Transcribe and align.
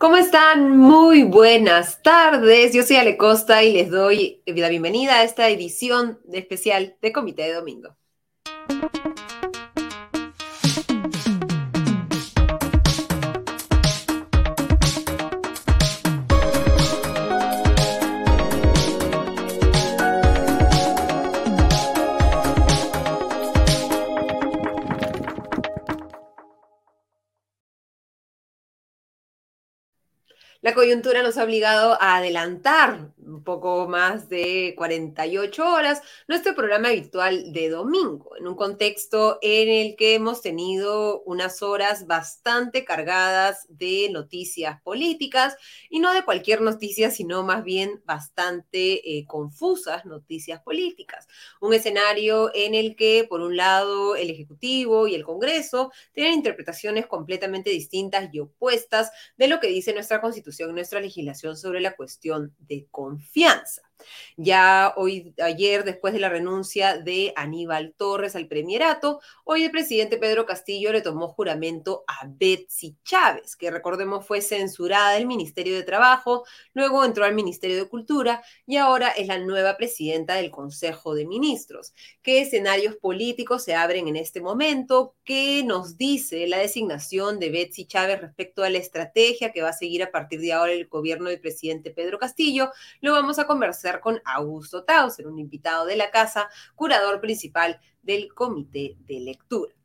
¿Cómo 0.00 0.16
están? 0.16 0.78
Muy 0.78 1.24
buenas 1.24 2.02
tardes. 2.02 2.72
Yo 2.72 2.84
soy 2.84 2.94
Ale 2.94 3.16
Costa 3.16 3.64
y 3.64 3.72
les 3.72 3.90
doy 3.90 4.44
la 4.46 4.68
bienvenida 4.68 5.16
a 5.16 5.24
esta 5.24 5.48
edición 5.48 6.20
especial 6.32 6.96
de 7.02 7.10
Comité 7.10 7.42
de 7.42 7.54
Domingo. 7.54 7.96
La 30.68 30.74
coyuntura 30.74 31.22
nos 31.22 31.38
ha 31.38 31.44
obligado 31.44 31.96
a 31.98 32.16
adelantar 32.16 33.10
un 33.16 33.42
poco 33.42 33.88
más 33.88 34.28
de 34.28 34.74
48 34.76 35.66
horas 35.66 36.02
nuestro 36.26 36.54
programa 36.54 36.88
habitual 36.88 37.52
de 37.52 37.70
domingo, 37.70 38.36
en 38.36 38.46
un 38.46 38.54
contexto 38.54 39.38
en 39.40 39.68
el 39.68 39.96
que 39.96 40.14
hemos 40.14 40.42
tenido 40.42 41.22
unas 41.22 41.62
horas 41.62 42.06
bastante 42.06 42.84
cargadas 42.84 43.66
de 43.70 44.08
noticias 44.10 44.80
políticas 44.82 45.56
y 45.88 46.00
no 46.00 46.12
de 46.12 46.24
cualquier 46.24 46.60
noticia, 46.60 47.10
sino 47.10 47.42
más 47.42 47.64
bien 47.64 48.02
bastante 48.04 49.18
eh, 49.18 49.24
confusas 49.26 50.04
noticias 50.04 50.60
políticas. 50.62 51.28
Un 51.60 51.72
escenario 51.72 52.50
en 52.54 52.74
el 52.74 52.94
que, 52.96 53.26
por 53.28 53.40
un 53.40 53.56
lado, 53.56 54.16
el 54.16 54.30
Ejecutivo 54.30 55.06
y 55.06 55.14
el 55.14 55.24
Congreso 55.24 55.92
tienen 56.12 56.34
interpretaciones 56.34 57.06
completamente 57.06 57.70
distintas 57.70 58.28
y 58.32 58.40
opuestas 58.40 59.10
de 59.36 59.48
lo 59.48 59.60
que 59.60 59.68
dice 59.68 59.92
nuestra 59.92 60.20
Constitución 60.20 60.57
nuestra 60.66 61.00
legislación 61.00 61.56
sobre 61.56 61.80
la 61.80 61.94
cuestión 61.96 62.54
de 62.58 62.86
confianza. 62.90 63.87
Ya 64.36 64.92
hoy, 64.96 65.34
ayer, 65.42 65.84
después 65.84 66.12
de 66.14 66.20
la 66.20 66.28
renuncia 66.28 66.96
de 66.96 67.32
Aníbal 67.36 67.94
Torres 67.96 68.36
al 68.36 68.46
premierato, 68.46 69.20
hoy 69.44 69.64
el 69.64 69.70
presidente 69.70 70.16
Pedro 70.16 70.46
Castillo 70.46 70.92
le 70.92 71.00
tomó 71.00 71.28
juramento 71.28 72.04
a 72.06 72.26
Betsy 72.28 72.96
Chávez, 73.04 73.56
que 73.56 73.70
recordemos 73.70 74.26
fue 74.26 74.40
censurada 74.40 75.12
del 75.12 75.26
Ministerio 75.26 75.74
de 75.74 75.82
Trabajo, 75.82 76.44
luego 76.72 77.04
entró 77.04 77.24
al 77.24 77.34
Ministerio 77.34 77.76
de 77.76 77.88
Cultura 77.88 78.42
y 78.66 78.76
ahora 78.76 79.08
es 79.08 79.26
la 79.26 79.38
nueva 79.38 79.76
presidenta 79.76 80.34
del 80.34 80.50
Consejo 80.50 81.14
de 81.14 81.26
Ministros. 81.26 81.92
¿Qué 82.22 82.40
escenarios 82.40 82.96
políticos 82.96 83.64
se 83.64 83.74
abren 83.74 84.08
en 84.08 84.16
este 84.16 84.40
momento? 84.40 85.16
¿Qué 85.24 85.62
nos 85.64 85.96
dice 85.96 86.46
la 86.46 86.58
designación 86.58 87.38
de 87.38 87.50
Betsy 87.50 87.86
Chávez 87.86 88.20
respecto 88.20 88.62
a 88.62 88.70
la 88.70 88.78
estrategia 88.78 89.52
que 89.52 89.62
va 89.62 89.70
a 89.70 89.72
seguir 89.72 90.02
a 90.02 90.10
partir 90.10 90.40
de 90.40 90.52
ahora 90.52 90.72
el 90.72 90.86
gobierno 90.86 91.28
del 91.28 91.40
presidente 91.40 91.90
Pedro 91.90 92.18
Castillo? 92.18 92.70
Lo 93.00 93.12
vamos 93.12 93.38
a 93.38 93.46
conversar 93.46 93.87
con 94.00 94.20
Augusto 94.24 94.84
Tauser, 94.84 95.26
un 95.26 95.38
invitado 95.38 95.86
de 95.86 95.96
la 95.96 96.10
casa, 96.10 96.48
curador 96.74 97.20
principal 97.20 97.80
del 98.02 98.32
comité 98.34 98.96
de 99.00 99.20
lectura. 99.20 99.77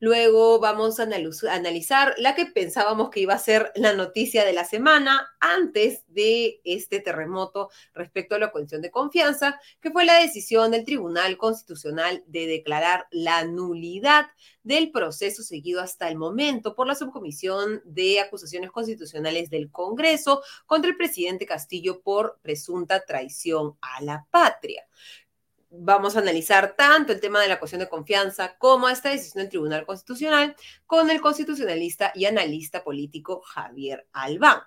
Luego 0.00 0.60
vamos 0.60 1.00
a 1.00 1.08
analizar 1.50 2.14
la 2.18 2.36
que 2.36 2.46
pensábamos 2.46 3.10
que 3.10 3.18
iba 3.18 3.34
a 3.34 3.38
ser 3.38 3.72
la 3.74 3.92
noticia 3.92 4.44
de 4.44 4.52
la 4.52 4.64
semana 4.64 5.28
antes 5.40 6.04
de 6.06 6.60
este 6.62 7.00
terremoto 7.00 7.70
respecto 7.94 8.36
a 8.36 8.38
la 8.38 8.52
cuestión 8.52 8.80
de 8.80 8.92
confianza, 8.92 9.60
que 9.80 9.90
fue 9.90 10.04
la 10.04 10.20
decisión 10.20 10.70
del 10.70 10.84
Tribunal 10.84 11.36
Constitucional 11.36 12.22
de 12.28 12.46
declarar 12.46 13.08
la 13.10 13.44
nulidad 13.44 14.26
del 14.62 14.92
proceso 14.92 15.42
seguido 15.42 15.80
hasta 15.80 16.08
el 16.08 16.16
momento 16.16 16.76
por 16.76 16.86
la 16.86 16.94
Subcomisión 16.94 17.82
de 17.84 18.20
Acusaciones 18.20 18.70
Constitucionales 18.70 19.50
del 19.50 19.70
Congreso 19.72 20.42
contra 20.66 20.90
el 20.90 20.96
presidente 20.96 21.44
Castillo 21.44 22.02
por 22.02 22.38
presunta 22.40 23.04
traición 23.04 23.76
a 23.80 24.00
la 24.02 24.26
patria 24.30 24.86
vamos 25.70 26.16
a 26.16 26.20
analizar 26.20 26.74
tanto 26.76 27.12
el 27.12 27.20
tema 27.20 27.40
de 27.40 27.48
la 27.48 27.58
cuestión 27.58 27.80
de 27.80 27.88
confianza 27.88 28.56
como 28.58 28.88
esta 28.88 29.10
decisión 29.10 29.42
del 29.42 29.50
Tribunal 29.50 29.86
Constitucional 29.86 30.56
con 30.86 31.10
el 31.10 31.20
constitucionalista 31.20 32.12
y 32.14 32.26
analista 32.26 32.82
político 32.82 33.40
Javier 33.42 34.06
Albán. 34.12 34.60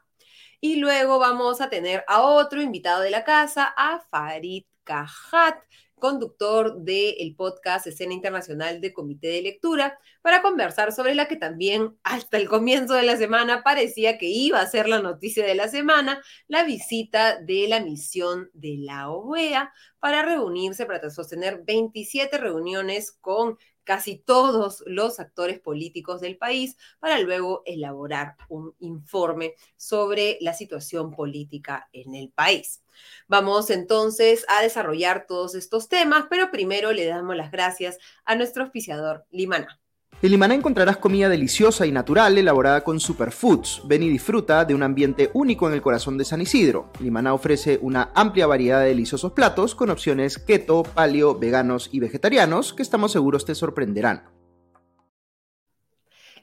Y 0.60 0.76
luego 0.76 1.18
vamos 1.18 1.60
a 1.60 1.70
tener 1.70 2.04
a 2.08 2.22
otro 2.22 2.62
invitado 2.62 3.02
de 3.02 3.10
la 3.10 3.24
casa, 3.24 3.74
a 3.76 4.00
Farid 4.12 4.66
Cajat, 4.84 5.58
conductor 6.02 6.82
del 6.82 7.34
podcast 7.38 7.88
Escena 7.88 8.14
Internacional 8.14 8.82
de 8.82 8.92
Comité 8.92 9.30
de 9.30 9.42
Lectura, 9.42 9.98
para 10.22 10.42
conversar 10.42 10.92
sobre 10.92 11.16
la 11.16 11.30
que 11.30 11.38
también 11.38 11.98
hasta 12.04 12.36
el 12.36 12.50
comienzo 12.50 12.96
de 12.96 13.04
la 13.04 13.16
semana 13.16 13.64
parecía 13.64 14.18
que 14.18 14.26
iba 14.26 14.60
a 14.60 14.68
ser 14.68 14.90
la 14.90 15.02
noticia 15.02 15.46
de 15.46 15.56
la 15.56 15.70
semana, 15.70 16.22
la 16.50 16.66
visita 16.66 17.40
de 17.40 17.68
la 17.70 17.80
misión 17.80 18.50
de 18.54 18.76
la 18.80 19.10
OEA 19.10 19.72
para 20.00 20.24
reunirse, 20.24 20.86
para 20.86 21.10
sostener 21.10 21.64
27 21.64 22.38
reuniones 22.38 23.14
con 23.14 23.58
casi 23.84 24.18
todos 24.18 24.84
los 24.86 25.20
actores 25.20 25.60
políticos 25.60 26.22
del 26.22 26.38
país 26.38 26.78
para 27.00 27.20
luego 27.20 27.64
elaborar 27.66 28.36
un 28.50 28.76
informe 28.80 29.56
sobre 29.78 30.38
la 30.42 30.54
situación 30.54 31.12
política 31.12 31.90
en 31.92 32.16
el 32.16 32.32
país. 32.32 32.84
Vamos 33.28 33.70
entonces 33.70 34.46
a 34.48 34.62
desarrollar 34.62 35.26
todos 35.28 35.56
estos 35.56 35.90
temas, 35.90 36.26
pero 36.30 36.52
primero 36.52 36.92
le 36.92 37.06
damos 37.06 37.36
las 37.36 37.52
gracias 37.52 37.98
a 38.26 38.36
nuestro 38.36 38.64
auspiciador 38.64 39.26
Limana. 39.32 39.81
En 40.22 40.30
Limaná 40.30 40.54
encontrarás 40.54 40.98
comida 40.98 41.30
deliciosa 41.30 41.88
y 41.88 41.92
natural 41.92 42.38
elaborada 42.38 42.84
con 42.84 43.00
superfoods. 43.00 43.82
Ven 43.86 44.04
y 44.04 44.10
disfruta 44.10 44.66
de 44.66 44.76
un 44.76 44.84
ambiente 44.84 45.32
único 45.34 45.68
en 45.68 45.74
el 45.74 45.82
corazón 45.82 46.16
de 46.16 46.26
San 46.26 46.42
Isidro. 46.42 46.92
Limaná 47.00 47.34
ofrece 47.34 47.80
una 47.82 48.12
amplia 48.14 48.46
variedad 48.46 48.82
de 48.82 48.90
deliciosos 48.90 49.32
platos 49.32 49.74
con 49.74 49.90
opciones 49.90 50.38
keto, 50.38 50.84
paleo, 50.84 51.40
veganos 51.40 51.90
y 51.92 52.00
vegetarianos 52.00 52.74
que 52.74 52.84
estamos 52.84 53.12
seguros 53.12 53.46
te 53.46 53.56
sorprenderán. 53.56 54.30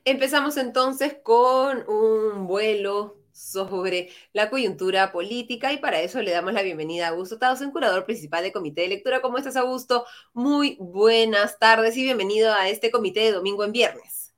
Empezamos 0.04 0.56
entonces 0.56 1.18
con 1.22 1.84
un 1.88 2.48
vuelo 2.48 3.18
sobre 3.38 4.08
la 4.32 4.50
coyuntura 4.50 5.12
política 5.12 5.72
y 5.72 5.78
para 5.78 6.00
eso 6.00 6.20
le 6.20 6.32
damos 6.32 6.52
la 6.52 6.62
bienvenida 6.62 7.06
a 7.06 7.10
Augusto 7.10 7.38
Tausen, 7.38 7.70
curador 7.70 8.04
principal 8.04 8.42
del 8.42 8.52
Comité 8.52 8.82
de 8.82 8.88
Lectura. 8.88 9.22
¿Cómo 9.22 9.38
estás, 9.38 9.56
Augusto? 9.56 10.04
Muy 10.34 10.76
buenas 10.80 11.58
tardes 11.58 11.96
y 11.96 12.02
bienvenido 12.02 12.52
a 12.52 12.68
este 12.68 12.90
comité 12.90 13.20
de 13.20 13.32
domingo 13.32 13.64
en 13.64 13.72
viernes. 13.72 14.34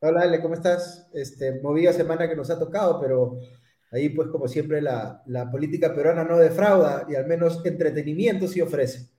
Hola, 0.00 0.22
Ale, 0.22 0.42
¿cómo 0.42 0.54
estás? 0.54 1.08
Este, 1.14 1.60
movida 1.62 1.92
semana 1.92 2.28
que 2.28 2.36
nos 2.36 2.50
ha 2.50 2.58
tocado, 2.58 3.00
pero 3.00 3.38
ahí 3.90 4.10
pues 4.10 4.28
como 4.28 4.48
siempre 4.48 4.82
la, 4.82 5.22
la 5.26 5.50
política 5.50 5.94
peruana 5.94 6.24
no 6.24 6.36
defrauda 6.36 7.06
y 7.08 7.14
al 7.14 7.26
menos 7.26 7.64
entretenimiento 7.64 8.46
sí 8.46 8.60
ofrece. 8.60 9.13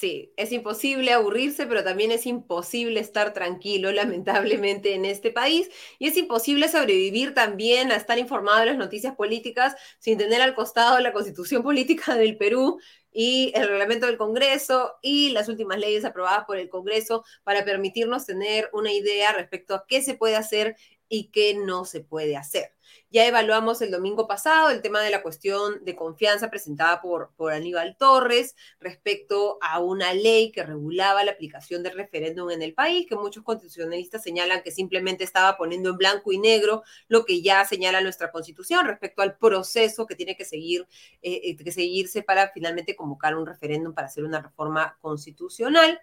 Sí, 0.00 0.32
es 0.38 0.50
imposible 0.50 1.12
aburrirse, 1.12 1.66
pero 1.66 1.84
también 1.84 2.10
es 2.10 2.24
imposible 2.24 3.00
estar 3.00 3.34
tranquilo, 3.34 3.92
lamentablemente, 3.92 4.94
en 4.94 5.04
este 5.04 5.30
país. 5.30 5.68
Y 5.98 6.08
es 6.08 6.16
imposible 6.16 6.68
sobrevivir 6.68 7.34
también 7.34 7.92
a 7.92 7.96
estar 7.96 8.18
informado 8.18 8.60
de 8.60 8.66
las 8.66 8.78
noticias 8.78 9.14
políticas 9.14 9.74
sin 9.98 10.16
tener 10.16 10.40
al 10.40 10.54
costado 10.54 10.98
la 11.00 11.12
constitución 11.12 11.62
política 11.64 12.14
del 12.16 12.38
Perú 12.38 12.80
y 13.12 13.52
el 13.54 13.68
reglamento 13.68 14.06
del 14.06 14.16
Congreso 14.16 14.94
y 15.02 15.30
las 15.32 15.48
últimas 15.50 15.78
leyes 15.78 16.04
aprobadas 16.06 16.44
por 16.46 16.56
el 16.56 16.70
Congreso 16.70 17.24
para 17.44 17.64
permitirnos 17.66 18.24
tener 18.24 18.70
una 18.72 18.92
idea 18.92 19.32
respecto 19.32 19.74
a 19.74 19.84
qué 19.86 20.00
se 20.02 20.14
puede 20.14 20.36
hacer 20.36 20.76
y 21.10 21.30
qué 21.30 21.54
no 21.54 21.84
se 21.84 22.00
puede 22.00 22.38
hacer. 22.38 22.72
Ya 23.10 23.26
evaluamos 23.26 23.82
el 23.82 23.90
domingo 23.90 24.28
pasado 24.28 24.70
el 24.70 24.82
tema 24.82 25.00
de 25.02 25.10
la 25.10 25.22
cuestión 25.22 25.84
de 25.84 25.96
confianza 25.96 26.48
presentada 26.48 27.02
por, 27.02 27.32
por 27.36 27.52
Aníbal 27.52 27.96
Torres 27.96 28.54
respecto 28.78 29.58
a 29.60 29.80
una 29.80 30.14
ley 30.14 30.52
que 30.52 30.62
regulaba 30.62 31.24
la 31.24 31.32
aplicación 31.32 31.82
del 31.82 31.96
referéndum 31.96 32.50
en 32.50 32.62
el 32.62 32.72
país, 32.72 33.06
que 33.08 33.16
muchos 33.16 33.42
constitucionalistas 33.42 34.22
señalan 34.22 34.62
que 34.62 34.70
simplemente 34.70 35.24
estaba 35.24 35.56
poniendo 35.56 35.90
en 35.90 35.96
blanco 35.96 36.30
y 36.30 36.38
negro 36.38 36.84
lo 37.08 37.24
que 37.24 37.42
ya 37.42 37.64
señala 37.64 38.00
nuestra 38.00 38.30
constitución 38.30 38.86
respecto 38.86 39.22
al 39.22 39.36
proceso 39.36 40.06
que 40.06 40.14
tiene 40.14 40.36
que, 40.36 40.44
seguir, 40.44 40.86
eh, 41.20 41.40
eh, 41.42 41.56
que 41.56 41.72
seguirse 41.72 42.22
para 42.22 42.52
finalmente 42.52 42.94
convocar 42.94 43.34
un 43.36 43.44
referéndum 43.44 43.92
para 43.92 44.06
hacer 44.06 44.22
una 44.22 44.40
reforma 44.40 44.96
constitucional. 45.00 46.00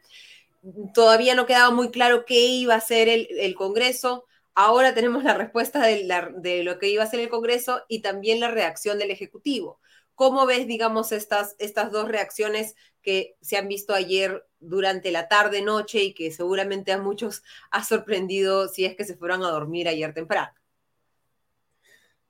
Todavía 0.93 1.35
no 1.35 1.45
quedaba 1.45 1.71
muy 1.71 1.89
claro 1.89 2.25
qué 2.25 2.47
iba 2.47 2.73
a 2.73 2.77
hacer 2.77 3.07
el, 3.07 3.27
el 3.39 3.55
Congreso 3.55 4.25
Ahora 4.59 4.95
tenemos 4.95 5.23
la 5.23 5.35
respuesta 5.35 5.85
de, 5.85 6.63
lo 6.63 6.79
que 6.79 6.89
iba 6.89 7.03
a 7.03 7.07
ser 7.07 7.19
el 7.19 7.29
Congreso 7.29 7.83
y 7.87 8.01
también 8.01 8.39
la 8.39 8.49
reacción 8.49 8.97
del 8.97 9.11
Ejecutivo. 9.11 9.79
¿Cómo 10.15 10.47
ves, 10.47 10.65
digamos, 10.65 11.11
estas, 11.11 11.55
estas 11.59 11.91
dos 11.91 12.07
reacciones 12.07 12.73
que 13.03 13.35
se 13.39 13.57
han 13.57 13.67
visto 13.67 13.93
ayer 13.93 14.47
durante 14.59 15.11
la 15.11 15.27
tarde, 15.27 15.61
noche 15.61 16.01
y 16.01 16.15
que 16.15 16.31
seguramente 16.31 16.91
a 16.91 16.97
muchos 16.97 17.43
ha 17.69 17.83
sorprendido 17.83 18.67
si 18.67 18.83
es 18.83 18.95
que 18.95 19.05
se 19.05 19.15
fueron 19.15 19.43
a 19.43 19.51
dormir 19.51 19.87
ayer 19.87 20.11
temprano? 20.15 20.51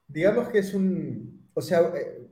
Digamos 0.05 0.49
que 0.49 0.59
es 0.59 0.73
un, 0.73 1.49
o 1.53 1.61
sea, 1.61 1.93
eh, 1.95 2.27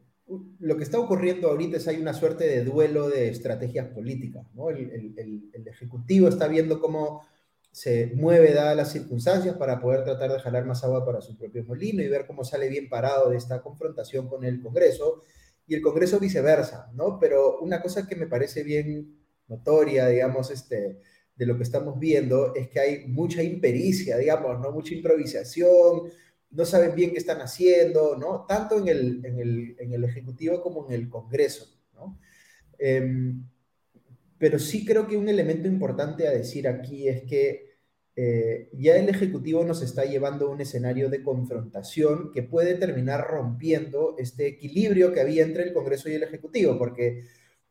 lo 0.59 0.75
que 0.75 0.83
está 0.83 0.99
ocurriendo 0.99 1.49
ahorita 1.49 1.77
es 1.77 1.87
hay 1.87 2.01
una 2.01 2.13
suerte 2.13 2.45
de 2.45 2.65
duelo 2.65 3.07
de 3.07 3.29
estrategias 3.29 3.87
políticas, 3.93 4.45
¿no? 4.53 4.71
el 4.71 5.49
Ejecutivo 5.65 6.27
está 6.27 6.49
viendo 6.49 6.81
cómo 6.81 7.25
se 7.75 8.07
mueve 8.15 8.53
dadas 8.53 8.77
las 8.77 8.93
circunstancias 8.93 9.57
para 9.57 9.81
poder 9.81 10.05
tratar 10.05 10.31
de 10.31 10.39
jalar 10.39 10.63
más 10.63 10.81
agua 10.85 11.05
para 11.05 11.19
su 11.19 11.35
propio 11.35 11.65
molino 11.65 12.01
y 12.01 12.07
ver 12.07 12.25
cómo 12.25 12.45
sale 12.45 12.69
bien 12.69 12.87
parado 12.87 13.29
de 13.29 13.35
esta 13.35 13.61
confrontación 13.61 14.29
con 14.29 14.45
el 14.45 14.61
Congreso 14.61 15.23
y 15.67 15.75
el 15.75 15.81
Congreso 15.81 16.17
viceversa, 16.17 16.89
¿no? 16.93 17.19
Pero 17.19 17.59
una 17.59 17.81
cosa 17.81 18.07
que 18.07 18.15
me 18.15 18.27
parece 18.27 18.63
bien 18.63 19.17
notoria, 19.49 20.07
digamos, 20.07 20.51
este, 20.51 21.01
de 21.35 21.45
lo 21.45 21.57
que 21.57 21.63
estamos 21.63 21.99
viendo 21.99 22.55
es 22.55 22.69
que 22.69 22.79
hay 22.79 23.07
mucha 23.09 23.43
impericia, 23.43 24.15
digamos, 24.15 24.57
¿no? 24.61 24.71
Mucha 24.71 24.93
improvisación, 24.93 26.03
no 26.51 26.63
saben 26.63 26.95
bien 26.95 27.11
qué 27.11 27.17
están 27.17 27.41
haciendo, 27.41 28.15
¿no? 28.15 28.45
Tanto 28.47 28.79
en 28.79 28.87
el, 28.87 29.25
en 29.25 29.37
el, 29.37 29.75
en 29.79 29.93
el 29.93 30.05
Ejecutivo 30.05 30.61
como 30.61 30.87
en 30.87 30.93
el 30.93 31.09
Congreso, 31.09 31.67
¿no? 31.93 32.17
Em, 32.79 33.43
pero 34.37 34.59
sí 34.59 34.85
creo 34.85 35.07
que 35.07 35.17
un 35.17 35.27
elemento 35.27 35.67
importante 35.67 36.25
a 36.25 36.31
decir 36.31 36.69
aquí 36.69 37.09
es 37.09 37.23
que 37.23 37.64
eh, 38.17 38.69
ya 38.73 38.95
el 38.95 39.09
Ejecutivo 39.09 39.65
nos 39.65 39.81
está 39.81 40.05
llevando 40.05 40.47
a 40.47 40.49
un 40.49 40.61
escenario 40.61 41.09
de 41.09 41.21
confrontación 41.21 42.31
que 42.31 42.43
puede 42.43 42.75
terminar 42.75 43.27
rompiendo 43.27 44.15
este 44.17 44.47
equilibrio 44.47 45.11
que 45.11 45.19
había 45.19 45.43
entre 45.43 45.63
el 45.63 45.73
Congreso 45.73 46.09
y 46.09 46.13
el 46.13 46.23
Ejecutivo, 46.23 46.77
porque 46.77 47.23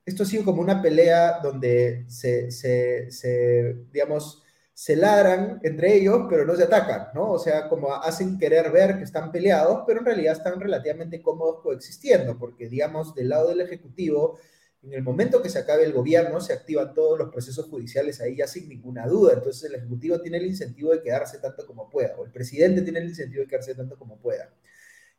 esto 0.05 0.23
ha 0.23 0.27
sido 0.27 0.45
como 0.45 0.61
una 0.61 0.83
pelea 0.83 1.39
donde 1.43 2.05
se, 2.09 2.51
se, 2.51 3.75
digamos, 3.91 4.43
se 4.75 4.97
ladran 4.97 5.61
entre 5.63 5.95
ellos, 5.95 6.27
pero 6.29 6.45
no 6.45 6.55
se 6.57 6.65
atacan, 6.65 7.09
¿no? 7.15 7.31
O 7.31 7.39
sea, 7.39 7.69
como 7.69 7.95
hacen 7.95 8.39
querer 8.39 8.71
ver 8.71 8.99
que 8.99 9.05
están 9.05 9.33
peleados, 9.33 9.85
pero 9.87 10.01
en 10.01 10.07
realidad 10.07 10.35
están 10.35 10.61
relativamente 10.61 11.23
cómodos 11.23 11.63
coexistiendo, 11.63 12.37
porque, 12.39 12.69
digamos, 12.69 13.15
del 13.15 13.31
lado 13.31 13.49
del 13.49 13.63
Ejecutivo 13.63 14.39
en 14.87 14.93
el 14.93 15.03
momento 15.03 15.41
que 15.41 15.49
se 15.49 15.59
acabe 15.59 15.85
el 15.85 15.93
gobierno, 15.93 16.41
se 16.41 16.53
activan 16.53 16.93
todos 16.95 17.19
los 17.19 17.31
procesos 17.31 17.67
judiciales 17.67 18.21
ahí 18.21 18.37
ya 18.37 18.47
sin 18.47 18.69
ninguna 18.69 19.07
duda. 19.07 19.35
Entonces 19.35 19.71
el 19.71 19.77
Ejecutivo 19.77 20.21
tiene 20.21 20.37
el 20.39 20.47
incentivo 20.47 20.93
de 20.93 21.03
quedarse 21.03 21.39
tanto 21.39 21.67
como 21.67 21.89
pueda, 21.89 22.17
o 22.17 22.25
el 22.25 22.31
presidente 22.31 22.83
tiene 22.83 22.99
el 22.99 23.09
incentivo 23.09 23.43
de 23.43 23.49
quedarse 23.49 23.75
tanto 23.75 23.99
como 23.99 24.19
pueda. 24.19 24.53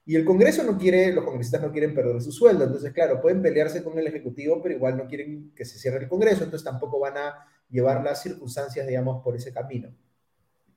Y 0.06 0.16
el 0.16 0.24
Congreso 0.24 0.64
no 0.64 0.78
quiere, 0.78 1.12
los 1.12 1.24
congresistas 1.24 1.62
no 1.62 1.72
quieren 1.72 1.96
perder 1.96 2.22
su 2.22 2.32
sueldo. 2.32 2.66
Entonces, 2.66 2.94
claro, 2.94 3.20
pueden 3.20 3.42
pelearse 3.42 3.84
con 3.84 3.98
el 3.98 4.06
Ejecutivo, 4.06 4.62
pero 4.62 4.76
igual 4.76 4.98
no 4.98 5.08
quieren 5.08 5.52
que 5.56 5.66
se 5.66 5.80
cierre 5.80 6.04
el 6.04 6.08
Congreso, 6.08 6.44
entonces 6.44 6.64
tampoco 6.64 7.00
van 7.00 7.18
a 7.18 7.34
llevar 7.70 8.04
las 8.04 8.22
circunstancias, 8.22 8.86
digamos, 8.86 9.24
por 9.24 9.36
ese 9.36 9.52
camino. 9.52 9.96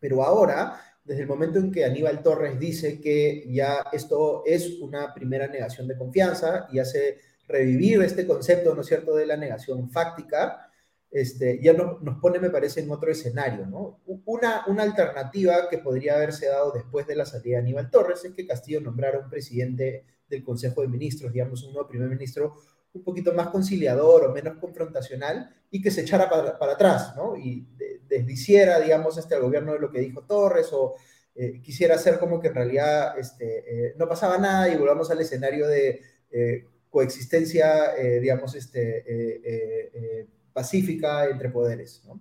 Pero 0.00 0.24
ahora, 0.24 0.80
desde 1.04 1.22
el 1.22 1.28
momento 1.28 1.58
en 1.58 1.70
que 1.70 1.84
Aníbal 1.84 2.22
Torres 2.22 2.58
dice 2.58 3.00
que 3.00 3.46
ya 3.50 3.84
esto 3.92 4.44
es 4.46 4.80
una 4.80 5.12
primera 5.12 5.46
negación 5.46 5.86
de 5.88 5.96
confianza 5.98 6.66
y 6.72 6.78
hace 6.78 7.18
revivir 7.48 8.02
este 8.02 8.26
concepto, 8.26 8.74
¿no 8.74 8.82
es 8.82 8.86
cierto?, 8.86 9.16
de 9.16 9.26
la 9.26 9.36
negación 9.36 9.90
fáctica, 9.90 10.70
este, 11.10 11.58
ya 11.62 11.72
nos 11.72 12.18
pone, 12.20 12.38
me 12.38 12.50
parece, 12.50 12.80
en 12.80 12.90
otro 12.90 13.10
escenario, 13.10 13.66
¿no? 13.66 14.02
Una, 14.26 14.64
una 14.66 14.82
alternativa 14.82 15.68
que 15.70 15.78
podría 15.78 16.16
haberse 16.16 16.46
dado 16.46 16.70
después 16.70 17.06
de 17.06 17.16
la 17.16 17.24
salida 17.24 17.56
de 17.56 17.62
Aníbal 17.62 17.90
Torres 17.90 18.24
es 18.24 18.34
que 18.34 18.46
Castillo 18.46 18.82
nombrara 18.82 19.18
un 19.18 19.30
presidente 19.30 20.04
del 20.28 20.44
Consejo 20.44 20.82
de 20.82 20.88
Ministros, 20.88 21.32
digamos, 21.32 21.64
un 21.64 21.72
nuevo 21.72 21.88
primer 21.88 22.10
ministro 22.10 22.56
un 22.92 23.02
poquito 23.02 23.32
más 23.32 23.48
conciliador 23.48 24.24
o 24.24 24.32
menos 24.32 24.58
confrontacional 24.58 25.54
y 25.70 25.80
que 25.80 25.90
se 25.90 26.02
echara 26.02 26.28
para, 26.28 26.58
para 26.58 26.72
atrás, 26.72 27.14
¿no? 27.16 27.36
Y 27.36 27.66
desdiciera, 28.06 28.80
digamos, 28.80 29.16
este, 29.18 29.34
al 29.34 29.42
gobierno 29.42 29.72
de 29.72 29.78
lo 29.78 29.90
que 29.90 30.00
dijo 30.00 30.24
Torres 30.24 30.68
o 30.72 30.94
eh, 31.34 31.60
quisiera 31.62 31.94
hacer 31.94 32.18
como 32.18 32.40
que 32.40 32.48
en 32.48 32.54
realidad 32.54 33.18
este, 33.18 33.88
eh, 33.88 33.94
no 33.96 34.08
pasaba 34.08 34.38
nada 34.38 34.68
y 34.68 34.76
volvamos 34.76 35.10
al 35.10 35.20
escenario 35.20 35.66
de... 35.68 36.00
Eh, 36.30 36.66
coexistencia, 36.90 37.96
eh, 37.96 38.20
digamos, 38.20 38.54
este, 38.54 38.98
eh, 38.98 39.90
eh, 39.94 40.26
pacífica 40.52 41.26
entre 41.26 41.50
poderes, 41.50 42.02
¿no? 42.06 42.20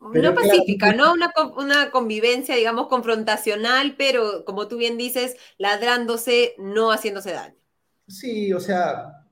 no 0.00 0.34
pacífica, 0.34 0.94
¿no? 0.94 1.12
Una, 1.12 1.30
una, 1.56 1.90
convivencia, 1.90 2.56
digamos, 2.56 2.88
confrontacional, 2.88 3.96
pero 3.98 4.44
como 4.44 4.66
tú 4.66 4.78
bien 4.78 4.96
dices, 4.96 5.36
ladrándose, 5.58 6.54
no 6.58 6.90
haciéndose 6.90 7.32
daño. 7.32 7.56
Sí, 8.08 8.52
o 8.52 8.60
sea, 8.60 9.26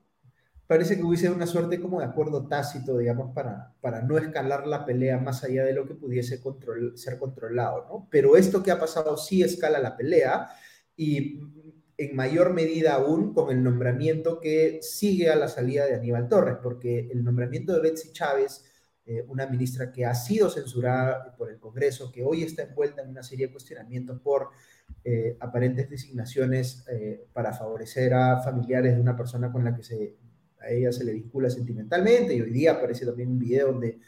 parece 0.67 0.95
que 0.95 1.03
hubiese 1.03 1.29
una 1.31 1.47
suerte 1.47 1.81
como 1.81 1.99
de 1.99 2.05
acuerdo 2.05 2.47
tácito, 2.47 2.97
digamos, 2.97 3.33
para, 3.33 3.73
para 3.81 4.03
no 4.03 4.17
escalar 4.19 4.67
la 4.67 4.85
pelea 4.85 5.17
más 5.17 5.43
allá 5.43 5.65
de 5.65 5.73
lo 5.73 5.87
que 5.87 5.95
pudiese 5.95 6.39
control, 6.39 6.95
ser 6.95 7.17
controlado, 7.17 7.87
¿no? 7.89 8.07
Pero 8.11 8.37
esto 8.37 8.61
que 8.61 8.69
ha 8.69 8.79
pasado 8.79 9.17
sí 9.17 9.41
escala 9.41 9.79
la 9.79 9.97
pelea 9.97 10.49
y 10.95 11.39
en 11.99 12.15
mayor 12.15 12.53
medida 12.53 12.93
aún 12.93 13.33
con 13.33 13.51
el 13.51 13.61
nombramiento 13.61 14.39
que 14.39 14.79
sigue 14.81 15.29
a 15.29 15.35
la 15.35 15.49
salida 15.49 15.85
de 15.85 15.95
Aníbal 15.95 16.29
Torres, 16.29 16.55
porque 16.63 17.09
el 17.11 17.25
nombramiento 17.25 17.73
de 17.73 17.81
Betsy 17.81 18.13
Chávez, 18.13 18.63
eh, 19.05 19.25
una 19.27 19.45
ministra 19.47 19.91
que 19.91 20.05
ha 20.05 20.15
sido 20.15 20.49
censurada 20.49 21.35
por 21.35 21.51
el 21.51 21.59
Congreso, 21.59 22.09
que 22.09 22.23
hoy 22.23 22.43
está 22.43 22.63
envuelta 22.63 23.01
en 23.01 23.09
una 23.09 23.21
serie 23.21 23.47
de 23.47 23.51
cuestionamientos 23.51 24.21
por 24.21 24.47
eh, 25.03 25.35
aparentes 25.41 25.89
designaciones 25.89 26.85
eh, 26.89 27.27
para 27.33 27.51
favorecer 27.51 28.13
a 28.13 28.41
familiares 28.41 28.95
de 28.95 29.01
una 29.01 29.17
persona 29.17 29.51
con 29.51 29.65
la 29.65 29.75
que 29.75 30.15
a 30.61 30.69
ella 30.69 30.93
se 30.93 31.03
le 31.03 31.11
vincula 31.11 31.49
sentimentalmente, 31.49 32.33
y 32.33 32.39
hoy 32.39 32.51
día 32.51 32.71
aparece 32.71 33.05
también 33.05 33.27
un 33.27 33.39
video 33.39 33.73
donde 33.73 33.99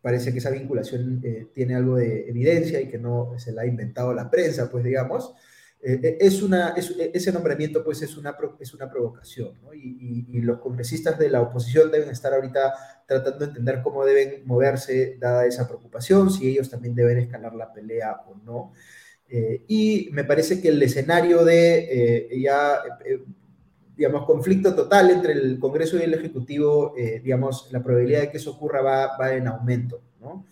parece 0.00 0.32
que 0.32 0.38
esa 0.38 0.50
vinculación 0.50 1.22
tiene 1.54 1.74
algo 1.74 1.96
de 1.96 2.28
evidencia 2.28 2.80
y 2.80 2.88
que 2.88 2.98
no 2.98 3.38
se 3.38 3.52
la 3.52 3.62
ha 3.62 3.66
inventado 3.66 4.12
la 4.14 4.30
prensa, 4.30 4.70
pues 4.70 4.82
digamos. 4.82 5.34
Eh, 5.86 6.00
eh, 6.02 6.16
es 6.18 6.42
una, 6.42 6.74
eh, 6.76 7.10
ese 7.12 7.30
nombramiento 7.30 7.84
pues 7.84 8.00
es 8.00 8.16
una, 8.16 8.34
es 8.58 8.72
una 8.72 8.90
provocación, 8.90 9.52
y, 9.74 10.26
y, 10.32 10.40
los 10.40 10.58
congresistas 10.58 11.18
de 11.18 11.28
la 11.28 11.42
oposición 11.42 11.90
deben 11.90 12.08
estar 12.08 12.32
ahorita 12.32 12.72
tratando 13.06 13.40
de 13.40 13.44
entender 13.46 13.82
cómo 13.82 14.02
deben 14.06 14.46
moverse 14.46 15.18
dada 15.20 15.44
esa 15.44 15.68
preocupación, 15.68 16.30
si 16.30 16.48
ellos 16.48 16.70
también 16.70 16.94
deben 16.94 17.18
escalar 17.18 17.54
la 17.54 17.70
pelea 17.70 18.16
o 18.26 18.34
no. 18.46 18.72
y 19.68 20.08
me 20.12 20.24
parece 20.24 20.60
que 20.60 20.68
el 20.68 20.82
escenario 20.82 21.44
de 21.44 22.30
ya, 22.40 22.78
digamos, 23.96 24.24
conflicto 24.24 24.74
total 24.74 25.10
entre 25.10 25.32
el 25.32 25.58
Congreso 25.58 25.98
y 25.98 26.02
el 26.02 26.14
Ejecutivo, 26.14 26.94
digamos, 27.22 27.68
la 27.72 27.82
probabilidad 27.82 28.20
de 28.22 28.30
que 28.30 28.38
eso 28.38 28.52
ocurra 28.52 28.80
va, 28.80 29.18
va 29.18 29.34
en 29.34 29.48
aumento, 29.48 30.02
¿no? 30.20 30.46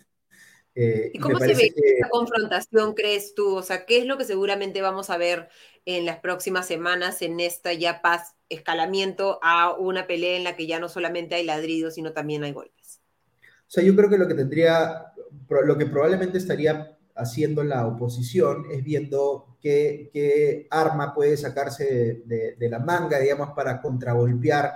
Eh, 0.75 1.11
¿Y 1.13 1.19
cómo 1.19 1.39
se 1.39 1.53
ve 1.53 1.71
esta 1.75 2.09
confrontación, 2.09 2.93
crees 2.93 3.35
tú? 3.35 3.55
O 3.55 3.61
sea, 3.61 3.85
¿qué 3.85 3.99
es 3.99 4.05
lo 4.05 4.17
que 4.17 4.25
seguramente 4.25 4.81
vamos 4.81 5.09
a 5.09 5.17
ver 5.17 5.49
en 5.85 6.05
las 6.05 6.19
próximas 6.19 6.65
semanas 6.65 7.21
en 7.21 7.39
esta 7.39 7.73
ya 7.73 8.01
paz, 8.01 8.35
escalamiento 8.49 9.39
a 9.43 9.77
una 9.77 10.07
pelea 10.07 10.37
en 10.37 10.43
la 10.43 10.55
que 10.55 10.65
ya 10.65 10.79
no 10.79 10.89
solamente 10.89 11.35
hay 11.35 11.45
ladridos, 11.45 11.95
sino 11.95 12.13
también 12.13 12.43
hay 12.43 12.53
golpes? 12.53 13.01
O 13.41 13.71
sea, 13.73 13.83
yo 13.83 13.95
creo 13.95 14.09
que 14.09 14.17
lo 14.17 14.27
que 14.27 14.35
tendría, 14.35 15.13
lo 15.49 15.77
que 15.77 15.85
probablemente 15.85 16.37
estaría 16.37 16.97
haciendo 17.15 17.63
la 17.63 17.85
oposición 17.85 18.65
es 18.71 18.83
viendo 18.83 19.57
qué, 19.61 20.09
qué 20.11 20.67
arma 20.71 21.13
puede 21.13 21.37
sacarse 21.37 22.23
de, 22.25 22.55
de 22.55 22.69
la 22.69 22.79
manga, 22.79 23.19
digamos, 23.19 23.49
para 23.55 23.81
contragolpear 23.81 24.73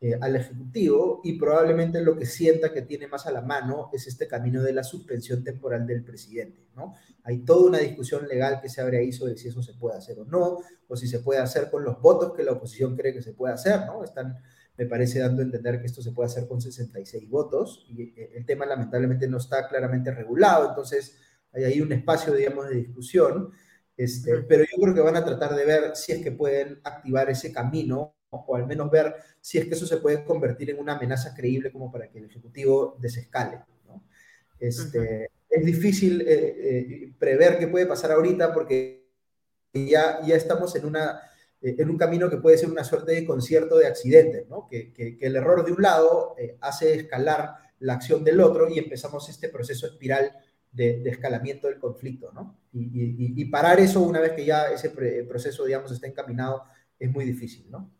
eh, 0.00 0.16
al 0.20 0.36
Ejecutivo 0.36 1.20
y 1.24 1.36
probablemente 1.36 2.00
lo 2.00 2.16
que 2.16 2.24
sienta 2.24 2.72
que 2.72 2.82
tiene 2.82 3.08
más 3.08 3.26
a 3.26 3.32
la 3.32 3.40
mano 3.40 3.90
es 3.92 4.06
este 4.06 4.28
camino 4.28 4.62
de 4.62 4.72
la 4.72 4.84
suspensión 4.84 5.42
temporal 5.42 5.88
del 5.88 6.04
presidente, 6.04 6.68
¿no? 6.76 6.94
Hay 7.24 7.38
toda 7.40 7.66
una 7.66 7.78
discusión 7.78 8.28
legal 8.28 8.60
que 8.62 8.68
se 8.68 8.80
abre 8.80 8.98
ahí 8.98 9.10
sobre 9.12 9.36
si 9.36 9.48
eso 9.48 9.60
se 9.60 9.74
puede 9.74 9.96
hacer 9.96 10.20
o 10.20 10.24
no, 10.24 10.58
o 10.86 10.96
si 10.96 11.08
se 11.08 11.18
puede 11.18 11.40
hacer 11.40 11.68
con 11.68 11.82
los 11.82 12.00
votos 12.00 12.32
que 12.36 12.44
la 12.44 12.52
oposición 12.52 12.96
cree 12.96 13.12
que 13.12 13.22
se 13.22 13.32
puede 13.32 13.54
hacer, 13.54 13.86
¿no? 13.86 14.04
Están, 14.04 14.38
me 14.76 14.86
parece, 14.86 15.18
dando 15.18 15.42
a 15.42 15.46
entender 15.46 15.80
que 15.80 15.86
esto 15.86 16.00
se 16.00 16.12
puede 16.12 16.28
hacer 16.28 16.46
con 16.46 16.60
66 16.60 17.28
votos 17.28 17.84
y 17.88 18.02
eh, 18.02 18.30
el 18.36 18.46
tema 18.46 18.66
lamentablemente 18.66 19.26
no 19.26 19.38
está 19.38 19.66
claramente 19.66 20.12
regulado, 20.12 20.68
entonces 20.68 21.18
hay 21.52 21.64
ahí 21.64 21.80
un 21.80 21.92
espacio, 21.92 22.34
digamos, 22.34 22.68
de 22.68 22.76
discusión. 22.76 23.50
Este, 23.96 24.42
pero 24.42 24.62
yo 24.62 24.80
creo 24.80 24.94
que 24.94 25.00
van 25.00 25.16
a 25.16 25.24
tratar 25.24 25.56
de 25.56 25.64
ver 25.64 25.96
si 25.96 26.12
es 26.12 26.22
que 26.22 26.30
pueden 26.30 26.80
activar 26.84 27.28
ese 27.30 27.52
camino 27.52 28.14
o 28.30 28.56
al 28.56 28.66
menos 28.66 28.90
ver 28.90 29.14
si 29.40 29.58
es 29.58 29.66
que 29.66 29.74
eso 29.74 29.86
se 29.86 29.98
puede 29.98 30.24
convertir 30.24 30.70
en 30.70 30.78
una 30.78 30.94
amenaza 30.94 31.34
creíble 31.34 31.72
como 31.72 31.90
para 31.90 32.10
que 32.10 32.18
el 32.18 32.26
Ejecutivo 32.26 32.96
desescale. 33.00 33.60
¿no? 33.86 34.04
Este, 34.58 35.30
Es 35.48 35.64
difícil 35.64 36.20
eh, 36.22 36.26
eh, 36.28 37.12
prever 37.18 37.58
qué 37.58 37.68
puede 37.68 37.86
pasar 37.86 38.12
ahorita 38.12 38.52
porque 38.52 39.08
ya, 39.72 40.20
ya 40.24 40.36
estamos 40.36 40.74
en, 40.76 40.84
una, 40.84 41.20
eh, 41.62 41.76
en 41.78 41.88
un 41.88 41.96
camino 41.96 42.28
que 42.28 42.36
puede 42.38 42.58
ser 42.58 42.70
una 42.70 42.84
suerte 42.84 43.12
de 43.12 43.26
concierto 43.26 43.78
de 43.78 43.86
accidentes, 43.86 44.48
¿no? 44.48 44.66
que, 44.66 44.92
que, 44.92 45.16
el 45.20 45.36
error 45.36 45.64
de 45.64 45.72
un 45.72 45.82
lado 45.82 46.36
hace 46.60 46.94
escalar 46.94 47.54
la 47.80 47.94
acción 47.94 48.24
del 48.24 48.40
otro 48.40 48.68
y 48.68 48.78
empezamos 48.78 49.28
este 49.28 49.48
proceso 49.48 49.86
espiral 49.86 50.36
de, 50.72 51.00
de 51.00 51.10
escalamiento 51.10 51.68
del 51.68 51.78
conflicto. 51.78 52.30
¿no? 52.32 52.58
Y, 52.72 52.82
y, 52.82 53.40
y, 53.40 53.44
parar 53.46 53.80
eso 53.80 54.00
una 54.00 54.20
vez 54.20 54.32
que 54.32 54.44
ya 54.44 54.70
ese 54.70 54.90
proceso, 55.26 55.64
digamos, 55.64 55.92
está 55.92 56.06
encaminado 56.06 56.64
es 56.98 57.10
muy 57.10 57.24
difícil. 57.24 57.70
¿no? 57.70 57.90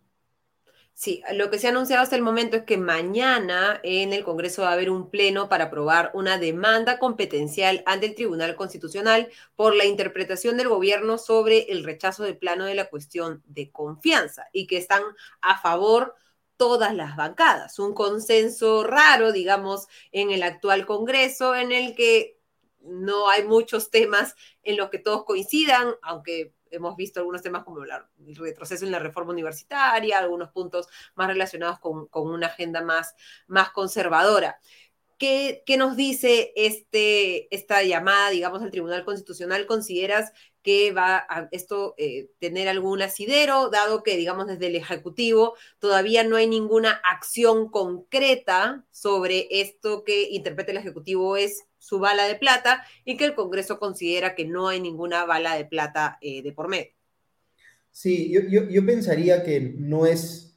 Sí, 1.00 1.22
lo 1.32 1.48
que 1.48 1.60
se 1.60 1.68
ha 1.68 1.70
anunciado 1.70 2.02
hasta 2.02 2.16
el 2.16 2.22
momento 2.22 2.56
es 2.56 2.64
que 2.64 2.76
mañana 2.76 3.78
en 3.84 4.12
el 4.12 4.24
Congreso 4.24 4.62
va 4.62 4.70
a 4.70 4.72
haber 4.72 4.90
un 4.90 5.10
pleno 5.10 5.48
para 5.48 5.66
aprobar 5.66 6.10
una 6.12 6.38
demanda 6.38 6.98
competencial 6.98 7.84
ante 7.86 8.06
el 8.06 8.16
Tribunal 8.16 8.56
Constitucional 8.56 9.28
por 9.54 9.76
la 9.76 9.84
interpretación 9.84 10.56
del 10.56 10.68
gobierno 10.68 11.16
sobre 11.16 11.70
el 11.70 11.84
rechazo 11.84 12.24
del 12.24 12.36
plano 12.36 12.64
de 12.64 12.74
la 12.74 12.90
cuestión 12.90 13.44
de 13.46 13.70
confianza 13.70 14.46
y 14.52 14.66
que 14.66 14.76
están 14.76 15.04
a 15.40 15.60
favor 15.60 16.16
todas 16.56 16.92
las 16.96 17.14
bancadas. 17.14 17.78
Un 17.78 17.94
consenso 17.94 18.82
raro, 18.82 19.30
digamos, 19.30 19.86
en 20.10 20.32
el 20.32 20.42
actual 20.42 20.84
Congreso 20.84 21.54
en 21.54 21.70
el 21.70 21.94
que 21.94 22.40
no 22.80 23.28
hay 23.30 23.44
muchos 23.44 23.90
temas 23.90 24.34
en 24.64 24.76
los 24.76 24.90
que 24.90 24.98
todos 24.98 25.24
coincidan, 25.24 25.94
aunque 26.02 26.54
hemos 26.70 26.96
visto 26.96 27.20
algunos 27.20 27.42
temas 27.42 27.64
como 27.64 27.82
el 27.82 28.36
retroceso 28.36 28.84
en 28.84 28.92
la 28.92 28.98
reforma 28.98 29.32
universitaria, 29.32 30.18
algunos 30.18 30.50
puntos 30.50 30.88
más 31.14 31.28
relacionados 31.28 31.78
con, 31.78 32.08
una 32.12 32.48
agenda 32.48 32.82
más, 32.82 33.14
más 33.46 33.70
conservadora. 33.70 34.58
¿Qué, 35.18 35.64
nos 35.76 35.96
dice 35.96 36.52
este, 36.54 37.52
esta 37.54 37.82
llamada, 37.82 38.30
digamos, 38.30 38.62
al 38.62 38.70
Tribunal 38.70 39.04
Constitucional? 39.04 39.66
¿Consideras 39.66 40.32
que 40.62 40.92
va 40.92 41.16
a 41.28 41.48
esto 41.50 41.94
eh, 41.98 42.30
tener 42.38 42.68
algún 42.68 43.02
asidero, 43.02 43.70
dado 43.70 44.02
que, 44.02 44.16
digamos, 44.16 44.46
desde 44.46 44.66
el 44.66 44.76
Ejecutivo 44.76 45.56
todavía 45.78 46.24
no 46.24 46.36
hay 46.36 46.46
ninguna 46.46 47.00
acción 47.04 47.70
concreta 47.70 48.84
sobre 48.90 49.48
esto 49.50 50.04
que 50.04 50.28
interpreta 50.30 50.72
el 50.72 50.76
Ejecutivo 50.78 51.36
es 51.36 51.67
su 51.88 51.98
bala 51.98 52.26
de 52.26 52.34
plata 52.34 52.84
y 53.04 53.16
que 53.16 53.24
el 53.24 53.34
Congreso 53.34 53.78
considera 53.78 54.34
que 54.34 54.44
no 54.44 54.68
hay 54.68 54.80
ninguna 54.80 55.24
bala 55.24 55.54
de 55.54 55.64
plata 55.64 56.18
eh, 56.20 56.42
de 56.42 56.52
por 56.52 56.68
medio? 56.68 56.92
Sí, 57.90 58.30
yo 58.30 58.86
pensaría 58.86 59.42
que 59.42 59.74
no 59.76 60.06
es 60.06 60.48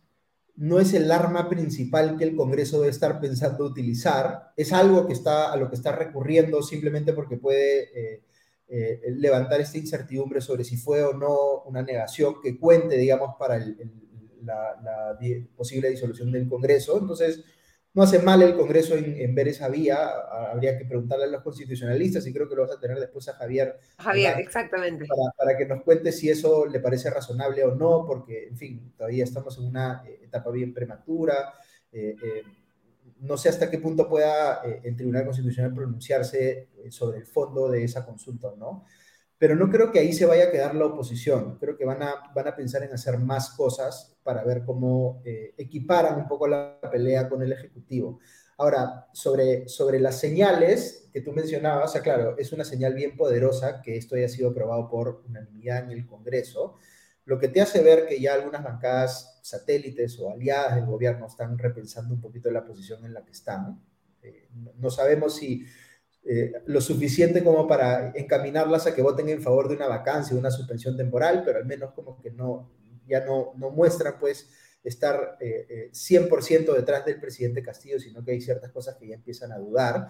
no 0.61 0.79
es 0.79 0.93
el 0.93 1.11
arma 1.11 1.49
principal 1.49 2.17
que 2.17 2.23
el 2.23 2.35
Congreso 2.35 2.79
debe 2.79 2.91
estar 2.91 3.19
pensando 3.19 3.65
utilizar, 3.65 4.53
es 4.55 4.71
algo 4.71 5.07
que 5.07 5.13
está, 5.13 5.51
a 5.51 5.57
lo 5.57 5.69
que 5.69 5.75
está 5.75 5.91
recurriendo 5.91 6.61
simplemente 6.61 7.13
porque 7.13 7.37
puede 7.37 7.89
eh, 7.95 8.23
eh, 8.67 9.01
levantar 9.17 9.59
esta 9.59 9.79
incertidumbre 9.79 10.39
sobre 10.39 10.63
si 10.63 10.77
fue 10.77 11.03
o 11.03 11.13
no 11.13 11.63
una 11.63 11.81
negación 11.81 12.35
que 12.43 12.59
cuente, 12.59 12.95
digamos, 12.95 13.35
para 13.39 13.57
la, 14.43 15.17
posible 15.55 15.89
disolución 15.89 16.31
del 16.31 16.47
Congreso. 16.47 16.99
Entonces, 16.99 17.43
no 17.93 18.03
hace 18.03 18.19
mal 18.19 18.41
el 18.41 18.55
Congreso 18.55 18.95
en, 18.95 19.35
ver 19.35 19.49
esa 19.49 19.67
vía, 19.67 19.97
habría 20.51 20.77
que 20.77 20.85
preguntarle 20.85 21.25
a 21.25 21.27
los 21.27 21.41
constitucionalistas 21.41 22.25
y 22.25 22.33
creo 22.33 22.47
que 22.47 22.55
lo 22.55 22.61
vas 22.61 22.71
a 22.71 22.79
tener 22.79 22.97
después 22.99 23.27
a 23.27 23.33
Javier. 23.33 23.77
Javier, 23.97 24.39
exactamente. 24.39 25.05
Para, 25.37 25.57
que 25.57 25.65
nos 25.65 25.83
cuente 25.83 26.11
si 26.11 26.29
eso 26.29 26.65
le 26.65 26.79
parece 26.79 27.09
razonable 27.09 27.63
o 27.65 27.75
no, 27.75 28.05
porque, 28.07 28.47
en 28.47 28.57
fin, 28.57 28.93
todavía 28.95 29.25
estamos 29.25 29.57
en 29.57 29.65
una 29.65 30.03
eh, 30.07 30.21
etapa 30.23 30.51
bien 30.51 30.73
prematura. 30.73 31.53
Eh, 31.91 32.15
eh, 32.23 32.43
no 33.19 33.35
sé 33.35 33.49
hasta 33.49 33.69
qué 33.69 33.77
punto 33.77 34.07
pueda 34.07 34.61
el 34.63 34.95
Tribunal 34.95 35.25
Constitucional 35.25 35.73
pronunciarse 35.73 36.69
sobre 36.89 37.19
el 37.19 37.25
fondo 37.25 37.69
de 37.69 37.83
esa 37.83 38.05
consulta 38.05 38.47
o 38.47 38.55
no 38.55 38.85
pero 39.41 39.55
no 39.55 39.71
creo 39.71 39.91
que 39.91 39.97
ahí 39.97 40.13
se 40.13 40.27
vaya 40.27 40.43
a 40.43 40.51
quedar 40.51 40.75
la 40.75 40.85
oposición. 40.85 41.57
Creo 41.57 41.75
que 41.75 41.83
van 41.83 42.03
a, 42.03 42.31
van 42.35 42.47
a 42.47 42.55
pensar 42.55 42.83
en 42.83 42.93
hacer 42.93 43.17
más 43.17 43.49
cosas 43.49 44.15
para 44.21 44.43
ver 44.43 44.63
cómo 44.63 45.23
eh, 45.25 45.55
equiparan 45.57 46.19
un 46.19 46.27
poco 46.27 46.47
la 46.47 46.79
pelea 46.91 47.27
con 47.27 47.41
el 47.41 47.51
Ejecutivo. 47.51 48.19
Ahora, 48.59 49.07
sobre, 49.13 49.67
sobre 49.67 49.99
las 49.99 50.19
señales 50.19 51.09
que 51.11 51.21
tú 51.21 51.31
mencionabas, 51.33 51.95
o 51.95 52.01
claro, 52.03 52.37
es 52.37 52.53
una 52.53 52.63
señal 52.63 52.93
bien 52.93 53.17
poderosa 53.17 53.81
que 53.81 53.97
esto 53.97 54.15
haya 54.15 54.29
sido 54.29 54.51
aprobado 54.51 54.87
por 54.87 55.23
unanimidad 55.27 55.85
en 55.85 55.89
el 55.89 56.05
Congreso, 56.05 56.75
lo 57.25 57.39
que 57.39 57.47
te 57.47 57.61
hace 57.61 57.81
ver 57.81 58.05
que 58.05 58.21
ya 58.21 58.35
algunas 58.35 58.63
bancadas 58.63 59.39
satélites 59.41 60.19
o 60.19 60.29
aliadas 60.29 60.75
del 60.75 60.85
gobierno 60.85 61.25
están 61.25 61.57
repensando 61.57 62.13
un 62.13 62.21
poquito 62.21 62.51
la 62.51 62.63
posición 62.63 63.05
en 63.05 63.15
la 63.15 63.25
que 63.25 63.31
están. 63.31 63.81
Eh, 64.21 64.49
no 64.77 64.91
sabemos 64.91 65.35
si 65.35 65.65
eh, 66.23 66.53
lo 66.67 66.81
suficiente 66.81 67.43
como 67.43 67.67
para 67.67 68.11
encaminarlas 68.15 68.85
a 68.85 68.93
que 68.93 69.01
voten 69.01 69.27
en 69.29 69.41
favor 69.41 69.67
de 69.67 69.75
una 69.75 69.87
vacancia, 69.87 70.33
de 70.33 70.39
una 70.39 70.51
suspensión 70.51 70.95
temporal, 70.95 71.41
pero 71.43 71.57
al 71.57 71.65
menos 71.65 71.93
como 71.93 72.21
que 72.21 72.29
no, 72.29 72.71
ya 73.07 73.25
no, 73.25 73.53
no 73.57 73.71
muestran 73.71 74.19
pues 74.19 74.47
estar 74.83 75.37
100% 75.39 75.41
eh, 75.41 76.65
eh, 76.67 76.73
detrás 76.75 77.05
del 77.05 77.19
presidente 77.19 77.63
Castillo, 77.63 77.99
sino 77.99 78.23
que 78.23 78.31
hay 78.31 78.41
ciertas 78.41 78.71
cosas 78.71 78.95
que 78.97 79.07
ya 79.07 79.15
empiezan 79.15 79.51
a 79.51 79.57
dudar. 79.57 80.09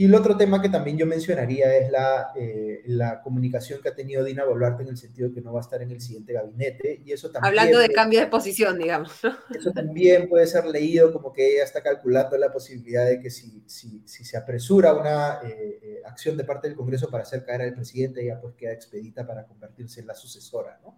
Y 0.00 0.04
el 0.04 0.14
otro 0.14 0.36
tema 0.36 0.62
que 0.62 0.68
también 0.68 0.96
yo 0.96 1.06
mencionaría 1.06 1.76
es 1.76 1.90
la, 1.90 2.30
eh, 2.36 2.82
la 2.86 3.20
comunicación 3.20 3.82
que 3.82 3.88
ha 3.88 3.96
tenido 3.96 4.22
Dina 4.22 4.44
Boluarte 4.44 4.84
en 4.84 4.90
el 4.90 4.96
sentido 4.96 5.28
de 5.28 5.34
que 5.34 5.40
no 5.40 5.52
va 5.52 5.58
a 5.58 5.62
estar 5.62 5.82
en 5.82 5.90
el 5.90 6.00
siguiente 6.00 6.34
gabinete. 6.34 7.02
Y 7.04 7.10
eso 7.10 7.32
también, 7.32 7.48
Hablando 7.48 7.80
de 7.80 7.88
cambio 7.88 8.20
de 8.20 8.28
posición, 8.28 8.78
digamos. 8.78 9.10
Eso 9.52 9.72
también 9.72 10.28
puede 10.28 10.46
ser 10.46 10.66
leído 10.66 11.12
como 11.12 11.32
que 11.32 11.52
ella 11.54 11.64
está 11.64 11.82
calculando 11.82 12.38
la 12.38 12.52
posibilidad 12.52 13.06
de 13.06 13.18
que 13.18 13.28
si, 13.28 13.64
si, 13.66 14.00
si 14.06 14.24
se 14.24 14.36
apresura 14.36 14.94
una 14.94 15.40
eh, 15.42 15.80
eh, 15.82 16.02
acción 16.06 16.36
de 16.36 16.44
parte 16.44 16.68
del 16.68 16.76
Congreso 16.76 17.10
para 17.10 17.24
hacer 17.24 17.44
caer 17.44 17.62
al 17.62 17.74
presidente, 17.74 18.22
ella 18.22 18.40
pues 18.40 18.54
queda 18.54 18.74
expedita 18.74 19.26
para 19.26 19.46
convertirse 19.46 20.00
en 20.00 20.06
la 20.06 20.14
sucesora, 20.14 20.78
¿no? 20.80 20.96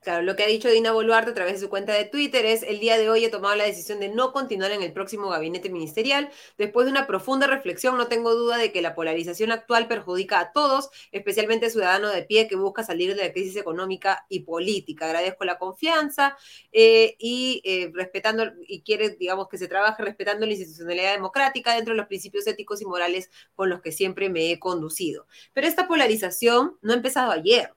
Claro, 0.00 0.22
lo 0.22 0.36
que 0.36 0.44
ha 0.44 0.46
dicho 0.46 0.68
Dina 0.70 0.92
Boluarte 0.92 1.32
a 1.32 1.34
través 1.34 1.54
de 1.54 1.58
su 1.58 1.68
cuenta 1.68 1.92
de 1.92 2.04
Twitter 2.04 2.46
es, 2.46 2.62
el 2.62 2.78
día 2.78 2.96
de 2.96 3.10
hoy 3.10 3.24
he 3.24 3.30
tomado 3.30 3.56
la 3.56 3.64
decisión 3.64 3.98
de 3.98 4.08
no 4.08 4.32
continuar 4.32 4.70
en 4.70 4.82
el 4.82 4.92
próximo 4.92 5.28
gabinete 5.28 5.70
ministerial. 5.70 6.30
Después 6.56 6.86
de 6.86 6.92
una 6.92 7.08
profunda 7.08 7.48
reflexión, 7.48 7.96
no 7.96 8.06
tengo 8.06 8.32
duda 8.34 8.58
de 8.58 8.70
que 8.70 8.80
la 8.80 8.94
polarización 8.94 9.50
actual 9.50 9.88
perjudica 9.88 10.38
a 10.38 10.52
todos, 10.52 10.88
especialmente 11.10 11.66
al 11.66 11.72
ciudadano 11.72 12.10
de 12.10 12.22
pie 12.22 12.46
que 12.46 12.54
busca 12.54 12.84
salir 12.84 13.16
de 13.16 13.24
la 13.24 13.32
crisis 13.32 13.56
económica 13.56 14.24
y 14.28 14.40
política. 14.40 15.06
Agradezco 15.06 15.44
la 15.44 15.58
confianza 15.58 16.36
eh, 16.70 17.16
y 17.18 17.60
eh, 17.64 17.90
respetando, 17.92 18.44
y 18.68 18.82
quiere, 18.82 19.10
digamos, 19.10 19.48
que 19.48 19.58
se 19.58 19.66
trabaje 19.66 20.04
respetando 20.04 20.46
la 20.46 20.52
institucionalidad 20.52 21.14
democrática 21.14 21.74
dentro 21.74 21.92
de 21.92 21.98
los 21.98 22.06
principios 22.06 22.46
éticos 22.46 22.80
y 22.80 22.86
morales 22.86 23.30
con 23.56 23.68
los 23.68 23.82
que 23.82 23.90
siempre 23.90 24.30
me 24.30 24.52
he 24.52 24.60
conducido. 24.60 25.26
Pero 25.52 25.66
esta 25.66 25.88
polarización 25.88 26.78
no 26.82 26.92
ha 26.92 26.96
empezado 26.96 27.32
ayer, 27.32 27.74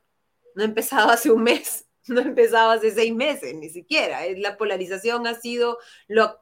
no 0.55 0.61
ha 0.61 0.65
empezado 0.65 1.09
hace 1.09 1.31
un 1.31 1.43
mes 1.43 1.87
no 2.07 2.21
empezaba 2.21 2.73
hace 2.73 2.91
seis 2.91 3.13
meses, 3.13 3.55
ni 3.55 3.69
siquiera. 3.69 4.21
La 4.37 4.57
polarización 4.57 5.27
ha 5.27 5.35
sido 5.35 5.77
lo, 6.07 6.39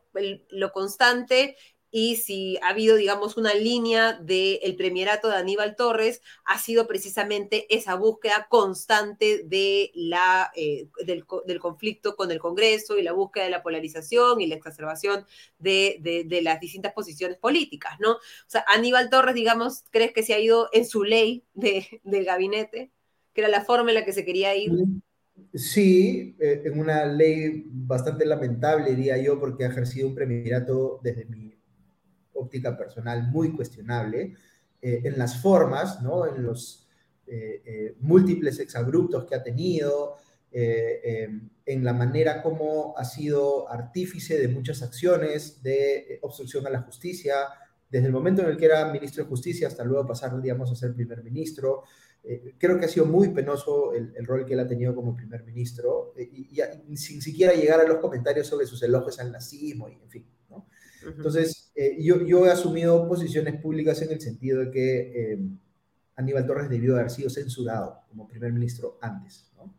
lo 0.50 0.72
constante 0.72 1.56
y 1.92 2.18
si 2.18 2.58
ha 2.62 2.70
habido, 2.70 2.96
digamos, 2.96 3.36
una 3.38 3.54
línea 3.56 4.14
del 4.14 4.76
premierato 4.76 5.28
de 5.28 5.38
Aníbal 5.38 5.76
Torres, 5.76 6.22
ha 6.46 6.60
sido 6.60 6.86
precisamente 6.88 7.66
esa 7.76 7.96
búsqueda 7.96 8.48
constante 8.50 9.44
de 9.44 9.92
la, 9.96 10.52
eh, 10.56 10.88
del, 11.04 11.26
del, 11.46 11.60
conflicto 11.60 12.16
con 12.16 12.30
el 12.32 12.40
Congreso 12.40 12.98
y 12.98 13.04
la 13.04 13.14
búsqueda 13.14 13.46
de 13.46 13.50
la 13.50 13.64
polarización 13.64 14.40
y 14.40 14.48
la 14.48 14.56
exacerbación 14.56 15.26
de, 15.58 15.98
de, 16.02 16.26
de, 16.26 16.42
las 16.44 16.60
distintas 16.60 16.94
posiciones 16.94 17.38
políticas, 17.38 18.00
¿no? 18.00 18.14
O 18.14 18.20
sea, 18.48 18.64
Aníbal 18.68 19.10
Torres, 19.10 19.34
digamos, 19.34 19.84
¿crees 19.90 20.14
que 20.14 20.24
se 20.24 20.34
ha 20.34 20.40
ido 20.40 20.70
en 20.74 20.86
su 20.86 21.04
ley 21.04 21.44
de, 21.54 22.02
del 22.04 22.26
gabinete? 22.26 22.92
Que 23.34 23.42
era 23.42 23.50
la 23.50 23.66
forma 23.66 23.90
en 23.90 23.96
la 23.96 24.06
que 24.06 24.14
se 24.14 24.26
quería 24.26 24.56
ir. 24.56 24.72
Sí, 25.54 26.36
eh, 26.40 26.62
en 26.66 26.80
una 26.80 27.06
ley 27.06 27.64
bastante 27.68 28.26
lamentable, 28.26 28.96
diría 28.96 29.18
yo, 29.18 29.40
porque 29.40 29.66
ha 29.66 29.70
ejercido 29.70 30.08
un 30.08 30.16
premierato 30.16 31.00
desde 31.04 31.26
mi 31.26 31.54
óptica 32.34 32.78
personal 32.78 33.28
muy 33.30 33.52
cuestionable, 33.52 34.36
eh, 34.82 35.02
en 35.04 35.18
las 35.18 35.42
formas, 35.42 36.02
¿no? 36.02 36.26
en 36.28 36.44
los 36.44 36.88
eh, 37.28 37.96
múltiples 38.00 38.60
exabruptos 38.60 39.26
que 39.26 39.36
ha 39.36 39.44
tenido, 39.44 40.16
en 40.52 41.84
la 41.84 41.94
manera 41.94 42.42
como 42.42 42.98
ha 42.98 43.06
sido 43.06 43.70
artífice 43.70 44.40
de 44.40 44.48
muchas 44.48 44.82
acciones 44.82 45.62
de 45.62 46.18
obstrucción 46.24 46.66
a 46.66 46.72
la 46.72 46.82
justicia, 46.82 47.36
desde 47.90 48.08
el 48.08 48.14
momento 48.14 48.42
en 48.42 48.50
el 48.50 48.58
que 48.58 48.66
era 48.66 48.92
ministro 48.92 49.24
de 49.24 49.30
Justicia 49.30 49.68
hasta 49.68 49.84
luego 49.84 50.08
pasar, 50.08 50.40
digamos, 50.42 50.72
a 50.72 50.76
ser 50.76 50.94
primer 50.94 51.24
ministro, 51.24 51.84
eh, 52.24 52.56
creo 52.58 52.78
que 52.78 52.86
ha 52.86 52.90
sido 52.90 53.06
muy 53.06 53.30
penoso 53.30 53.94
el, 53.94 54.14
rol 54.26 54.46
que 54.46 54.54
él 54.54 54.60
ha 54.60 54.68
tenido 54.68 54.94
como 54.94 55.16
primer 55.16 55.44
ministro, 55.44 56.14
eh, 56.18 56.30
y, 56.32 56.98
sin 56.98 57.22
siquiera 57.22 57.54
llegar 57.54 57.80
a 57.80 57.88
los 57.88 57.98
comentarios 57.98 58.48
sobre 58.48 58.66
sus 58.66 58.84
elogios 58.84 59.20
al 59.20 59.32
nazismo, 59.32 59.88
y 59.88 59.94
en 59.94 60.10
fin. 60.10 60.26
¿no? 60.50 60.68
Entonces, 61.06 61.72
eh, 61.76 61.98
yo, 62.00 62.26
yo, 62.26 62.46
he 62.46 62.52
asumido 62.52 63.08
posiciones 63.08 63.60
públicas 63.62 64.02
en 64.02 64.12
el 64.12 64.20
sentido 64.20 64.60
de 64.66 64.72
que 64.72 65.40
Aníbal 66.16 66.46
Torres 66.46 66.70
debió 66.70 66.96
haber 66.96 67.10
sido 67.10 67.30
censurado 67.30 68.02
como 68.10 68.28
primer 68.28 68.52
ministro 68.52 68.98
antes. 69.02 69.52
¿no? 69.56 69.74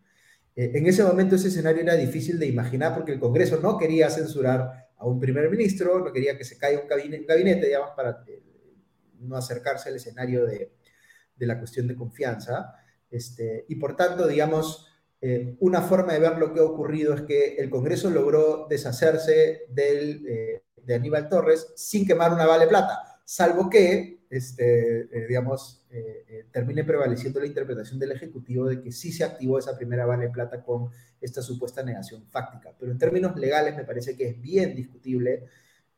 en 0.56 0.86
ese 0.86 1.02
momento 1.04 1.36
ese 1.36 1.48
escenario 1.48 1.80
era 1.80 1.94
difícil 1.94 2.38
de 2.38 2.46
imaginar 2.46 2.94
porque 2.94 3.12
el 3.12 3.20
Congreso 3.20 3.60
no 3.60 3.78
quería 3.78 4.10
censurar 4.10 4.88
a 4.96 5.06
un 5.06 5.18
primer 5.18 5.48
ministro, 5.48 6.00
no 6.00 6.12
quería 6.12 6.36
que 6.36 6.44
se 6.44 6.58
caiga 6.58 6.82
un 6.82 6.88
gabinete, 6.88 7.20
un 7.20 7.26
gabinete 7.26 7.66
digamos, 7.68 7.90
para 7.96 8.22
no 9.20 9.36
acercarse 9.36 9.88
al 9.88 9.96
escenario 9.96 10.44
de, 10.44 10.72
de 11.40 11.46
la 11.46 11.58
cuestión 11.58 11.88
de 11.88 11.96
confianza. 11.96 12.74
Este, 13.10 13.64
y 13.68 13.74
por 13.76 13.96
tanto, 13.96 14.28
digamos, 14.28 14.86
eh, 15.20 15.56
una 15.60 15.80
forma 15.80 16.12
de 16.12 16.20
ver 16.20 16.38
lo 16.38 16.52
que 16.52 16.60
ha 16.60 16.64
ocurrido 16.64 17.14
es 17.14 17.22
que 17.22 17.56
el 17.56 17.70
Congreso 17.70 18.10
logró 18.10 18.66
deshacerse 18.68 19.62
del, 19.70 20.24
eh, 20.28 20.62
de 20.76 20.94
Aníbal 20.94 21.28
Torres 21.28 21.72
sin 21.74 22.06
quemar 22.06 22.32
una 22.32 22.46
vale 22.46 22.66
plata, 22.66 23.20
salvo 23.24 23.68
que, 23.68 24.20
este, 24.30 25.00
eh, 25.00 25.26
digamos, 25.26 25.78
termine 26.52 26.84
prevaleciendo 26.84 27.40
la 27.40 27.46
interpretación 27.46 27.98
del 27.98 28.12
Ejecutivo 28.12 28.66
de 28.66 28.80
que 28.80 28.92
sí 28.92 29.10
se 29.10 29.24
activó 29.24 29.58
esa 29.58 29.76
primera 29.76 30.06
vale 30.06 30.28
plata 30.28 30.62
con 30.62 30.88
esta 31.20 31.42
supuesta 31.42 31.82
negación 31.82 32.24
fáctica. 32.26 32.72
Pero 32.78 32.92
en 32.92 32.98
términos 32.98 33.34
legales 33.34 33.76
me 33.76 33.82
parece 33.82 34.16
que 34.16 34.28
es 34.28 34.40
bien 34.40 34.76
discutible 34.76 35.46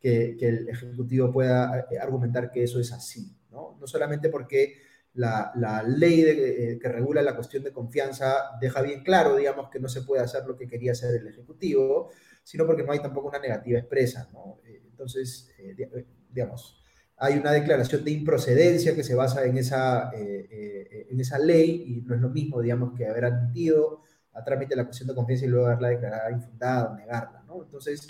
que, 0.00 0.34
que 0.38 0.48
el 0.48 0.68
Ejecutivo 0.70 1.30
pueda 1.30 1.86
argumentar 2.00 2.50
que 2.50 2.62
eso 2.62 2.80
es 2.80 2.90
así, 2.90 3.36
¿no? 3.50 3.76
No 3.78 3.86
solamente 3.86 4.30
porque 4.30 4.76
la, 5.14 5.84
ley 5.86 6.22
eh, 6.26 6.78
que 6.80 6.88
regula 6.88 7.22
la 7.22 7.34
cuestión 7.34 7.62
de 7.62 7.72
confianza 7.72 8.56
deja 8.60 8.80
bien 8.80 9.02
claro, 9.02 9.36
digamos, 9.36 9.68
que 9.68 9.78
no 9.78 9.88
se 9.88 10.02
puede 10.02 10.22
hacer 10.22 10.44
lo 10.46 10.56
que 10.56 10.66
quería 10.66 10.92
hacer 10.92 11.14
el 11.16 11.26
Ejecutivo, 11.26 12.10
sino 12.42 12.66
porque 12.66 12.82
no 12.82 12.92
hay 12.92 13.00
tampoco 13.00 13.28
una 13.28 13.38
negativa 13.38 13.78
expresa. 13.78 14.30
Eh, 14.64 14.82
entonces, 14.90 15.50
eh, 15.58 16.06
digamos, 16.30 16.80
hay 17.16 17.38
una 17.38 17.52
declaración 17.52 18.04
de 18.04 18.10
improcedencia 18.10 18.94
que 18.94 19.04
se 19.04 19.14
basa 19.14 19.44
en 19.44 19.56
esa, 19.58 20.10
en 20.12 21.20
esa 21.20 21.38
ley 21.38 21.84
y 21.86 22.00
no 22.02 22.16
es 22.16 22.20
lo 22.20 22.30
mismo, 22.30 22.60
digamos, 22.60 22.94
que 22.96 23.06
haber 23.06 23.26
admitido 23.26 24.02
a 24.32 24.42
trámite 24.42 24.74
la 24.74 24.84
cuestión 24.86 25.08
de 25.08 25.14
confianza 25.14 25.44
y 25.44 25.48
luego 25.48 25.66
haberla 25.66 25.90
declarada 25.90 26.32
infundada 26.32 26.90
o 26.90 26.96
negarla. 26.96 27.44
Entonces, 27.62 28.08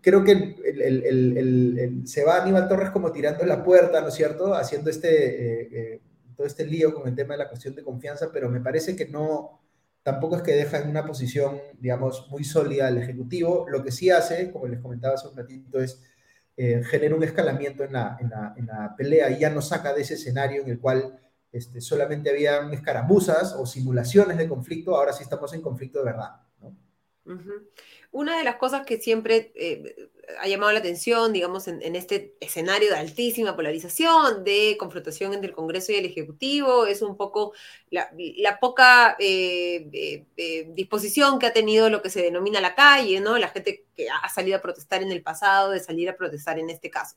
creo 0.00 0.24
que 0.24 0.56
el, 0.64 2.02
se 2.06 2.24
va 2.24 2.42
Aníbal 2.42 2.68
Torres 2.68 2.90
como 2.90 3.12
tirando 3.12 3.44
la 3.44 3.62
puerta, 3.62 4.00
¿no 4.00 4.08
es 4.08 4.14
cierto?, 4.14 4.54
haciendo 4.54 4.90
este, 4.90 6.00
todo 6.36 6.46
este 6.46 6.66
lío 6.66 6.94
con 6.94 7.08
el 7.08 7.14
tema 7.14 7.34
de 7.34 7.38
la 7.38 7.48
cuestión 7.48 7.74
de 7.74 7.82
confianza, 7.82 8.30
pero 8.32 8.48
me 8.48 8.60
parece 8.60 8.96
que 8.96 9.06
no, 9.08 9.60
tampoco 10.04 10.36
es 10.36 10.42
que 10.42 10.52
deja 10.52 10.78
en 10.78 10.90
una 10.90 11.06
posición, 11.06 11.60
digamos, 11.80 12.28
muy 12.30 12.44
sólida 12.44 12.86
al 12.86 12.98
Ejecutivo. 12.98 13.66
Lo 13.68 13.82
que 13.82 13.90
sí 13.90 14.10
hace, 14.10 14.52
como 14.52 14.66
les 14.68 14.80
comentaba 14.80 15.14
hace 15.14 15.28
un 15.28 15.36
ratito, 15.36 15.80
es 15.80 16.02
eh, 16.56 16.82
un 17.12 17.22
escalamiento 17.24 17.82
en 17.82 17.94
la, 17.94 18.16
en, 18.20 18.30
la, 18.30 18.54
en 18.56 18.66
la, 18.66 18.94
pelea 18.96 19.30
y 19.30 19.40
ya 19.40 19.50
nos 19.50 19.68
saca 19.68 19.92
de 19.92 20.02
ese 20.02 20.14
escenario 20.14 20.62
en 20.62 20.68
el 20.68 20.78
cual 20.78 21.18
este, 21.50 21.80
solamente 21.80 22.30
había 22.30 22.70
escaramuzas 22.70 23.54
o 23.54 23.66
simulaciones 23.66 24.36
de 24.36 24.48
conflicto, 24.48 24.94
ahora 24.94 25.12
sí 25.12 25.22
estamos 25.22 25.52
en 25.54 25.62
conflicto 25.62 25.98
de 26.00 26.04
verdad. 26.04 26.30
¿no? 26.60 26.76
Una 28.14 28.38
de 28.38 28.44
las 28.44 28.54
cosas 28.58 28.86
que 28.86 29.00
siempre 29.00 29.50
eh, 29.56 30.08
ha 30.38 30.46
llamado 30.46 30.70
la 30.70 30.78
atención, 30.78 31.32
digamos, 31.32 31.66
en, 31.66 31.96
este 31.96 32.36
escenario 32.38 32.88
de 32.90 32.96
altísima 32.96 33.56
polarización, 33.56 34.44
de 34.44 34.76
confrontación 34.78 35.34
entre 35.34 35.48
el 35.48 35.56
Congreso 35.56 35.90
y 35.90 35.96
el 35.96 36.04
Ejecutivo, 36.04 36.86
es 36.86 37.02
un 37.02 37.16
poco 37.16 37.54
la, 37.90 38.08
poca 38.60 39.16
eh, 39.18 40.22
eh, 40.36 40.68
disposición 40.76 41.40
que 41.40 41.46
ha 41.46 41.52
tenido 41.52 41.90
lo 41.90 42.02
que 42.02 42.10
se 42.10 42.22
denomina 42.22 42.60
la 42.60 42.76
calle, 42.76 43.18
¿no? 43.18 43.36
La 43.36 43.48
gente 43.48 43.84
que 43.96 44.06
ha 44.08 44.28
salido 44.28 44.58
a 44.58 44.62
protestar 44.62 45.02
en 45.02 45.10
el 45.10 45.22
pasado, 45.22 45.70
de 45.70 45.80
salir 45.80 46.08
a 46.08 46.16
protestar 46.16 46.60
en 46.60 46.70
este 46.70 46.90
caso. 46.90 47.16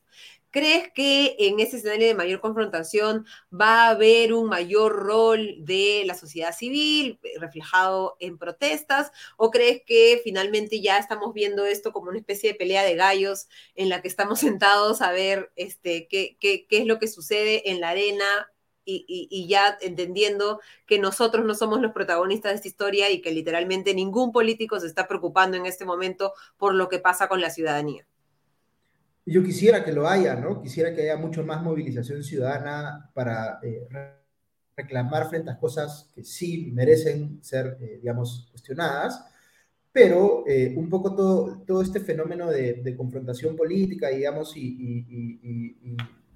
¿Crees 0.49 0.91
que 0.93 1.35
en 1.39 1.59
ese 1.59 1.77
escenario 1.77 2.07
de 2.07 2.15
mayor 2.15 2.39
confrontación 2.39 3.25
va 3.53 3.85
a 3.85 3.89
haber 3.89 4.33
un 4.33 4.47
mayor 4.47 4.93
rol 4.93 5.55
de 5.59 6.03
la 6.05 6.15
sociedad 6.15 6.55
civil 6.55 7.19
reflejado 7.39 8.15
en 8.19 8.37
protestas? 8.37 9.11
¿O 9.35 9.51
crees 9.51 9.81
que 9.85 10.21
finalmente 10.23 10.81
ya 10.81 10.86
estamos 10.95 11.33
viendo 11.33 11.65
esto 11.65 11.91
como 11.91 12.09
una 12.09 12.19
especie 12.19 12.53
de 12.53 12.57
pelea 12.57 12.83
de 12.83 12.95
gallos 12.95 13.49
en 13.75 13.89
la 13.89 14.01
que 14.01 14.07
estamos 14.07 14.39
sentados 14.39 15.01
a 15.01 15.11
ver 15.11 15.51
este, 15.57 16.07
qué, 16.07 16.37
qué, 16.39 16.65
qué 16.67 16.77
es 16.77 16.85
lo 16.85 16.99
que 16.99 17.09
sucede 17.09 17.69
en 17.69 17.81
la 17.81 17.89
arena 17.89 18.49
y, 18.89 19.27
y, 19.29 19.47
ya 19.47 19.77
entendiendo 19.81 20.61
que 20.85 20.97
nosotros 20.97 21.45
no 21.45 21.55
somos 21.55 21.81
los 21.81 21.91
protagonistas 21.91 22.51
de 22.51 22.55
esta 22.55 22.67
historia 22.69 23.11
y 23.11 23.21
que 23.21 23.31
literalmente 23.31 23.93
ningún 23.93 24.31
político 24.31 24.79
se 24.79 24.87
está 24.87 25.09
preocupando 25.09 25.57
en 25.57 25.65
este 25.65 25.83
momento 25.83 26.31
por 26.57 26.73
lo 26.73 26.87
que 26.87 26.99
pasa 26.99 27.27
con 27.27 27.41
la 27.41 27.49
ciudadanía. 27.49 28.07
Yo 29.25 29.43
quisiera 29.43 29.83
que 29.83 29.91
lo 29.91 30.07
haya, 30.07 30.35
¿no? 30.35 30.61
Quisiera 30.61 30.93
que 30.93 31.01
haya 31.01 31.17
mucho 31.17 31.43
más 31.43 31.61
movilización 31.61 32.23
ciudadana 32.23 33.11
para 33.13 33.59
eh, 33.61 33.85
reclamar 34.77 35.27
frente 35.27 35.51
a 35.51 35.57
cosas 35.57 36.09
que 36.15 36.23
sí 36.23 36.71
merecen 36.71 37.43
ser, 37.43 37.77
eh, 37.81 37.97
digamos, 37.99 38.47
cuestionadas, 38.51 39.25
pero 39.97 40.43
eh, 40.45 40.75
un 40.77 40.91
poco 40.91 41.15
todo, 41.15 41.63
todo 41.65 41.81
este 41.81 41.99
fenómeno 41.99 42.51
de, 42.51 42.95
confrontación 42.95 43.55
política, 43.55 44.09
digamos, 44.09 44.55
y, 44.55 45.03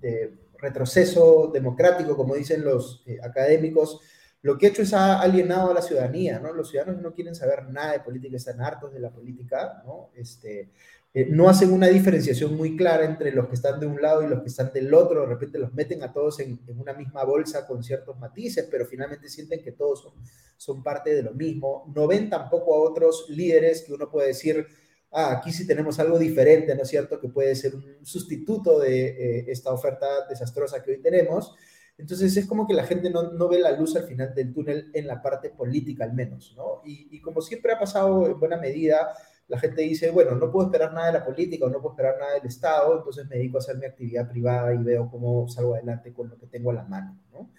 de 0.01 0.33
retroceso 0.57 1.51
democrático, 1.53 2.17
como 2.17 2.33
dicen 2.33 2.63
los 2.63 3.05
académicos, 3.21 3.99
lo 4.41 4.57
que 4.57 4.65
ha 4.65 4.69
hecho 4.69 4.81
es 4.81 4.95
ha 4.95 5.21
alienado 5.21 5.69
a 5.69 5.73
la 5.75 5.83
ciudadanía, 5.83 6.39
¿no? 6.39 6.51
Los 6.53 6.71
ciudadanos 6.71 7.03
no 7.03 7.13
quieren 7.13 7.35
saber 7.35 7.69
nada 7.69 7.91
de 7.91 7.99
política, 7.99 8.35
están 8.35 8.61
hartos 8.61 8.91
de 8.95 8.99
la 8.99 9.11
política, 9.11 9.83
¿no? 9.85 10.09
Este, 10.15 10.71
eh, 11.13 11.27
no 11.29 11.49
hacen 11.49 11.73
una 11.73 11.87
diferenciación 11.87 12.55
muy 12.55 12.77
clara 12.77 13.03
entre 13.03 13.33
los 13.33 13.47
que 13.49 13.55
están 13.55 13.81
de 13.81 13.85
un 13.85 14.01
lado 14.01 14.23
y 14.23 14.29
los 14.29 14.41
que 14.41 14.47
están 14.47 14.71
del 14.71 14.93
otro, 14.93 15.21
de 15.21 15.27
repente 15.27 15.59
los 15.59 15.73
meten 15.73 16.01
a 16.03 16.13
todos 16.13 16.39
en, 16.39 16.57
una 16.77 16.93
misma 16.93 17.25
bolsa 17.25 17.67
con 17.67 17.83
ciertos 17.83 18.17
matices, 18.17 18.65
pero 18.71 18.85
finalmente 18.85 19.27
sienten 19.27 19.61
que 19.61 19.73
todos 19.73 20.07
son, 20.55 20.83
parte 20.83 21.13
de 21.13 21.23
lo 21.23 21.33
mismo. 21.33 21.91
No 21.93 22.07
ven 22.07 22.29
tampoco 22.29 22.75
a 22.75 22.89
otros 22.89 23.25
líderes 23.29 23.81
que 23.81 23.93
uno 23.93 24.09
puede 24.09 24.29
decir, 24.29 24.65
ah, 25.11 25.33
aquí 25.33 25.51
sí 25.51 25.67
tenemos 25.67 25.99
algo 25.99 26.17
diferente, 26.17 26.73
¿no 26.75 26.83
es 26.83 26.87
cierto?, 26.87 27.19
que 27.19 27.27
puede 27.27 27.55
ser 27.55 27.75
un 27.75 28.05
sustituto 28.05 28.79
de 28.79 29.07
eh, 29.07 29.45
esta 29.49 29.73
oferta 29.73 30.07
desastrosa 30.29 30.81
que 30.81 30.91
hoy 30.91 31.01
tenemos. 31.01 31.53
Entonces 31.97 32.37
es 32.37 32.45
como 32.45 32.65
que 32.65 32.73
la 32.73 32.85
gente 32.85 33.09
no, 33.09 33.49
ve 33.49 33.59
la 33.59 33.71
luz 33.73 33.97
al 33.97 34.05
final 34.05 34.33
del 34.33 34.53
túnel 34.53 34.89
en 34.93 35.07
la 35.07 35.21
parte 35.21 35.49
política 35.49 36.05
al 36.05 36.13
menos, 36.13 36.53
¿no? 36.55 36.81
Y 36.85 37.19
como 37.21 37.41
siempre 37.41 37.73
ha 37.73 37.79
pasado 37.79 38.27
en 38.27 38.39
buena 38.39 38.57
medida, 38.57 39.13
la 39.51 39.59
gente 39.59 39.81
dice, 39.81 40.11
bueno, 40.11 40.33
no 40.33 40.49
puedo 40.49 40.67
esperar 40.67 40.93
nada 40.93 41.07
de 41.07 41.19
la 41.19 41.25
política 41.25 41.65
o 41.65 41.69
no 41.69 41.81
puedo 41.81 41.93
esperar 41.93 42.17
nada 42.17 42.35
del 42.35 42.45
Estado, 42.45 42.97
entonces 42.97 43.27
me 43.27 43.35
dedico 43.35 43.57
a 43.57 43.59
hacer 43.59 43.77
mi 43.77 43.85
actividad 43.85 44.29
privada 44.29 44.73
y 44.73 44.77
veo 44.77 45.09
cómo 45.11 45.45
salgo 45.49 45.75
adelante 45.75 46.13
con 46.13 46.29
lo 46.29 46.37
que 46.37 46.47
tengo 46.47 46.71
a 46.71 46.75
la 46.75 46.83
mano, 46.83 47.19
¿no? 47.33 47.51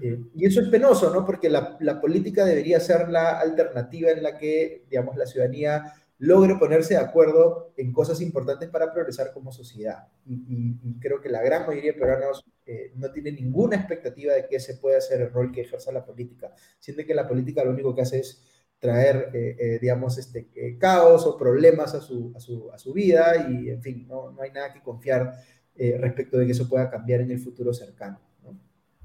Eh, 0.00 0.18
y 0.34 0.46
eso 0.46 0.62
es 0.62 0.68
penoso, 0.68 1.12
¿no? 1.12 1.22
Porque 1.22 1.50
la, 1.50 1.76
la, 1.80 2.00
política 2.00 2.46
debería 2.46 2.80
ser 2.80 3.10
la 3.10 3.38
alternativa 3.38 4.10
en 4.10 4.22
la 4.22 4.38
que, 4.38 4.86
digamos, 4.88 5.16
la 5.16 5.26
ciudadanía 5.26 5.92
logre 6.18 6.56
ponerse 6.56 6.94
de 6.94 7.00
acuerdo 7.00 7.74
en 7.76 7.92
cosas 7.92 8.22
importantes 8.22 8.70
para 8.70 8.90
progresar 8.90 9.32
como 9.34 9.52
sociedad. 9.52 10.08
Y, 10.26 10.98
creo 10.98 11.20
que 11.20 11.28
la 11.28 11.42
gran 11.42 11.66
mayoría 11.66 11.92
de 11.92 11.98
peruanos 11.98 12.42
eh, 12.64 12.92
no 12.94 13.12
tiene 13.12 13.32
ninguna 13.32 13.76
expectativa 13.76 14.32
de 14.32 14.46
que 14.46 14.56
ese 14.56 14.76
pueda 14.76 14.98
ser 15.00 15.20
el 15.20 15.30
rol 15.30 15.52
que 15.52 15.60
ejerza 15.60 15.92
la 15.92 16.04
política. 16.04 16.54
Siente 16.78 17.04
que 17.04 17.14
la 17.14 17.28
política 17.28 17.62
lo 17.62 17.72
único 17.72 17.94
que 17.94 18.02
hace 18.02 18.20
es 18.20 18.42
traer, 18.84 19.30
eh, 19.32 19.56
eh, 19.58 19.78
digamos, 19.80 20.18
este, 20.18 20.50
eh, 20.54 20.76
caos 20.78 21.24
o 21.24 21.38
problemas 21.38 21.94
a 21.94 22.02
su, 22.02 22.34
a 22.36 22.40
su, 22.40 22.70
a 22.70 22.76
su, 22.76 22.92
vida 22.92 23.46
y, 23.48 23.70
en 23.70 23.80
fin, 23.80 24.06
no, 24.06 24.30
no 24.30 24.42
hay 24.42 24.50
nada 24.50 24.74
que 24.74 24.82
confiar 24.82 25.32
respecto 25.74 26.36
de 26.36 26.44
que 26.44 26.52
eso 26.52 26.68
pueda 26.68 26.90
cambiar 26.90 27.22
en 27.22 27.30
el 27.30 27.40
futuro 27.40 27.72
cercano. 27.72 28.20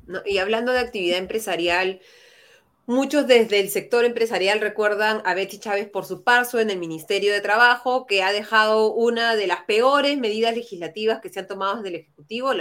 ¿no? 0.05 0.21
y 0.25 0.37
hablando 0.39 0.73
de 0.73 0.79
actividad 0.79 1.17
empresarial, 1.17 2.01
Muchos 2.89 3.27
desde 3.27 3.59
el 3.59 3.69
sector 3.69 4.03
empresarial 4.03 4.59
recuerdan 4.61 5.21
a 5.23 5.35
Betty 5.35 5.59
Chávez 5.59 5.87
por 5.87 6.05
su 6.05 6.23
paso 6.23 6.59
en 6.59 6.71
el 6.71 6.79
Ministerio 6.79 7.31
de 7.31 7.39
Trabajo, 7.39 8.07
que 8.07 8.23
ha 8.23 8.31
dejado 8.31 8.91
una 8.95 9.35
de 9.35 9.45
las 9.45 9.61
peores 9.65 10.17
medidas 10.17 10.55
legislativas 10.55 11.21
que 11.21 11.29
se 11.29 11.39
han 11.39 11.45
tomado 11.45 11.75
desde 11.75 11.89
el 11.89 11.95
Ejecutivo, 12.01 12.51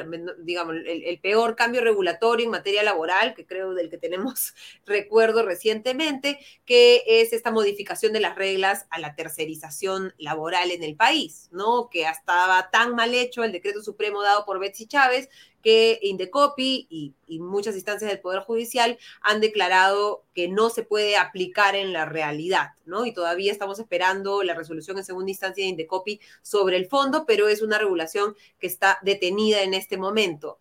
digamos, 0.41 0.77
el, 0.87 1.19
peor 1.21 1.57
cambio 1.57 1.81
regulatorio 1.81 2.45
en 2.45 2.51
materia 2.51 2.83
laboral, 2.83 3.33
que 3.33 3.47
creo 3.47 3.73
del 3.73 3.88
que 3.88 3.97
tenemos 3.97 4.53
recuerdo 4.85 5.47
recientemente, 5.47 6.38
que 6.67 7.05
es 7.07 7.33
esta 7.33 7.51
modificación 7.51 8.12
de 8.12 8.21
las 8.21 8.37
reglas 8.37 8.85
a 8.91 8.99
la 8.99 9.14
tercerización 9.14 10.12
laboral 10.19 10.71
en 10.73 10.83
el 10.83 10.95
país, 10.95 11.49
¿no? 11.53 11.88
Que 11.88 12.03
estaba 12.03 12.69
tan 12.71 12.95
mal 12.95 13.14
hecho 13.14 13.45
el 13.45 13.53
decreto 13.53 13.83
supremo 13.83 14.21
dado 14.21 14.45
por 14.45 14.61
Betsy 14.61 14.87
Chávez 14.87 15.31
que 15.62 15.99
Indecopi 16.03 16.87
y, 16.90 17.14
muchas 17.38 17.75
instancias 17.75 18.11
del 18.11 18.21
Poder 18.21 18.40
Judicial 18.40 18.99
han 19.21 19.40
declarado 19.40 20.25
que 20.35 20.49
no 20.49 20.71
se 20.71 20.83
puede 20.83 21.16
aplicar 21.16 21.77
en 21.77 21.92
la 21.92 22.05
realidad, 22.05 22.71
¿no? 22.85 23.07
Y 23.07 23.12
todavía 23.12 23.53
estamos 23.53 23.79
esperando 23.79 24.42
la 24.42 24.55
resolución 24.55 24.99
en 24.99 25.05
segunda 25.05 25.31
instancia 25.31 25.64
de 25.64 25.71
Indecopi 25.71 26.21
sobre 26.42 26.77
el 26.77 26.87
fondo, 26.87 27.27
pero 27.27 27.49
es 27.49 27.62
una 27.62 27.79
regulación 27.79 28.35
que 28.59 28.66
está 28.66 28.99
detenida 29.03 29.62
en 29.62 29.75
este 29.75 29.97
momento. 29.97 30.59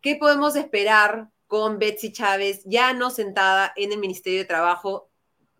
¿Qué 0.00 0.16
podemos 0.16 0.56
esperar 0.56 1.28
con 1.46 1.78
Betsy 1.78 2.12
Chávez 2.12 2.62
ya 2.64 2.92
no 2.92 3.10
sentada 3.10 3.72
en 3.76 3.92
el 3.92 3.98
Ministerio 3.98 4.38
de 4.38 4.44
Trabajo, 4.44 5.08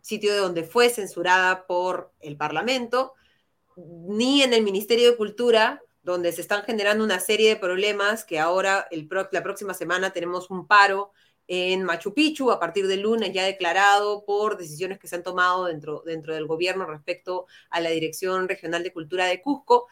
sitio 0.01 0.33
de 0.33 0.39
donde 0.39 0.63
fue 0.63 0.89
censurada 0.89 1.67
por 1.67 2.13
el 2.21 2.37
Parlamento, 2.37 3.15
ni 3.77 4.43
en 4.43 4.53
el 4.53 4.63
Ministerio 4.63 5.11
de 5.11 5.17
Cultura, 5.17 5.83
donde 6.03 6.33
se 6.33 6.41
están 6.41 6.63
generando 6.63 7.05
una 7.05 7.21
serie 7.21 7.51
de 7.51 7.57
problemas 7.57 8.25
que 8.25 8.39
ahora, 8.39 8.87
el, 8.91 9.09
la 9.33 9.43
próxima 9.43 9.75
semana, 9.75 10.13
tenemos 10.13 10.51
un 10.51 10.67
paro 10.67 11.13
en 11.47 11.83
Machu 11.83 12.15
Picchu 12.15 12.51
a 12.53 12.61
partir 12.61 12.87
del 12.87 13.01
lunes 13.01 13.33
ya 13.33 13.45
declarado 13.45 14.25
por 14.25 14.57
decisiones 14.57 14.99
que 15.01 15.09
se 15.09 15.17
han 15.17 15.25
tomado 15.25 15.65
dentro, 15.65 16.03
dentro 16.07 16.33
del 16.33 16.47
gobierno 16.47 16.87
respecto 16.87 17.47
a 17.71 17.81
la 17.81 17.91
Dirección 17.91 18.49
Regional 18.49 18.85
de 18.85 18.93
Cultura 18.93 19.27
de 19.27 19.43
Cusco. 19.43 19.89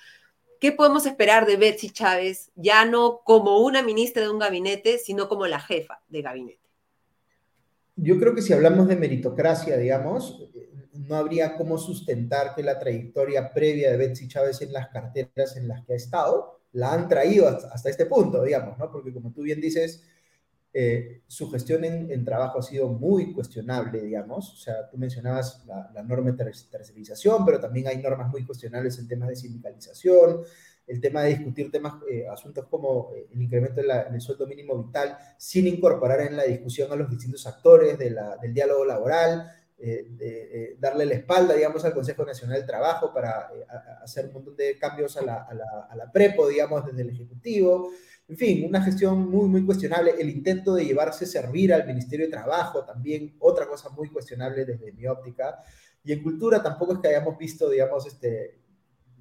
¿Qué 0.61 0.73
podemos 0.73 1.07
esperar 1.07 1.47
de 1.47 1.57
Betsy 1.57 1.91
Chávez, 1.91 2.53
ya 2.55 2.85
no 2.85 3.23
como 3.25 3.59
una 3.59 3.83
ministra 3.83 4.23
de 4.23 4.31
un 4.31 4.39
gabinete, 4.39 4.99
sino 4.99 5.29
como 5.29 5.47
la 5.47 5.61
jefa 5.61 6.01
de 6.09 6.23
gabinete? 6.23 6.58
Yo 8.01 8.19
creo 8.19 8.35
que 8.35 8.43
si 8.43 8.53
hablamos 8.53 8.87
de 8.87 8.97
meritocracia, 8.97 9.77
digamos, 9.77 10.49
no 10.93 11.17
habría 11.17 11.57
cómo 11.57 11.79
sustentar 11.79 12.55
que 12.55 12.63
la 12.63 12.79
trayectoria 12.79 13.53
previa 13.53 13.91
de 13.91 13.97
Betsy 13.97 14.29
Chávez 14.29 14.63
en 14.63 14.73
las 14.73 14.89
carteras 14.89 15.57
en 15.57 15.67
las 15.67 15.85
que 15.85 15.95
ha 15.95 15.97
estado 15.97 16.61
la 16.73 16.93
han 16.93 17.09
traído 17.09 17.49
hasta, 17.49 17.89
este 17.89 18.07
punto, 18.07 18.43
digamos, 18.45 18.79
¿no? 18.79 18.91
Porque 18.91 19.13
como 19.13 19.33
tú 19.33 19.43
bien 19.43 19.61
dices, 19.61 20.05
eh, 20.73 21.23
su 21.27 21.51
gestión 21.51 21.83
en, 21.85 22.25
trabajo 22.25 22.59
ha 22.59 22.63
sido 22.63 22.89
muy 22.89 23.33
cuestionable, 23.33 24.01
digamos. 24.03 24.53
O 24.53 24.57
sea, 24.57 24.89
tú 24.89 24.99
mencionabas 24.99 25.65
la, 25.67 26.03
norma 26.03 26.31
de 26.31 26.45
tercerización, 26.71 27.45
pero 27.45 27.59
también 27.59 27.89
hay 27.89 27.99
normas 27.99 28.31
muy 28.31 28.45
cuestionables 28.45 28.99
en 28.99 29.09
temas 29.09 29.31
de 29.31 29.37
sindicalización, 29.37 30.43
el 30.89 31.01
tema 31.01 31.23
de 31.23 31.31
discutir 31.31 31.71
temas, 31.71 31.95
eh, 32.11 32.27
asuntos 32.29 32.67
como 32.67 33.13
eh, 33.15 33.29
el 33.33 33.43
incremento 33.43 33.81
del 33.83 34.21
sueldo 34.21 34.47
mínimo 34.47 34.83
vital 34.83 35.17
sin 35.37 35.67
incorporar 35.67 36.23
en 36.23 36.37
la 36.37 36.45
discusión 36.45 36.91
a 36.91 36.97
los 36.97 37.11
distintos 37.11 37.47
actores 37.47 37.99
del 37.99 38.19
diálogo 38.55 38.85
laboral 38.85 39.53
eh, 39.81 40.77
darle 40.81 41.07
la 41.07 41.15
espalda, 41.15 41.55
digamos, 41.55 41.85
al 41.85 41.95
Consejo 41.95 42.25
Nacional 42.25 42.57
del 42.57 42.67
Trabajo 42.67 43.13
para 43.15 43.49
hacer 44.03 44.27
un 44.27 44.33
montón 44.33 44.57
de 44.57 44.77
cambios 44.77 45.17
a 45.17 45.23
la, 45.23 45.45
a, 45.45 45.55
la, 45.55 45.87
a 45.89 45.95
la, 45.95 46.11
prepo, 46.11 46.49
digamos, 46.49 46.85
desde 46.85 47.03
el 47.03 47.11
Ejecutivo. 47.11 47.91
En 48.27 48.37
fin, 48.37 48.67
una 48.67 48.83
gestión 48.83 49.31
muy, 49.31 49.49
muy 49.49 49.65
cuestionable. 49.65 50.15
El 50.19 50.31
intento 50.31 50.75
de 50.75 50.85
llevarse 50.85 51.27
servir 51.27 51.73
al 51.73 51.87
Ministerio 51.87 52.27
de 52.27 52.33
Trabajo, 52.33 52.85
también 52.85 53.37
otra 53.39 53.69
cosa 53.69 53.89
muy 53.91 54.11
cuestionable 54.11 54.65
desde 54.65 54.93
mi 54.93 55.07
óptica. 55.07 55.61
Y 56.03 56.13
en 56.13 56.23
cultura 56.23 56.63
tampoco 56.63 56.95
es 56.95 56.99
que 56.99 57.09
hayamos 57.09 57.39
visto, 57.39 57.71
digamos, 57.71 58.07
este, 58.07 58.58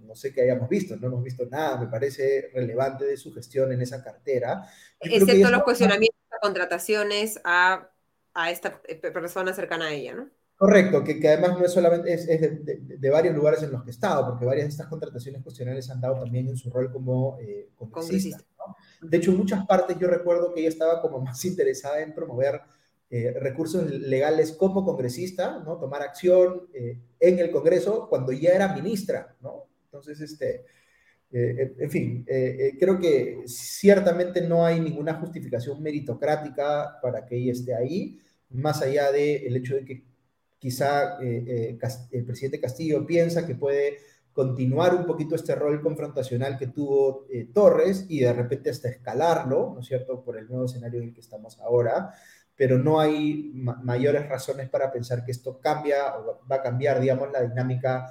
no 0.08 0.16
sé 0.16 0.34
qué 0.34 0.42
hayamos 0.42 0.70
visto, 0.70 0.96
no 0.96 1.08
hemos 1.08 1.24
visto 1.24 1.46
nada, 1.46 1.78
me 1.78 1.88
parece 1.88 2.50
relevante 2.54 3.06
de 3.06 3.18
su 3.18 3.34
gestión 3.34 3.72
en 3.72 3.82
esa 3.82 4.04
cartera. 4.04 4.68
Excepto 5.00 5.52
los 5.52 5.64
cuestionamientos 5.64 6.20
a 6.32 6.40
contrataciones 6.40 7.40
a, 7.44 7.90
a, 8.34 8.52
esta 8.52 8.82
persona 9.14 9.54
cercana 9.54 9.88
a 9.88 9.94
ella, 9.94 10.16
¿no? 10.16 10.30
Correcto, 10.58 11.04
que, 11.04 11.20
que 11.20 11.28
además 11.28 11.60
no 11.60 11.66
es 11.66 11.72
solamente, 11.72 12.12
es, 12.12 12.28
es 12.28 12.42
de, 12.42 12.50
de, 12.50 12.98
de, 12.98 13.10
varios 13.12 13.36
lugares 13.36 13.62
en 13.62 13.72
los 13.72 13.84
que 13.84 13.92
he 13.92 13.94
estado, 13.94 14.28
porque 14.28 14.44
varias 14.44 14.66
de 14.66 14.72
estas 14.72 14.88
contrataciones 14.88 15.44
cuestionales 15.44 15.88
han 15.92 16.02
dado 16.02 16.20
también 16.20 16.48
en 16.48 16.58
su 16.58 16.72
rol 16.72 16.92
como 16.92 17.38
eh, 17.40 17.70
congresista. 17.76 18.44
¿no? 18.58 18.76
De 19.08 19.18
hecho, 19.18 19.30
en 19.30 19.38
muchas 19.38 19.68
partes 19.68 20.00
yo 20.00 20.08
recuerdo 20.08 20.52
que 20.52 20.62
ella 20.62 20.70
estaba 20.70 21.00
como 21.00 21.20
más 21.22 21.46
interesada 21.46 22.02
en 22.02 22.16
promover 22.16 22.62
eh, 23.10 23.34
recursos 23.40 23.90
legales 23.90 24.52
como 24.52 24.84
congresista, 24.84 25.60
¿no? 25.60 25.78
Tomar 25.78 26.02
acción 26.02 26.68
eh, 26.74 27.00
en 27.20 27.40
el 27.40 27.52
Congreso 27.52 28.10
cuando 28.10 28.34
ya 28.34 28.50
era 28.50 28.74
ministra, 28.74 29.36
¿no? 29.40 29.68
Entonces, 29.88 30.22
este, 30.22 30.66
eh, 31.32 31.76
en 31.80 31.92
fin, 31.92 32.26
eh, 32.28 32.58
eh, 32.60 32.78
creo 32.80 33.00
que 33.00 33.44
ciertamente 33.46 34.42
no 34.42 34.66
hay 34.66 34.80
ninguna 34.80 35.16
justificación 35.16 35.82
meritocrática 35.84 37.00
para 37.02 37.26
que 37.26 37.36
ella 37.36 37.52
esté 37.52 37.76
ahí, 37.76 38.20
más 38.50 38.82
allá 38.82 39.12
del 39.12 39.54
de 39.54 39.60
hecho 39.60 39.76
de 39.76 39.86
que 39.86 40.04
quizá 40.58 41.18
el 41.20 42.26
presidente 42.26 42.62
Castillo 42.62 43.06
piensa 43.06 43.46
que 43.46 43.56
puede 43.56 43.98
continuar 44.32 44.96
un 44.96 45.06
poquito 45.06 45.36
este 45.36 45.54
rol 45.56 45.82
confrontacional 45.82 46.58
que 46.58 46.68
tuvo 46.68 47.28
Torres 47.54 48.06
y 48.08 48.22
de 48.22 48.34
repente 48.34 48.70
hasta 48.70 48.90
escalarlo, 48.90 49.74
¿no 49.74 49.82
es 49.82 49.88
cierto?, 49.88 50.24
por 50.24 50.38
el 50.38 50.48
nuevo 50.48 50.66
escenario 50.66 51.02
en 51.02 51.10
el 51.10 51.14
que 51.14 51.22
estamos 51.22 51.60
ahora, 51.60 52.12
pero 52.56 52.78
no 52.80 53.00
hay 53.00 53.52
ma 53.54 53.80
mayores 53.84 54.28
razones 54.28 54.70
para 54.70 54.92
pensar 54.92 55.24
que 55.26 55.32
esto 55.32 55.60
cambia 55.60 56.18
o 56.18 56.40
va 56.50 56.56
a 56.58 56.62
cambiar, 56.62 57.00
digamos, 57.00 57.32
la 57.32 57.44
dinámica 57.44 58.10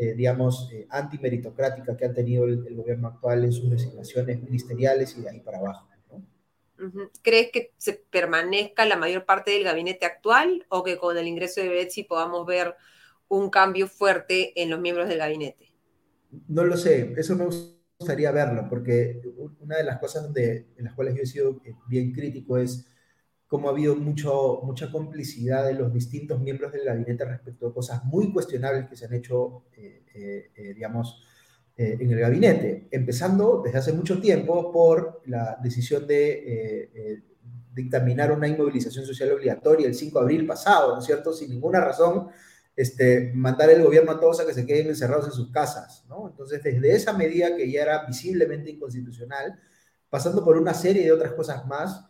eh, 0.00 0.14
digamos, 0.14 0.70
eh, 0.72 0.86
antimeritocrática 0.90 1.96
que 1.96 2.04
ha 2.04 2.12
tenido 2.12 2.44
el, 2.44 2.64
el, 2.66 2.76
gobierno 2.76 3.08
actual 3.08 3.44
en 3.44 3.52
sus 3.52 3.68
designaciones 3.68 4.40
ministeriales 4.40 5.16
y 5.16 5.22
de 5.22 5.30
ahí 5.30 5.40
para 5.40 5.58
abajo. 5.58 5.88
¿no? 6.10 7.10
¿Crees 7.22 7.50
que 7.50 7.72
se 7.76 7.94
permanezca 7.94 8.86
la 8.86 8.96
mayor 8.96 9.24
parte 9.24 9.50
del 9.50 9.64
gabinete 9.64 10.06
actual 10.06 10.64
o 10.68 10.84
que 10.84 10.98
con 10.98 11.18
el 11.18 11.26
ingreso 11.26 11.60
de 11.60 11.68
Betsy 11.68 12.04
podamos 12.04 12.46
ver 12.46 12.76
un 13.26 13.50
cambio 13.50 13.88
fuerte 13.88 14.60
en 14.60 14.70
los 14.70 14.80
miembros 14.80 15.08
del 15.08 15.18
gabinete? 15.18 15.72
No 16.46 16.64
lo 16.64 16.76
sé, 16.76 17.12
eso 17.16 17.34
me 17.34 17.46
gustaría 17.98 18.30
verlo, 18.30 18.68
porque 18.68 19.20
una 19.60 19.78
de 19.78 19.84
las 19.84 19.98
cosas 19.98 20.22
donde, 20.22 20.68
en 20.76 20.84
las 20.84 20.94
cuales 20.94 21.16
yo 21.16 21.22
he 21.22 21.26
sido 21.26 21.60
bien 21.88 22.12
crítico 22.12 22.56
es 22.58 22.86
cómo 23.48 23.68
ha 23.68 23.72
habido 23.72 23.96
mucha 23.96 24.92
complicidad 24.92 25.66
de 25.66 25.72
los 25.72 25.92
distintos 25.92 26.38
miembros 26.38 26.70
del 26.70 26.84
gabinete 26.84 27.24
respecto 27.24 27.68
a 27.68 27.74
cosas 27.74 28.04
muy 28.04 28.30
cuestionables 28.30 28.88
que 28.88 28.96
se 28.96 29.06
han 29.06 29.14
hecho, 29.14 29.64
eh, 29.72 30.04
eh, 30.54 30.74
digamos, 30.74 31.24
eh, 31.74 31.96
en 31.98 32.10
el 32.10 32.20
gabinete, 32.20 32.88
empezando 32.90 33.62
desde 33.64 33.78
hace 33.78 33.92
mucho 33.94 34.20
tiempo 34.20 34.70
por 34.70 35.22
la 35.24 35.58
decisión 35.62 36.06
de 36.06 37.22
dictaminar 37.72 38.32
una 38.32 38.48
inmovilización 38.48 39.06
social 39.06 39.32
obligatoria 39.32 39.86
el 39.86 39.94
5 39.94 40.18
de 40.18 40.22
abril 40.24 40.46
pasado, 40.46 40.92
¿no 40.92 40.98
es 40.98 41.06
cierto? 41.06 41.32
Sin 41.32 41.48
ninguna 41.50 41.80
razón, 41.80 42.28
este, 42.76 43.32
mandar 43.34 43.70
el 43.70 43.82
gobierno 43.82 44.12
a 44.12 44.20
todos 44.20 44.40
a 44.40 44.46
que 44.46 44.52
se 44.52 44.66
queden 44.66 44.88
encerrados 44.88 45.26
en 45.26 45.32
sus 45.32 45.50
casas, 45.50 46.04
¿no? 46.08 46.28
Entonces, 46.28 46.62
desde 46.62 46.92
esa 46.92 47.12
medida 47.12 47.56
que 47.56 47.70
ya 47.70 47.82
era 47.82 48.04
visiblemente 48.04 48.70
inconstitucional, 48.70 49.58
pasando 50.10 50.44
por 50.44 50.56
una 50.58 50.74
serie 50.74 51.04
de 51.04 51.12
otras 51.12 51.32
cosas 51.32 51.66
más, 51.66 52.07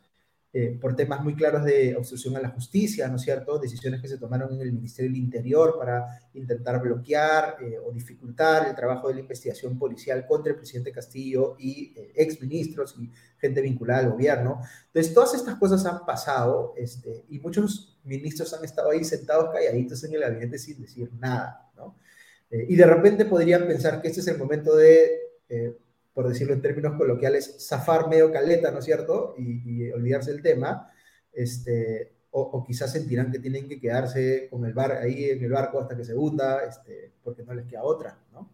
eh, 0.50 0.78
por 0.80 0.96
temas 0.96 1.22
muy 1.22 1.34
claros 1.34 1.62
de 1.62 1.94
obstrucción 1.94 2.34
a 2.36 2.40
la 2.40 2.48
justicia, 2.48 3.06
¿no 3.08 3.16
es 3.16 3.22
cierto? 3.22 3.58
Decisiones 3.58 4.00
que 4.00 4.08
se 4.08 4.16
tomaron 4.16 4.54
en 4.54 4.62
el 4.62 4.72
Ministerio 4.72 5.10
del 5.10 5.20
Interior 5.20 5.76
para 5.78 6.06
intentar 6.32 6.80
bloquear 6.80 7.56
eh, 7.60 7.76
o 7.78 7.92
dificultar 7.92 8.66
el 8.66 8.74
trabajo 8.74 9.08
de 9.08 9.14
la 9.14 9.20
investigación 9.20 9.78
policial 9.78 10.26
contra 10.26 10.52
el 10.52 10.56
presidente 10.56 10.90
Castillo 10.90 11.54
y 11.58 11.92
eh, 11.94 12.12
exministros 12.16 12.96
y 12.98 13.12
gente 13.36 13.60
vinculada 13.60 14.00
al 14.00 14.12
gobierno. 14.12 14.62
Entonces, 14.86 15.12
todas 15.12 15.34
estas 15.34 15.56
cosas 15.56 15.84
han 15.84 16.06
pasado 16.06 16.72
este, 16.78 17.26
y 17.28 17.40
muchos 17.40 18.00
ministros 18.04 18.54
han 18.54 18.64
estado 18.64 18.90
ahí 18.90 19.04
sentados 19.04 19.52
calladitos 19.52 20.02
en 20.04 20.14
el 20.14 20.20
gabinete 20.22 20.58
sin 20.58 20.80
decir 20.80 21.10
nada, 21.18 21.70
¿no? 21.76 21.98
Eh, 22.50 22.64
y 22.70 22.74
de 22.74 22.86
repente 22.86 23.26
podrían 23.26 23.66
pensar 23.66 24.00
que 24.00 24.08
este 24.08 24.20
es 24.20 24.28
el 24.28 24.38
momento 24.38 24.74
de 24.74 25.28
por 26.18 26.28
decirlo 26.28 26.52
en 26.52 26.60
términos 26.60 26.96
coloquiales, 26.96 27.64
zafar 27.64 28.08
medio 28.08 28.32
caleta, 28.32 28.72
¿no 28.72 28.80
es 28.80 28.84
cierto? 28.84 29.36
Y, 29.38 29.84
y 29.86 29.92
olvidarse 29.92 30.32
del 30.32 30.42
tema, 30.42 30.90
este, 31.32 32.12
o, 32.32 32.40
o, 32.40 32.64
quizás 32.64 32.90
sentirán 32.90 33.30
que 33.30 33.38
tienen 33.38 33.68
que 33.68 33.78
quedarse 33.78 34.48
con 34.50 34.64
el 34.64 34.72
bar 34.72 34.90
ahí 34.90 35.26
en 35.26 35.44
el 35.44 35.52
barco 35.52 35.78
hasta 35.78 35.96
que 35.96 36.04
se 36.04 36.16
hunda, 36.16 36.64
este, 36.64 37.12
porque 37.22 37.44
no 37.44 37.54
les 37.54 37.66
queda 37.66 37.84
otra, 37.84 38.18
¿no? 38.32 38.52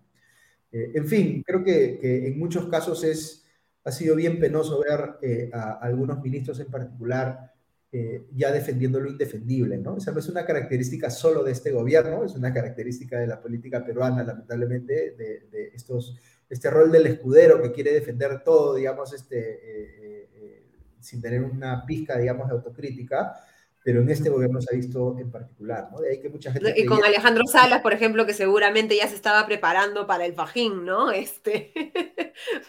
Eh, 0.72 0.92
en 0.94 1.06
fin, 1.06 1.42
creo 1.42 1.64
que, 1.64 1.98
que, 1.98 2.26
en 2.26 2.38
muchos 2.38 2.68
casos 2.68 3.02
es, 3.02 3.46
ha 3.82 3.90
sido 3.90 4.14
bien 4.14 4.38
penoso 4.38 4.82
ver 4.82 5.14
eh, 5.22 5.50
a, 5.54 5.78
algunos 5.80 6.22
ministros 6.22 6.60
en 6.60 6.70
particular 6.70 7.50
eh, 7.90 8.26
ya 8.34 8.52
defendiendo 8.52 9.00
lo 9.00 9.08
indefendible, 9.08 9.78
¿no? 9.78 9.96
Esa 9.96 10.12
no 10.12 10.18
es 10.18 10.28
una 10.28 10.44
característica 10.44 11.08
solo 11.08 11.42
de 11.42 11.52
este 11.52 11.72
gobierno, 11.72 12.26
es 12.26 12.34
una 12.34 12.52
característica 12.52 13.18
de 13.18 13.26
la 13.26 13.40
política 13.40 13.82
peruana, 13.82 14.22
lamentablemente, 14.22 15.12
de, 15.12 15.48
de 15.50 15.70
estos 15.72 16.20
este 16.54 16.70
rol 16.70 16.90
del 16.92 17.06
escudero 17.06 17.60
que 17.60 17.72
quiere 17.72 17.92
defender 17.92 18.42
todo, 18.44 18.76
digamos, 18.76 19.12
este, 19.12 19.38
eh, 19.38 20.28
eh, 20.34 20.62
sin 21.00 21.20
tener 21.20 21.42
una 21.42 21.84
pizca, 21.84 22.16
digamos, 22.16 22.46
de 22.48 22.54
autocrítica, 22.54 23.34
pero 23.82 24.00
en 24.00 24.08
este 24.08 24.30
gobierno 24.30 24.60
se 24.60 24.72
ha 24.72 24.76
visto 24.76 25.18
en 25.18 25.32
particular, 25.32 25.88
¿no? 25.90 26.00
De 26.00 26.10
ahí 26.10 26.20
que 26.20 26.28
mucha 26.28 26.52
gente... 26.52 26.72
Y 26.76 26.86
con 26.86 27.04
Alejandro 27.04 27.42
Salas, 27.46 27.82
por 27.82 27.92
ejemplo, 27.92 28.24
que 28.24 28.34
seguramente 28.34 28.96
ya 28.96 29.08
se 29.08 29.16
estaba 29.16 29.44
preparando 29.46 30.06
para 30.06 30.24
el 30.24 30.34
fajín, 30.34 30.84
¿no? 30.84 31.10
Este, 31.24 31.72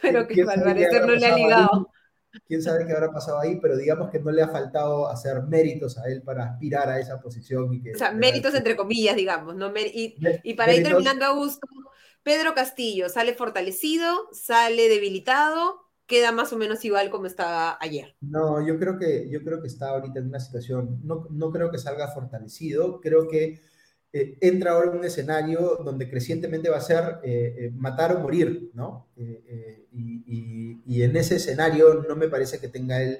pero 0.01 0.27
que 0.27 0.41
al 0.41 0.63
parecer 0.63 1.05
no 1.05 1.13
le 1.13 1.25
ha 1.27 1.35
ligado. 1.35 1.69
Ahí? 1.71 2.41
Quién 2.47 2.61
sabe 2.61 2.85
qué 2.85 2.91
habrá 2.91 3.11
pasado 3.11 3.39
ahí, 3.39 3.59
pero 3.61 3.77
digamos 3.77 4.09
que 4.09 4.19
no 4.19 4.31
le 4.31 4.41
ha 4.41 4.49
faltado 4.49 5.07
hacer 5.07 5.43
méritos 5.43 5.97
a 5.97 6.07
él 6.09 6.21
para 6.21 6.43
aspirar 6.43 6.89
a 6.89 6.99
esa 6.99 7.21
posición. 7.21 7.71
Y 7.73 7.81
que, 7.81 7.93
o 7.93 7.97
sea, 7.97 8.11
méritos 8.11 8.53
entre 8.55 8.75
comillas, 8.75 9.15
digamos, 9.15 9.55
¿no? 9.55 9.71
Y, 9.77 10.17
y 10.43 10.53
para 10.55 10.73
ir 10.73 10.83
terminando, 10.83 11.23
Augusto, 11.25 11.65
Pedro 12.25 12.55
Castillo 12.55 13.07
sale 13.07 13.35
fortalecido, 13.35 14.27
sale 14.31 14.89
debilitado, 14.89 15.85
queda 16.07 16.31
más 16.31 16.51
o 16.53 16.57
menos 16.57 16.83
igual 16.83 17.11
como 17.11 17.27
estaba 17.27 17.77
ayer. 17.79 18.15
No, 18.19 18.65
yo 18.65 18.79
creo 18.79 18.97
que, 18.97 19.29
yo 19.29 19.43
creo 19.43 19.61
que 19.61 19.67
está 19.67 19.89
ahorita 19.89 20.17
en 20.21 20.29
una 20.29 20.39
situación, 20.39 21.01
no, 21.03 21.27
no 21.29 21.51
creo 21.51 21.69
que 21.69 21.77
salga 21.77 22.07
fortalecido, 22.07 22.99
creo 22.99 23.27
que 23.27 23.61
eh, 24.11 24.39
entra 24.41 24.71
ahora 24.71 24.89
en 24.89 24.97
un 24.97 25.05
escenario 25.05 25.77
donde 25.85 26.09
crecientemente 26.09 26.67
va 26.67 26.77
a 26.77 26.81
ser 26.81 27.19
eh, 27.21 27.55
eh, 27.59 27.71
matar 27.75 28.15
o 28.15 28.21
morir, 28.21 28.71
¿no? 28.73 29.07
Y, 29.15 30.23
y, 30.25 30.81
y, 30.83 31.03
en 31.03 31.15
ese 31.15 31.35
escenario 31.35 32.05
no 32.09 32.15
me 32.15 32.27
parece 32.27 32.59
que 32.59 32.69
tenga 32.69 33.03
él 33.03 33.19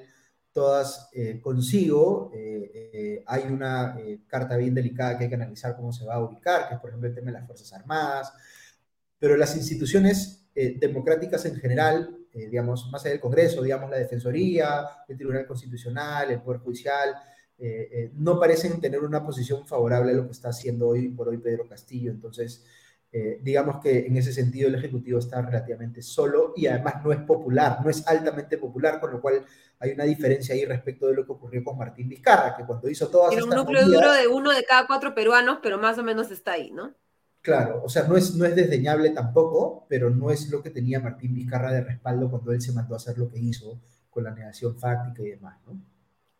todas 0.52 1.10
consigo. 1.42 2.32
hay 3.26 3.42
una 3.44 3.96
carta 4.26 4.56
bien 4.56 4.74
delicada 4.74 5.16
que 5.16 5.24
hay 5.24 5.30
que 5.30 5.36
analizar 5.36 5.76
cómo 5.76 5.92
se 5.92 6.04
va 6.04 6.14
a 6.14 6.24
ubicar, 6.24 6.68
que 6.68 6.74
es 6.74 6.80
por 6.80 6.90
ejemplo 6.90 7.08
el 7.08 7.14
tema 7.14 7.26
de 7.26 7.38
las 7.38 7.46
Fuerzas 7.46 7.72
Armadas, 7.72 8.32
pero 9.18 9.36
las 9.36 9.56
instituciones 9.56 10.46
eh, 10.54 10.74
democráticas 10.78 11.44
en 11.44 11.56
general, 11.56 12.16
eh, 12.32 12.48
digamos, 12.48 12.88
más 12.90 13.02
allá 13.02 13.12
del 13.12 13.20
Congreso, 13.20 13.62
digamos, 13.62 13.90
la 13.90 13.98
Defensoría, 13.98 14.86
el 15.06 15.16
Tribunal 15.16 15.46
Constitucional, 15.46 16.30
el 16.30 16.40
Poder 16.40 16.60
Judicial, 16.60 17.14
eh, 17.58 18.10
no 18.14 18.40
parecen 18.40 18.80
tener 18.80 19.00
una 19.00 19.24
posición 19.24 19.66
favorable 19.66 20.12
a 20.12 20.14
lo 20.14 20.26
que 20.26 20.32
está 20.32 20.48
haciendo 20.48 20.88
hoy 20.88 21.08
por 21.08 21.28
hoy 21.28 21.38
Pedro 21.38 21.68
Castillo. 21.68 22.10
Entonces, 22.10 22.64
digamos 23.40 23.80
que 23.82 24.06
en 24.06 24.18
ese 24.18 24.30
sentido 24.30 24.68
el 24.68 24.74
Ejecutivo 24.74 25.18
está 25.18 25.40
relativamente 25.40 26.02
solo 26.02 26.52
y 26.54 26.66
además 26.66 27.02
no 27.02 27.12
es 27.12 27.20
popular, 27.20 27.78
no 27.82 27.88
es 27.88 28.06
altamente 28.06 28.58
popular, 28.58 29.00
con 29.00 29.10
lo 29.10 29.22
cual 29.22 29.42
hay 29.78 29.92
una 29.92 30.04
diferencia 30.04 30.54
ahí 30.54 30.66
respecto 30.66 31.06
de 31.06 31.14
lo 31.14 31.24
que 31.24 31.32
ocurrió 31.32 31.64
con 31.64 31.78
Martín 31.78 32.10
Vizcarra, 32.10 32.54
que 32.54 32.66
cuando 32.66 32.90
hizo 32.90 33.08
todas 33.08 33.32
Era 33.32 33.44
un 33.44 33.50
núcleo 33.50 33.86
duro 33.86 34.12
de 34.12 34.26
uno 34.26 34.52
de 34.52 34.64
cada 34.64 34.86
cuatro 34.86 35.14
peruanos, 35.14 35.60
pero 35.62 35.78
más 35.78 35.96
o 35.96 36.02
menos 36.02 36.30
está 36.30 36.52
ahí, 36.52 36.70
¿no? 36.72 36.94
Claro, 37.46 37.80
o 37.84 37.88
sea, 37.88 38.02
no 38.08 38.16
es, 38.16 38.34
no 38.34 38.44
es 38.44 38.56
desdeñable 38.56 39.10
tampoco, 39.10 39.86
pero 39.88 40.10
no 40.10 40.32
es 40.32 40.50
lo 40.50 40.64
que 40.64 40.70
tenía 40.70 40.98
Martín 40.98 41.32
Vizcarra 41.32 41.70
de 41.70 41.80
respaldo 41.80 42.28
cuando 42.28 42.50
él 42.50 42.60
se 42.60 42.72
mandó 42.72 42.94
a 42.94 42.96
hacer 42.96 43.16
lo 43.18 43.30
que 43.30 43.38
hizo 43.38 43.78
con 44.10 44.24
la 44.24 44.32
negación 44.32 44.76
fáctica 44.76 45.22
y 45.22 45.30
demás, 45.30 45.56
¿no? 45.64 45.80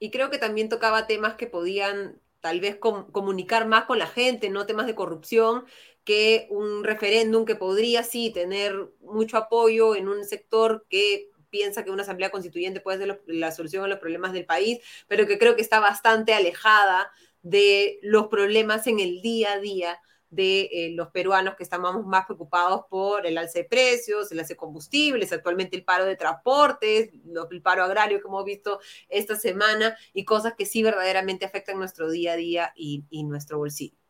Y 0.00 0.10
creo 0.10 0.30
que 0.30 0.38
también 0.38 0.68
tocaba 0.68 1.06
temas 1.06 1.34
que 1.34 1.46
podían 1.46 2.20
tal 2.40 2.58
vez 2.58 2.74
com 2.74 3.08
comunicar 3.12 3.68
más 3.68 3.84
con 3.84 4.00
la 4.00 4.08
gente, 4.08 4.50
no 4.50 4.66
temas 4.66 4.88
de 4.88 4.96
corrupción, 4.96 5.64
que 6.02 6.48
un 6.50 6.82
referéndum 6.82 7.44
que 7.44 7.54
podría 7.54 8.02
sí 8.02 8.32
tener 8.32 8.74
mucho 9.00 9.36
apoyo 9.36 9.94
en 9.94 10.08
un 10.08 10.24
sector 10.24 10.86
que 10.90 11.30
piensa 11.50 11.84
que 11.84 11.92
una 11.92 12.02
asamblea 12.02 12.30
constituyente 12.30 12.80
puede 12.80 12.98
ser 12.98 13.22
la 13.28 13.52
solución 13.52 13.84
a 13.84 13.88
los 13.88 14.00
problemas 14.00 14.32
del 14.32 14.44
país, 14.44 14.80
pero 15.06 15.28
que 15.28 15.38
creo 15.38 15.54
que 15.54 15.62
está 15.62 15.78
bastante 15.78 16.34
alejada 16.34 17.12
de 17.42 18.00
los 18.02 18.26
problemas 18.26 18.88
en 18.88 18.98
el 18.98 19.22
día 19.22 19.52
a 19.52 19.60
día 19.60 20.00
de 20.30 20.62
eh, 20.72 20.92
los 20.94 21.08
peruanos 21.08 21.54
que 21.56 21.62
estamos 21.62 22.04
más 22.06 22.26
preocupados 22.26 22.82
por 22.88 23.26
el 23.26 23.38
alce 23.38 23.60
de 23.60 23.64
precios, 23.64 24.30
el 24.32 24.40
alce 24.40 24.54
de 24.54 24.58
combustibles, 24.58 25.32
actualmente 25.32 25.76
el 25.76 25.84
paro 25.84 26.04
de 26.04 26.16
transportes, 26.16 27.10
el 27.50 27.62
paro 27.62 27.84
agrario 27.84 28.20
que 28.20 28.26
hemos 28.28 28.44
visto 28.44 28.80
esta 29.08 29.36
semana 29.36 29.96
y 30.12 30.24
cosas 30.24 30.54
que 30.56 30.66
sí 30.66 30.82
verdaderamente 30.82 31.44
afectan 31.44 31.78
nuestro 31.78 32.10
día 32.10 32.32
a 32.32 32.36
día 32.36 32.72
y, 32.76 33.04
y 33.10 33.24
nuestro 33.24 33.58
bolsillo. 33.58 34.05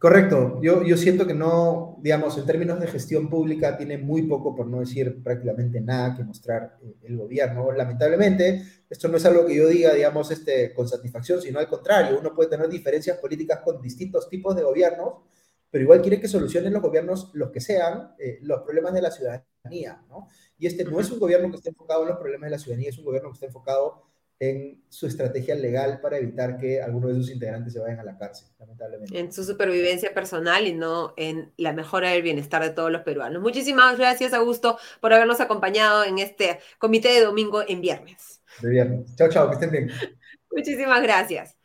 Correcto. 0.00 0.58
Yo, 0.62 0.82
yo 0.82 0.96
siento 0.96 1.26
que 1.26 1.34
no, 1.34 1.98
digamos, 2.00 2.38
en 2.38 2.46
términos 2.46 2.80
de 2.80 2.86
gestión 2.86 3.28
pública, 3.28 3.76
tiene 3.76 3.98
muy 3.98 4.22
poco, 4.22 4.56
por 4.56 4.66
no 4.66 4.80
decir 4.80 5.22
prácticamente 5.22 5.78
nada, 5.82 6.16
que 6.16 6.24
mostrar 6.24 6.78
eh, 6.82 6.96
el 7.02 7.18
gobierno. 7.18 7.70
Lamentablemente, 7.70 8.62
esto 8.88 9.08
no 9.08 9.18
es 9.18 9.26
algo 9.26 9.44
que 9.44 9.54
yo 9.54 9.68
diga, 9.68 9.92
digamos, 9.92 10.30
este, 10.30 10.72
con 10.72 10.88
satisfacción, 10.88 11.42
sino 11.42 11.58
al 11.58 11.68
contrario. 11.68 12.18
Uno 12.18 12.34
puede 12.34 12.48
tener 12.48 12.70
diferencias 12.70 13.18
políticas 13.18 13.60
con 13.62 13.82
distintos 13.82 14.26
tipos 14.30 14.56
de 14.56 14.62
gobiernos, 14.62 15.16
pero 15.70 15.84
igual 15.84 16.00
quiere 16.00 16.18
que 16.18 16.28
solucionen 16.28 16.72
los 16.72 16.80
gobiernos, 16.80 17.30
los 17.34 17.50
que 17.50 17.60
sean, 17.60 18.14
eh, 18.18 18.38
los 18.40 18.62
problemas 18.62 18.94
de 18.94 19.02
la 19.02 19.10
ciudadanía, 19.10 20.02
¿no? 20.08 20.28
Y 20.58 20.66
este 20.66 20.82
no 20.84 20.98
es 20.98 21.10
un 21.10 21.18
gobierno 21.18 21.50
que 21.50 21.56
esté 21.56 21.68
enfocado 21.68 22.04
en 22.04 22.08
los 22.08 22.18
problemas 22.18 22.46
de 22.46 22.56
la 22.56 22.58
ciudadanía, 22.58 22.88
es 22.88 22.96
un 22.98 23.04
gobierno 23.04 23.28
que 23.28 23.34
está 23.34 23.46
enfocado 23.48 24.02
en 24.40 24.82
su 24.88 25.06
estrategia 25.06 25.54
legal 25.54 26.00
para 26.00 26.16
evitar 26.16 26.56
que 26.56 26.80
algunos 26.82 27.10
de 27.10 27.16
sus 27.16 27.30
integrantes 27.30 27.74
se 27.74 27.78
vayan 27.78 28.00
a 28.00 28.04
la 28.04 28.16
cárcel, 28.16 28.48
lamentablemente. 28.58 29.18
En 29.18 29.30
su 29.32 29.44
supervivencia 29.44 30.14
personal 30.14 30.66
y 30.66 30.72
no 30.72 31.12
en 31.18 31.52
la 31.58 31.74
mejora 31.74 32.10
del 32.10 32.22
bienestar 32.22 32.62
de 32.62 32.70
todos 32.70 32.90
los 32.90 33.02
peruanos. 33.02 33.42
Muchísimas 33.42 33.98
gracias, 33.98 34.32
Augusto, 34.32 34.78
por 35.00 35.12
habernos 35.12 35.40
acompañado 35.40 36.04
en 36.04 36.18
este 36.18 36.58
comité 36.78 37.10
de 37.10 37.20
domingo 37.20 37.62
en 37.68 37.82
viernes. 37.82 38.40
De 38.62 38.70
viernes. 38.70 39.14
Chao, 39.14 39.28
chao, 39.28 39.48
que 39.48 39.54
estén 39.54 39.70
bien. 39.70 39.90
Muchísimas 40.50 41.02
gracias. 41.02 41.59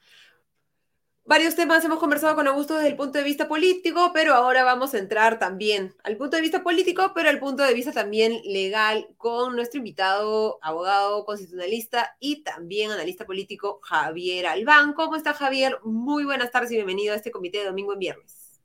Varios 1.27 1.55
temas 1.55 1.83
hemos 1.83 1.97
conversado 1.97 2.35
con 2.35 2.47
Augusto 2.47 2.75
desde 2.75 2.89
el 2.89 2.95
punto 2.95 3.17
de 3.17 3.23
vista 3.23 3.47
político, 3.47 4.11
pero 4.13 4.35
ahora 4.35 4.63
vamos 4.63 4.93
a 4.93 4.99
entrar 4.99 5.39
también 5.39 5.95
al 6.03 6.17
punto 6.17 6.35
de 6.35 6.43
vista 6.43 6.61
político, 6.61 7.13
pero 7.15 7.29
al 7.29 7.39
punto 7.39 7.63
de 7.63 7.73
vista 7.73 7.91
también 7.91 8.41
legal 8.45 9.07
con 9.17 9.55
nuestro 9.55 9.79
invitado, 9.79 10.59
abogado 10.61 11.25
constitucionalista 11.25 12.15
y 12.19 12.43
también 12.43 12.91
analista 12.91 13.25
político 13.25 13.79
Javier 13.81 14.45
Albán. 14.45 14.93
¿Cómo 14.93 15.15
está 15.15 15.33
Javier? 15.33 15.79
Muy 15.83 16.25
buenas 16.25 16.51
tardes 16.51 16.69
y 16.71 16.75
bienvenido 16.75 17.13
a 17.13 17.15
este 17.15 17.31
comité 17.31 17.57
de 17.57 17.65
domingo 17.65 17.93
en 17.93 17.99
viernes. 17.99 18.61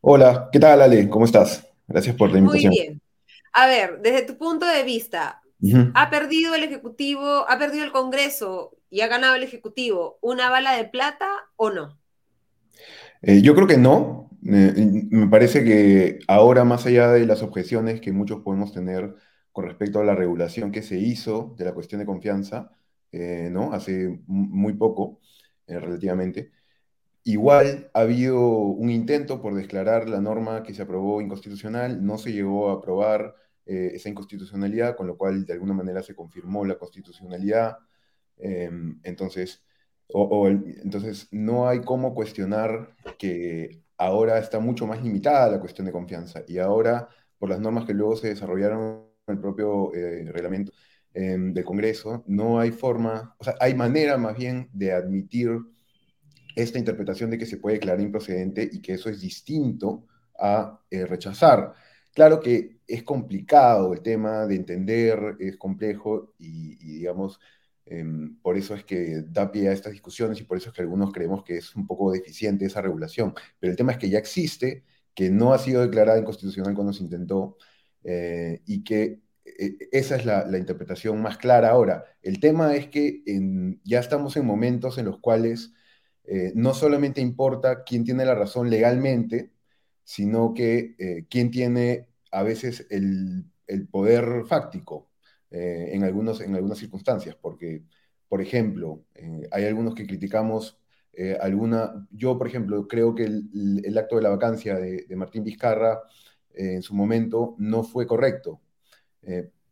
Hola, 0.00 0.48
¿qué 0.50 0.58
tal 0.58 0.82
Ale? 0.82 1.08
¿Cómo 1.08 1.24
estás? 1.24 1.64
Gracias 1.86 2.16
por 2.16 2.32
la 2.32 2.38
invitación. 2.38 2.70
Muy 2.72 2.80
bien. 2.80 3.00
A 3.52 3.68
ver, 3.68 4.00
desde 4.00 4.22
tu 4.22 4.36
punto 4.36 4.66
de 4.66 4.82
vista, 4.82 5.40
¿ha 5.94 6.10
perdido 6.10 6.56
el 6.56 6.64
Ejecutivo, 6.64 7.48
ha 7.48 7.56
perdido 7.60 7.84
el 7.84 7.92
Congreso 7.92 8.76
y 8.92 9.00
ha 9.00 9.08
ganado 9.08 9.34
el 9.36 9.42
Ejecutivo, 9.42 10.18
¿una 10.20 10.50
bala 10.50 10.76
de 10.76 10.84
plata 10.84 11.26
o 11.56 11.70
no? 11.70 11.98
Eh, 13.22 13.40
yo 13.40 13.54
creo 13.54 13.66
que 13.66 13.78
no. 13.78 14.28
me 14.42 15.28
parece 15.28 15.64
que 15.64 16.18
ahora, 16.28 16.64
más 16.64 16.84
allá 16.84 17.10
de 17.10 17.24
las 17.24 17.42
objeciones 17.42 18.02
que 18.02 18.12
muchos 18.12 18.42
podemos 18.42 18.70
tener 18.70 19.14
con 19.50 19.64
respecto 19.64 19.98
a 19.98 20.04
la 20.04 20.14
regulación 20.14 20.72
que 20.72 20.82
se 20.82 20.98
hizo 20.98 21.54
de 21.56 21.64
la 21.64 21.72
cuestión 21.72 22.00
de 22.00 22.06
confianza, 22.06 22.70
eh, 23.12 23.48
¿no? 23.50 23.72
Hace 23.72 24.20
muy 24.26 24.74
poco, 24.74 25.20
eh, 25.66 25.80
relativamente, 25.80 26.52
igual 27.24 27.90
ha 27.94 28.00
habido 28.00 28.46
un 28.46 28.90
intento 28.90 29.40
por 29.40 29.54
declarar 29.54 30.06
la 30.10 30.20
norma 30.20 30.62
que 30.62 30.74
se 30.74 30.82
aprobó 30.82 31.22
inconstitucional, 31.22 32.04
no 32.04 32.18
se 32.18 32.32
llegó 32.32 32.68
a 32.68 32.74
aprobar 32.74 33.36
esa 33.64 34.08
inconstitucionalidad, 34.10 34.96
con 34.96 35.06
lo 35.06 35.16
cual 35.16 35.46
de 35.46 35.52
alguna 35.54 35.72
manera 35.72 36.02
se 36.02 36.16
confirmó 36.16 36.64
la 36.64 36.74
constitucionalidad 36.74 37.78
Em, 38.42 38.98
entonces, 39.04 39.62
o, 40.08 40.48
entonces, 40.48 41.28
no 41.30 41.68
hay 41.68 41.80
cómo 41.80 42.14
cuestionar 42.14 42.94
que 43.18 43.82
ahora 43.96 44.38
está 44.38 44.58
mucho 44.58 44.86
más 44.86 45.02
limitada 45.02 45.50
la 45.50 45.60
cuestión 45.60 45.86
de 45.86 45.92
confianza 45.92 46.42
y 46.48 46.58
ahora, 46.58 47.08
por 47.38 47.48
las 47.48 47.60
normas 47.60 47.86
que 47.86 47.94
luego 47.94 48.16
se 48.16 48.28
desarrollaron 48.28 49.04
en 49.26 49.34
el 49.34 49.40
propio 49.40 49.94
eh, 49.94 50.24
reglamento 50.32 50.72
em, 51.14 51.54
del 51.54 51.64
Congreso, 51.64 52.24
no 52.26 52.58
hay 52.58 52.72
forma, 52.72 53.36
o 53.38 53.44
sea, 53.44 53.54
hay 53.60 53.74
manera 53.74 54.18
más 54.18 54.36
bien 54.36 54.68
de 54.72 54.92
admitir 54.92 55.50
esta 56.56 56.78
interpretación 56.78 57.30
de 57.30 57.38
que 57.38 57.46
se 57.46 57.56
puede 57.58 57.76
declarar 57.76 58.00
improcedente 58.00 58.68
y 58.70 58.80
que 58.82 58.94
eso 58.94 59.08
es 59.08 59.20
distinto 59.20 60.06
a 60.38 60.80
eh, 60.90 61.06
rechazar. 61.06 61.74
Claro 62.12 62.40
que 62.40 62.80
es 62.86 63.04
complicado 63.04 63.94
el 63.94 64.02
tema 64.02 64.46
de 64.46 64.56
entender, 64.56 65.36
es 65.38 65.56
complejo 65.56 66.34
y 66.38 66.76
digamos, 66.76 67.40
Em, 67.86 68.38
por 68.40 68.56
eso 68.56 68.74
es 68.74 68.84
que 68.84 69.22
da 69.26 69.50
pie 69.50 69.68
a 69.68 69.72
estas 69.72 69.92
discusiones 69.92 70.40
y 70.40 70.44
por 70.44 70.56
eso 70.56 70.70
es 70.70 70.74
que 70.74 70.82
algunos 70.82 71.12
creemos 71.12 71.42
que 71.44 71.58
es 71.58 71.74
un 71.74 71.86
poco 71.86 72.12
deficiente 72.12 72.64
esa 72.66 72.80
regulación. 72.82 73.34
Pero 73.58 73.72
el 73.72 73.76
tema 73.76 73.92
es 73.92 73.98
que 73.98 74.10
ya 74.10 74.18
existe, 74.18 74.84
que 75.14 75.30
no 75.30 75.52
ha 75.52 75.58
sido 75.58 75.82
declarada 75.82 76.18
inconstitucional 76.18 76.74
cuando 76.74 76.92
se 76.92 77.02
intentó 77.02 77.56
eh, 78.04 78.62
y 78.66 78.84
que 78.84 79.20
eh, 79.44 79.76
esa 79.92 80.16
es 80.16 80.24
la, 80.26 80.46
interpretación 80.58 81.20
más 81.22 81.38
clara 81.38 81.70
ahora. 81.70 82.04
El 82.22 82.40
tema 82.40 82.74
es 82.76 82.88
que 82.88 83.22
ya 83.84 84.00
estamos 84.00 84.36
en 84.36 84.46
momentos 84.46 84.98
en 84.98 85.06
los 85.06 85.18
cuales 85.18 85.72
eh, 86.24 86.52
no 86.54 86.74
solamente 86.74 87.20
importa 87.20 87.84
quién 87.84 88.04
tiene 88.04 88.24
la 88.24 88.34
razón 88.34 88.70
legalmente, 88.70 89.52
sino 90.04 90.54
que 90.54 91.26
quién 91.30 91.50
tiene 91.50 92.08
a 92.32 92.42
veces 92.42 92.86
el, 92.90 93.46
el 93.66 93.88
poder 93.88 94.44
fáctico. 94.46 95.11
Eh, 95.52 95.90
en, 95.92 96.02
algunos, 96.02 96.40
en 96.40 96.54
algunas 96.54 96.78
circunstancias, 96.78 97.36
porque, 97.38 97.84
por 98.26 98.40
ejemplo, 98.40 99.04
eh, 99.14 99.46
hay 99.50 99.66
algunos 99.66 99.94
que 99.94 100.06
criticamos 100.06 100.78
eh, 101.12 101.36
alguna, 101.38 102.08
yo, 102.10 102.38
por 102.38 102.46
ejemplo, 102.46 102.88
creo 102.88 103.14
que 103.14 103.24
el, 103.24 103.98
acto 103.98 104.16
de 104.16 104.22
la 104.22 104.30
vacancia 104.30 104.76
de, 104.76 105.04
Martín 105.14 105.44
Vizcarra 105.44 106.00
en 106.54 106.82
su 106.82 106.94
momento 106.94 107.54
no 107.58 107.82
fue 107.82 108.06
correcto, 108.06 108.62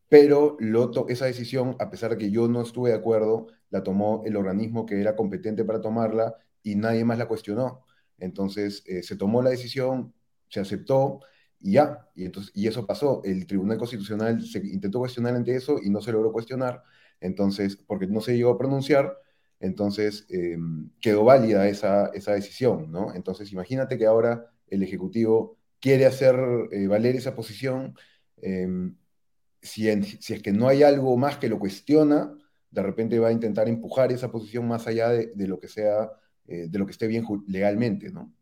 pero 0.09 0.59
esa 1.09 1.27
decisión, 1.27 1.77
a 1.79 1.91
pesar 1.91 2.11
de 2.11 2.19
que 2.19 2.31
yo 2.31 2.47
no 2.49 2.63
estuve 2.63 2.91
de 2.91 2.97
acuerdo, 2.97 3.47
la 3.71 3.83
tomó 3.83 4.23
el 4.27 4.37
organismo 4.37 4.85
que 4.85 5.01
era 5.01 5.17
competente 5.17 5.65
para 5.65 5.81
tomarla 5.81 6.35
y 6.63 6.75
nadie 6.77 7.05
más 7.05 7.19
la 7.19 7.29
cuestionó. 7.29 7.85
Entonces, 8.19 8.85
se 9.03 9.17
tomó 9.17 9.43
la 9.43 9.51
decisión, 9.51 10.13
se 10.49 10.61
aceptó 10.61 11.21
y 11.61 11.73
ya, 11.73 12.09
y, 12.15 12.25
entonces, 12.25 12.53
y 12.55 12.67
eso 12.67 12.87
pasó. 12.87 13.23
El 13.25 13.47
Tribunal 13.47 13.79
Constitucional 13.79 14.43
se 14.45 14.59
intentó 14.59 14.99
cuestionar 14.99 15.35
ante 15.35 15.55
eso 15.55 15.79
y 15.83 15.91
no 15.91 16.01
se 16.01 16.13
logró 16.13 16.33
cuestionar, 16.33 16.83
entonces, 17.21 17.77
porque 17.77 18.07
no 18.07 18.21
se 18.21 18.37
llegó 18.37 18.51
a 18.53 18.59
pronunciar, 18.59 19.17
entonces 19.61 20.27
em, 20.31 20.91
quedó 21.01 21.25
válida 21.25 21.69
esa, 21.69 22.07
esa 22.15 22.33
decisión, 22.33 22.91
¿no? 22.91 23.15
Entonces, 23.15 23.53
imagínate 23.53 23.99
que 23.99 24.07
ahora 24.07 24.47
el 24.69 24.83
Ejecutivo 24.83 25.59
quiere 25.81 26.07
hacer 26.07 26.37
eh, 26.73 26.87
valer 26.87 27.17
esa 27.17 27.35
posición, 27.35 27.95
em, 28.39 28.97
si, 29.63 29.91
si, 30.03 30.35
es 30.35 30.43
que 30.43 30.53
no 30.53 30.69
hay 30.69 30.83
algo 30.83 31.17
más 31.17 31.37
que 31.39 31.49
lo 31.49 31.59
cuestiona, 31.59 32.35
de 32.71 32.83
repente 32.83 33.19
va 33.19 33.29
a 33.29 33.33
intentar 33.33 33.69
empujar 33.69 34.13
esa 34.13 34.31
posición 34.33 34.67
más 34.69 34.87
allá 34.87 35.11
de, 35.11 35.33
de 35.35 35.49
lo 35.49 35.59
que 35.61 35.69
sea, 35.69 36.11
eh, 36.47 36.69
de 36.69 36.79
lo 36.79 36.87
que 36.87 36.93
esté 36.93 37.07
bien 37.07 37.25
legalmente, 37.47 38.11
¿no? 38.11 38.33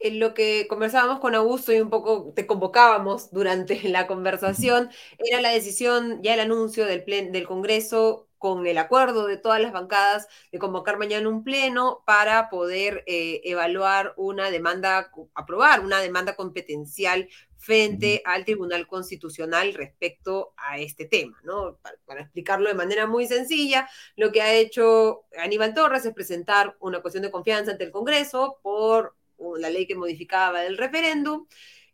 En 0.00 0.18
lo 0.18 0.34
que 0.34 0.66
conversábamos 0.68 1.20
con 1.20 1.34
Augusto 1.34 1.72
y 1.72 1.80
un 1.80 1.90
poco 1.90 2.32
te 2.34 2.46
convocábamos 2.46 3.30
durante 3.30 3.80
la 3.88 4.06
conversación, 4.06 4.90
era 5.18 5.40
la 5.40 5.50
decisión, 5.50 6.22
ya 6.22 6.34
el 6.34 6.40
anuncio 6.40 6.86
del, 6.86 7.04
del 7.04 7.46
Congreso 7.46 8.26
con 8.40 8.66
el 8.66 8.78
acuerdo 8.78 9.26
de 9.26 9.36
todas 9.36 9.60
las 9.60 9.70
bancadas 9.70 10.26
de 10.50 10.58
convocar 10.58 10.96
mañana 10.96 11.28
un 11.28 11.44
pleno 11.44 12.02
para 12.06 12.48
poder 12.48 13.04
eh, 13.06 13.42
evaluar 13.44 14.14
una 14.16 14.50
demanda, 14.50 15.12
aprobar 15.34 15.80
una 15.84 16.00
demanda 16.00 16.36
competencial 16.36 17.28
frente 17.58 18.22
al 18.24 18.46
Tribunal 18.46 18.86
Constitucional 18.86 19.74
respecto 19.74 20.54
a 20.56 20.78
este 20.78 21.04
tema, 21.04 21.38
¿no? 21.44 21.78
para, 22.06 22.22
explicarlo 22.22 22.70
de 22.70 22.74
manera 22.74 23.06
muy 23.06 23.26
sencilla, 23.26 23.86
lo 24.16 24.32
que 24.32 24.40
ha 24.40 24.54
hecho 24.54 25.24
Aníbal 25.38 25.74
Torres 25.74 26.06
es 26.06 26.14
presentar 26.14 26.78
una 26.80 27.02
cuestión 27.02 27.22
de 27.22 27.30
confianza 27.30 27.72
ante 27.72 27.84
el 27.84 27.90
Congreso 27.90 28.58
por 28.62 29.14
la 29.58 29.70
ley 29.70 29.86
que 29.86 29.94
modificaba 29.94 30.64
el 30.64 30.76
referéndum, 30.76 31.46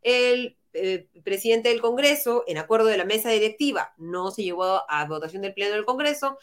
el 0.03 0.57
eh, 0.73 1.09
presidente 1.25 1.71
del 1.71 1.81
Congreso, 1.81 2.45
en 2.47 2.59
acuerdo 2.59 2.87
de 2.87 2.99
la 2.99 3.05
mesa 3.05 3.31
directiva, 3.31 3.95
no 3.97 4.31
se 4.31 4.43
llevó 4.43 4.83
a 4.89 5.07
votación 5.07 5.43
del 5.43 5.55
Pleno 5.55 5.75
del 5.75 5.85
Congreso, 5.85 6.39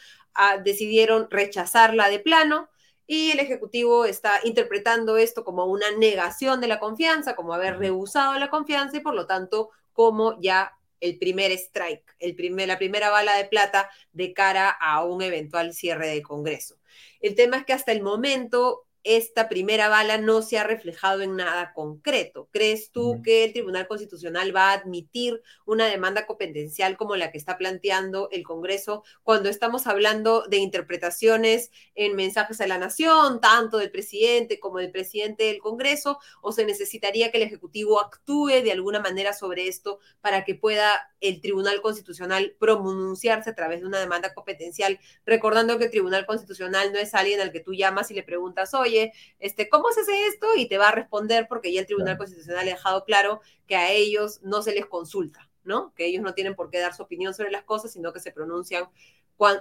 decidieron 0.64 1.30
rechazarla 1.30 2.08
de 2.08 2.18
plano 2.18 2.68
y 3.06 3.30
el 3.30 3.40
Ejecutivo 3.40 4.04
está 4.04 4.40
interpretando 4.44 5.16
esto 5.16 5.44
como 5.44 5.66
una 5.66 5.90
negación 5.92 6.60
de 6.60 6.68
la 6.68 6.80
confianza, 6.80 7.36
como 7.36 7.54
haber 7.54 7.78
rehusado 7.78 8.38
la 8.38 8.50
confianza 8.50 8.96
y 8.96 9.00
por 9.00 9.14
lo 9.14 9.26
tanto 9.26 9.70
como 9.92 10.40
ya 10.40 10.72
el 11.00 11.18
primer 11.18 11.52
strike, 11.52 12.16
el 12.18 12.34
primer, 12.34 12.66
la 12.66 12.78
primera 12.78 13.10
bala 13.10 13.36
de 13.36 13.44
plata 13.44 13.90
de 14.12 14.32
cara 14.32 14.70
a 14.70 15.04
un 15.04 15.22
eventual 15.22 15.74
cierre 15.74 16.08
del 16.08 16.22
Congreso. 16.22 16.76
El 17.20 17.34
tema 17.34 17.58
es 17.58 17.64
que 17.64 17.74
hasta 17.74 17.92
el 17.92 18.02
momento 18.02 18.83
esta 19.04 19.50
primera 19.50 19.90
bala 19.90 20.16
no 20.16 20.40
se 20.40 20.56
ha 20.56 20.64
reflejado 20.64 21.20
en 21.20 21.36
nada 21.36 21.74
concreto. 21.74 22.48
¿Crees 22.50 22.90
tú 22.90 23.20
que 23.22 23.44
el 23.44 23.52
Tribunal 23.52 23.86
Constitucional 23.86 24.56
va 24.56 24.70
a 24.70 24.72
admitir 24.72 25.42
una 25.66 25.86
demanda 25.86 26.26
competencial 26.26 26.96
como 26.96 27.14
la 27.14 27.30
que 27.30 27.36
está 27.36 27.58
planteando 27.58 28.30
el 28.32 28.44
Congreso 28.44 29.04
cuando 29.22 29.50
estamos 29.50 29.86
hablando 29.86 30.44
de 30.48 30.56
interpretaciones 30.56 31.70
en 31.94 32.16
mensajes 32.16 32.62
a 32.62 32.66
la 32.66 32.78
nación, 32.78 33.42
tanto 33.42 33.76
del 33.76 33.90
presidente 33.90 34.58
como 34.58 34.78
del 34.78 34.90
presidente 34.90 35.44
del 35.44 35.58
Congreso? 35.58 36.18
¿O 36.40 36.52
se 36.52 36.64
necesitaría 36.64 37.30
que 37.30 37.36
el 37.36 37.44
Ejecutivo 37.44 38.00
actúe 38.00 38.62
de 38.62 38.72
alguna 38.72 39.00
manera 39.00 39.34
sobre 39.34 39.68
esto 39.68 39.98
para 40.22 40.44
que 40.44 40.54
pueda 40.54 41.14
el 41.20 41.42
Tribunal 41.42 41.82
Constitucional 41.82 42.56
pronunciarse 42.58 43.50
a 43.50 43.54
través 43.54 43.80
de 43.80 43.86
una 43.86 44.00
demanda 44.00 44.32
competencial? 44.32 44.98
Recordando 45.26 45.76
que 45.76 45.84
el 45.84 45.90
Tribunal 45.90 46.24
Constitucional 46.24 46.90
no 46.90 46.98
es 46.98 47.12
alguien 47.12 47.42
al 47.42 47.52
que 47.52 47.60
tú 47.60 47.74
llamas 47.74 48.10
y 48.10 48.14
le 48.14 48.22
preguntas, 48.22 48.72
oye, 48.72 48.93
este, 49.38 49.68
¿cómo 49.68 49.90
se 49.92 50.00
hace 50.02 50.26
esto? 50.26 50.46
Y 50.56 50.68
te 50.68 50.78
va 50.78 50.88
a 50.88 50.94
responder 50.94 51.46
porque 51.48 51.72
ya 51.72 51.80
el 51.80 51.86
Tribunal 51.86 52.18
Constitucional 52.18 52.66
ha 52.66 52.70
dejado 52.70 53.04
claro 53.04 53.40
que 53.66 53.76
a 53.76 53.92
ellos 53.92 54.40
no 54.42 54.62
se 54.62 54.74
les 54.74 54.86
consulta, 54.86 55.50
¿no? 55.64 55.92
Que 55.94 56.06
ellos 56.06 56.22
no 56.22 56.34
tienen 56.34 56.54
por 56.54 56.70
qué 56.70 56.80
dar 56.80 56.94
su 56.94 57.02
opinión 57.02 57.34
sobre 57.34 57.50
las 57.50 57.64
cosas, 57.64 57.92
sino 57.92 58.12
que 58.12 58.20
se 58.20 58.32
pronuncian 58.32 58.84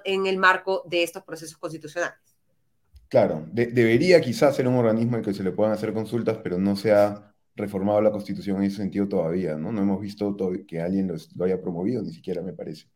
en 0.06 0.28
el 0.28 0.38
marco 0.38 0.84
de 0.86 1.04
estos 1.04 1.24
procesos 1.24 1.58
constitucionales. 1.58 2.18
Claro, 3.10 3.46
debería 3.52 4.20
quizás 4.22 4.56
ser 4.56 4.68
un 4.68 4.76
organismo 4.76 5.14
en 5.14 5.20
el 5.20 5.26
que 5.26 5.34
se 5.34 5.44
le 5.44 5.52
puedan 5.52 5.74
hacer 5.74 5.94
consultas, 5.94 6.40
pero 6.44 6.58
no 6.58 6.76
se 6.76 6.92
ha 6.94 7.36
reformado 7.56 8.02
la 8.02 8.12
Constitución 8.12 8.58
en 8.58 8.64
ese 8.64 8.78
sentido 8.78 9.08
todavía, 9.08 9.56
¿no? 9.56 9.72
No 9.72 9.82
hemos 9.82 10.02
visto 10.02 10.36
que 10.68 10.82
alguien 10.82 11.12
lo 11.36 11.46
haya 11.46 11.62
promovido, 11.62 12.02
ni 12.02 12.12
siquiera 12.12 12.42
me 12.42 12.54
parece. 12.54 12.88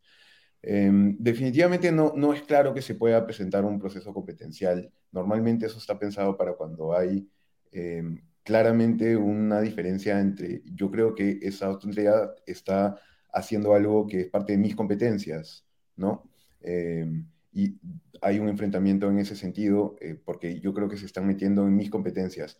Em, 0.69 1.15
definitivamente 1.17 1.93
no, 1.93 2.11
no 2.17 2.33
es 2.33 2.41
claro 2.41 2.73
que 2.73 2.81
se 2.81 2.93
pueda 2.93 3.25
presentar 3.25 3.63
un 3.63 3.79
proceso 3.79 4.13
competencial. 4.13 4.91
Normalmente 5.13 5.65
eso 5.65 5.77
está 5.77 5.97
pensado 5.97 6.35
para 6.35 6.55
cuando 6.55 6.93
hay 6.93 7.25
em, 7.71 8.21
claramente 8.43 9.15
una 9.15 9.61
diferencia 9.61 10.19
entre, 10.19 10.63
yo 10.65 10.91
creo 10.91 11.15
que 11.15 11.39
esa 11.41 11.67
autoridad 11.67 12.35
está 12.45 12.99
haciendo 13.31 13.73
algo 13.75 14.07
que 14.07 14.19
es 14.19 14.27
parte 14.27 14.51
de 14.51 14.57
mis 14.57 14.75
competencias, 14.75 15.65
¿no? 15.95 16.29
Em, 16.59 17.25
y 17.53 17.79
hay 18.21 18.39
un 18.39 18.49
enfrentamiento 18.49 19.09
en 19.09 19.19
ese 19.19 19.37
sentido 19.37 19.95
eh, 20.01 20.19
porque 20.25 20.59
yo 20.59 20.73
creo 20.73 20.89
que 20.89 20.97
se 20.97 21.05
están 21.05 21.25
metiendo 21.27 21.65
en 21.65 21.77
mis 21.77 21.89
competencias. 21.89 22.59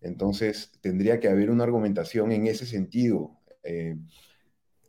Entonces, 0.00 0.70
tendría 0.80 1.18
que 1.18 1.28
haber 1.28 1.50
una 1.50 1.64
argumentación 1.64 2.30
en 2.30 2.46
ese 2.46 2.66
sentido 2.66 3.36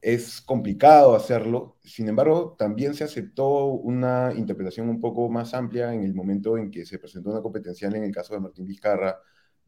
es 0.02 0.42
complicado 0.42 1.16
hacerlo, 1.16 1.78
sin 1.84 2.08
embargo, 2.10 2.56
también 2.58 2.94
se 2.94 3.04
aceptó 3.04 3.66
una 3.66 4.34
interpretación 4.36 4.90
un 4.90 5.00
poco 5.02 5.30
más 5.30 5.54
amplia 5.54 5.94
en 5.94 6.04
el 6.04 6.14
momento 6.14 6.58
en 6.58 6.72
que 6.72 6.86
se 6.86 7.00
presentó 7.00 7.32
una 7.32 7.42
competencial 7.42 7.96
en 7.96 8.04
el 8.04 8.12
caso 8.12 8.34
de 8.34 8.40
Martín 8.40 8.66
Vizcarra 8.66 9.20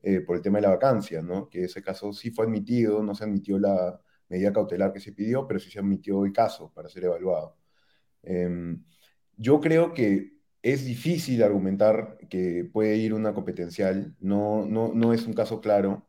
eh, 0.01 0.21
por 0.21 0.35
el 0.35 0.41
tema 0.41 0.57
de 0.59 0.63
la 0.63 0.69
vacancia, 0.71 1.21
¿no? 1.21 1.49
que 1.49 1.65
ese 1.65 1.81
caso 1.81 2.13
sí 2.13 2.31
fue 2.31 2.45
admitido, 2.45 3.03
no 3.03 3.13
se 3.15 3.23
admitió 3.25 3.59
la 3.59 3.99
medida 4.29 4.53
cautelar 4.53 4.93
que 4.93 4.99
se 4.99 5.11
pidió, 5.13 5.47
pero 5.47 5.59
sí 5.59 5.69
se 5.69 5.79
admitió 5.79 6.25
el 6.25 6.33
caso 6.33 6.71
para 6.73 6.89
ser 6.89 7.03
evaluado. 7.05 7.57
Em, 8.23 8.83
yo 9.37 9.59
creo 9.59 9.93
que 9.93 10.33
es 10.61 10.85
difícil 10.85 11.43
argumentar 11.43 12.17
que 12.29 12.65
puede 12.71 12.95
ir 12.97 13.13
una 13.13 13.33
competencial, 13.33 14.15
no, 14.19 14.65
no, 14.65 14.91
no 14.93 15.13
es 15.13 15.25
un 15.25 15.33
caso 15.33 15.61
claro. 15.61 16.07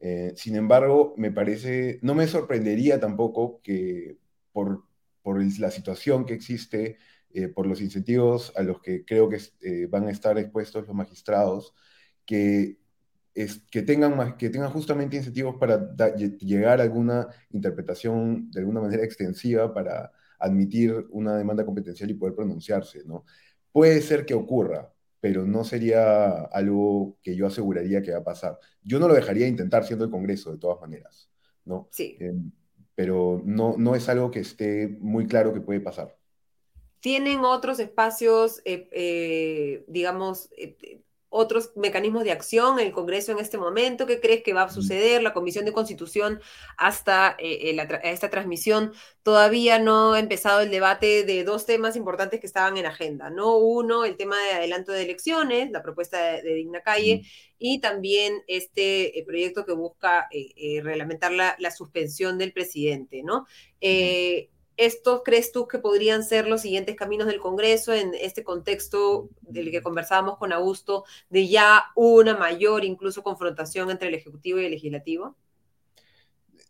Eh, 0.00 0.32
sin 0.36 0.56
embargo, 0.56 1.14
me 1.16 1.32
parece, 1.32 1.98
no 2.02 2.14
me 2.14 2.26
sorprendería 2.28 3.00
tampoco 3.00 3.60
que 3.62 4.18
por, 4.52 4.84
la 5.58 5.70
situación 5.70 6.24
que 6.24 6.34
existe, 6.34 6.96
eh, 7.30 7.48
por 7.48 7.66
los 7.66 7.80
incentivos 7.82 8.52
a 8.56 8.62
los 8.62 8.80
que 8.80 9.04
creo 9.04 9.28
que 9.28 9.38
eh, 9.60 9.86
van 9.86 10.08
a 10.08 10.10
estar 10.10 10.38
expuestos 10.38 10.86
los 10.86 10.96
magistrados, 10.96 11.74
que 12.24 12.78
tengan 13.86 14.70
justamente 14.70 15.16
incentivos 15.16 15.56
para 15.56 15.94
llegar 16.40 16.80
a 16.80 16.82
alguna 16.82 17.28
interpretación 17.50 18.50
de 18.50 18.60
alguna 18.60 18.80
manera 18.80 19.04
extensiva 19.04 19.72
para 19.72 20.12
admitir 20.38 21.06
una 21.10 21.36
demanda 21.36 21.64
competencial 21.64 22.10
y 22.10 22.14
poder 22.14 22.34
pronunciarse, 22.34 23.02
¿no? 23.04 23.24
Puede 23.72 24.00
ser 24.02 24.24
que 24.26 24.34
ocurra, 24.34 24.92
pero 25.20 25.44
no 25.44 25.64
sería 25.64 26.42
algo 26.44 27.18
que 27.22 27.34
yo 27.34 27.46
aseguraría 27.46 28.02
que 28.02 28.12
va 28.12 28.18
a 28.18 28.24
pasar. 28.24 28.58
Yo 28.82 28.98
no 28.98 29.08
lo 29.08 29.14
dejaría 29.14 29.48
intentar 29.48 29.84
siendo 29.84 30.04
el 30.04 30.10
Congreso, 30.10 30.52
de 30.52 30.58
todas 30.58 30.80
maneras, 30.80 31.30
¿no? 31.64 31.88
Sí. 31.90 32.16
Eh, 32.20 32.34
pero 32.94 33.40
no, 33.44 33.76
no 33.78 33.94
es 33.94 34.08
algo 34.08 34.30
que 34.30 34.40
esté 34.40 34.88
muy 35.00 35.26
claro 35.26 35.52
que 35.52 35.60
puede 35.60 35.80
pasar. 35.80 36.16
¿Tienen 37.00 37.44
otros 37.44 37.78
espacios, 37.78 38.60
eh, 38.64 38.88
eh, 38.90 39.84
digamos, 39.86 40.50
otros 41.30 41.72
mecanismos 41.76 42.24
de 42.24 42.32
acción 42.32 42.78
en 42.78 42.86
el 42.86 42.92
Congreso 42.92 43.32
en 43.32 43.38
este 43.38 43.58
momento? 43.58 44.06
¿Qué 44.06 44.20
crees 44.20 44.42
que 44.42 44.52
va 44.52 44.62
a 44.62 44.70
suceder? 44.70 45.22
La 45.22 45.32
Comisión 45.32 45.64
de 45.64 45.72
Constitución 45.72 46.40
hasta 46.76 47.36
eh, 47.38 47.70
eh, 47.70 48.00
esta 48.04 48.30
transmisión 48.30 48.92
todavía 49.22 49.78
no 49.78 50.14
ha 50.14 50.20
empezado 50.20 50.60
el 50.60 50.70
debate 50.70 51.24
de 51.24 51.44
dos 51.44 51.66
temas 51.66 51.96
importantes 51.96 52.40
que 52.40 52.46
estaban 52.46 52.76
en 52.76 52.86
agenda, 52.86 53.30
¿no? 53.30 53.56
Uno, 53.58 54.04
el 54.04 54.16
tema 54.16 54.36
de 54.44 54.52
adelanto 54.52 54.92
de 54.92 55.02
elecciones, 55.02 55.70
la 55.70 55.82
propuesta 55.82 56.40
de, 56.40 56.54
Digna 56.54 56.80
Calle, 56.80 57.22
y 57.58 57.80
también 57.80 58.42
este 58.46 59.18
eh, 59.18 59.24
proyecto 59.24 59.64
que 59.64 59.72
busca 59.72 60.28
reglamentar 60.82 61.32
la, 61.32 61.56
la, 61.58 61.70
suspensión 61.70 62.38
del 62.38 62.52
presidente, 62.52 63.22
¿no? 63.22 63.46
¿Estos 64.78 65.22
crees 65.24 65.50
tú 65.50 65.66
que 65.66 65.80
podrían 65.80 66.22
ser 66.22 66.46
los 66.46 66.62
siguientes 66.62 66.94
caminos 66.94 67.26
del 67.26 67.40
Congreso 67.40 67.92
en 67.92 68.12
este 68.14 68.44
contexto 68.44 69.28
del 69.40 69.72
que 69.72 69.82
conversábamos 69.82 70.38
con 70.38 70.52
Augusto, 70.52 71.04
de 71.28 71.48
ya 71.48 71.86
una 71.96 72.36
mayor 72.36 72.84
incluso 72.84 73.24
confrontación 73.24 73.90
entre 73.90 74.06
el 74.06 74.14
Ejecutivo 74.14 74.60
y 74.60 74.66
el 74.66 74.70
Legislativo? 74.70 75.36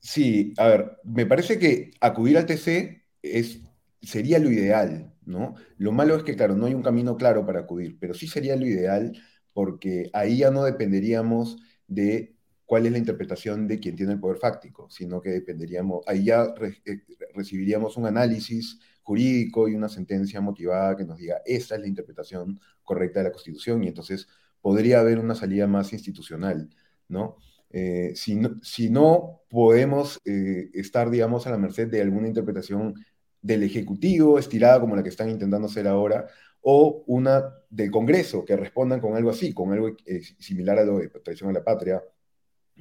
Sí, 0.00 0.54
a 0.56 0.68
ver, 0.68 0.96
me 1.04 1.26
parece 1.26 1.58
que 1.58 1.90
acudir 2.00 2.38
al 2.38 2.46
TC 2.46 3.04
es, 3.20 3.60
sería 4.00 4.38
lo 4.38 4.50
ideal, 4.50 5.12
¿no? 5.26 5.56
Lo 5.76 5.92
malo 5.92 6.16
es 6.16 6.22
que, 6.22 6.34
claro, 6.34 6.56
no 6.56 6.64
hay 6.64 6.72
un 6.72 6.82
camino 6.82 7.14
claro 7.18 7.44
para 7.44 7.60
acudir, 7.60 7.98
pero 8.00 8.14
sí 8.14 8.26
sería 8.26 8.56
lo 8.56 8.64
ideal 8.64 9.12
porque 9.52 10.08
ahí 10.14 10.38
ya 10.38 10.50
no 10.50 10.64
dependeríamos 10.64 11.58
de 11.88 12.37
cuál 12.68 12.84
es 12.84 12.92
la 12.92 12.98
interpretación 12.98 13.66
de 13.66 13.80
quien 13.80 13.96
tiene 13.96 14.12
el 14.12 14.20
poder 14.20 14.36
fáctico, 14.36 14.90
sino 14.90 15.22
que 15.22 15.30
dependeríamos, 15.30 16.06
ahí 16.06 16.24
ya 16.24 16.52
eh, 16.84 17.00
recibiríamos 17.34 17.96
un 17.96 18.04
análisis 18.04 18.78
jurídico 19.02 19.70
y 19.70 19.74
una 19.74 19.88
sentencia 19.88 20.42
motivada 20.42 20.94
que 20.94 21.06
nos 21.06 21.16
diga, 21.16 21.40
esta 21.46 21.76
es 21.76 21.80
la 21.80 21.86
interpretación 21.86 22.60
correcta 22.84 23.20
de 23.20 23.24
la 23.24 23.32
Constitución, 23.32 23.82
y 23.84 23.88
entonces 23.88 24.28
podría 24.60 25.00
haber 25.00 25.18
una 25.18 25.34
salida 25.34 25.66
más 25.66 25.94
institucional, 25.94 26.68
¿no? 27.08 27.36
Eh, 27.70 28.12
si, 28.14 28.36
no 28.36 28.50
si 28.62 28.90
no 28.90 29.40
podemos 29.48 30.20
eh, 30.26 30.68
estar, 30.74 31.08
digamos, 31.08 31.46
a 31.46 31.50
la 31.50 31.56
merced 31.56 31.88
de 31.88 32.02
alguna 32.02 32.28
interpretación 32.28 32.94
del 33.40 33.62
Ejecutivo 33.62 34.38
estirada 34.38 34.78
como 34.78 34.94
la 34.94 35.02
que 35.02 35.08
están 35.08 35.30
intentando 35.30 35.68
hacer 35.68 35.88
ahora, 35.88 36.26
o 36.60 37.02
una 37.06 37.50
del 37.70 37.90
Congreso, 37.90 38.44
que 38.44 38.58
respondan 38.58 39.00
con 39.00 39.16
algo 39.16 39.30
así, 39.30 39.54
con 39.54 39.72
algo 39.72 39.96
similar 40.38 40.78
a 40.80 40.84
lo 40.84 40.98
de 40.98 41.08
traición 41.08 41.48
a 41.48 41.54
la 41.54 41.64
patria, 41.64 42.02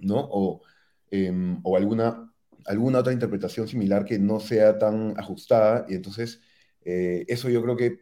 ¿no? 0.01 0.27
O, 0.31 0.62
em, 1.12 1.60
o 1.63 1.77
alguna, 1.77 2.31
alguna 2.65 2.99
otra 2.99 3.13
interpretación 3.13 3.67
similar 3.67 4.05
que 4.05 4.19
no 4.19 4.39
sea 4.39 4.77
tan 4.77 5.13
ajustada, 5.19 5.86
y 5.89 5.95
entonces 5.95 6.41
eh, 6.83 7.25
eso 7.27 7.49
yo 7.49 7.62
creo 7.63 7.77
que 7.77 8.01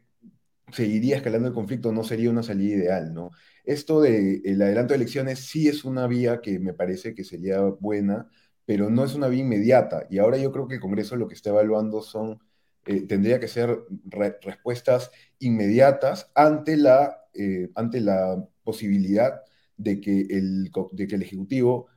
seguiría 0.71 1.17
escalando 1.17 1.47
el 1.47 1.53
conflicto, 1.53 1.91
no 1.91 2.03
sería 2.03 2.29
una 2.29 2.43
salida 2.43 2.75
ideal, 2.77 3.13
¿no? 3.13 3.31
Esto 3.63 4.01
del 4.01 4.41
el 4.45 4.61
adelanto 4.61 4.93
de 4.93 4.97
elecciones 4.97 5.39
sí 5.39 5.67
es 5.67 5.85
una 5.85 6.07
vía 6.07 6.41
que 6.41 6.59
me 6.59 6.73
parece 6.73 7.13
que 7.15 7.23
sería 7.23 7.61
buena, 7.61 8.27
pero 8.65 8.89
no 8.89 9.03
es 9.05 9.15
una 9.15 9.27
vía 9.27 9.41
inmediata, 9.41 10.07
y 10.09 10.17
ahora 10.19 10.37
yo 10.37 10.51
creo 10.51 10.67
que 10.67 10.75
el 10.75 10.81
Congreso 10.81 11.15
lo 11.15 11.27
que 11.27 11.35
está 11.35 11.51
evaluando 11.51 12.01
son, 12.01 12.39
eh, 12.85 13.01
tendría 13.07 13.39
que 13.39 13.47
ser 13.47 13.79
respuestas 14.05 15.11
inmediatas 15.39 16.31
ante 16.35 16.77
la, 16.77 17.17
eh, 17.33 17.69
ante 17.75 18.01
la 18.01 18.43
posibilidad 18.63 19.41
de 19.77 19.99
que 19.99 20.21
el, 20.29 20.71
de 20.91 21.07
que 21.07 21.15
el 21.15 21.21
Ejecutivo, 21.21 21.87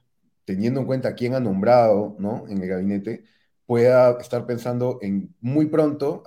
teniendo 0.44 0.80
en 0.80 0.86
cuenta 0.86 1.14
quién 1.14 1.34
ha 1.34 1.40
nombrado 1.40 2.16
¿no? 2.18 2.44
en 2.48 2.62
el 2.62 2.68
gabinete, 2.68 3.24
pueda 3.66 4.18
estar 4.18 4.46
pensando 4.46 4.98
en 5.02 5.34
muy 5.40 5.66
pronto 5.66 6.22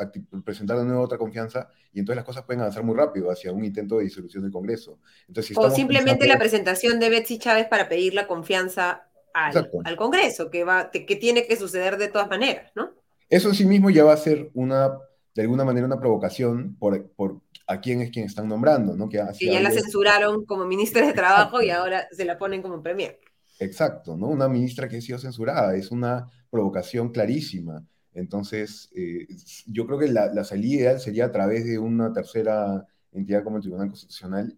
presentar 0.45 0.77
de 0.77 0.85
nuevo 0.85 1.01
otra 1.01 1.17
confianza 1.17 1.69
y 1.91 1.99
entonces 1.99 2.17
las 2.17 2.25
cosas 2.25 2.43
pueden 2.43 2.61
avanzar 2.61 2.83
muy 2.83 2.95
rápido 2.95 3.31
hacia 3.31 3.51
un 3.51 3.65
intento 3.65 3.97
de 3.97 4.03
disolución 4.03 4.43
del 4.43 4.51
Congreso. 4.51 4.99
Entonces, 5.27 5.57
o 5.57 5.71
simplemente 5.71 6.27
la 6.27 6.37
presentación 6.37 6.99
de 6.99 7.09
Betsy 7.09 7.39
Chávez 7.39 7.67
para 7.67 7.89
pedir 7.89 8.13
la 8.13 8.27
confianza 8.27 9.07
al, 9.33 9.71
al 9.83 9.95
Congreso, 9.95 10.51
que, 10.51 10.63
va, 10.63 10.91
que 10.91 11.15
tiene 11.15 11.47
que 11.47 11.55
suceder 11.55 11.97
de 11.97 12.09
todas 12.09 12.29
maneras, 12.29 12.71
¿no? 12.75 12.91
Eso 13.27 13.49
en 13.49 13.55
sí 13.55 13.65
mismo 13.65 13.89
ya 13.89 14.03
va 14.03 14.13
a 14.13 14.17
ser 14.17 14.51
una, 14.53 14.91
de 15.33 15.41
alguna 15.41 15.63
manera, 15.63 15.87
una 15.87 15.99
provocación 15.99 16.75
por, 16.75 17.09
por 17.11 17.41
a 17.71 17.79
quién 17.79 18.01
es 18.01 18.11
quien 18.11 18.25
están 18.25 18.49
nombrando, 18.49 18.95
¿no? 18.97 19.07
Que, 19.07 19.23
ya 19.39 19.59
la 19.61 19.71
censuraron 19.71 20.45
como 20.45 20.65
ministra 20.65 21.07
de 21.07 21.13
Trabajo 21.13 21.61
y 21.61 21.69
ahora 21.69 22.05
se 22.11 22.25
la 22.25 22.37
ponen 22.37 22.61
como 22.61 22.83
premier. 22.83 23.17
Exacto, 23.59 24.17
¿no? 24.17 24.27
Una 24.27 24.49
ministra 24.49 24.89
que 24.89 24.97
ha 24.97 25.01
sido 25.01 25.19
censurada, 25.19 25.75
es 25.75 25.89
una 25.89 26.29
provocación 26.49 27.11
clarísima. 27.11 27.85
Entonces, 28.13 28.89
eh, 28.93 29.25
yo 29.67 29.85
creo 29.87 29.99
que 29.99 30.09
la, 30.09 30.43
salida 30.43 30.81
ideal 30.81 30.99
sería 30.99 31.25
a 31.25 31.31
través 31.31 31.65
de 31.65 31.79
una 31.79 32.11
tercera 32.11 32.85
entidad 33.13 33.43
como 33.43 33.57
el 33.57 33.61
Tribunal 33.61 33.89
Constitucional, 33.89 34.57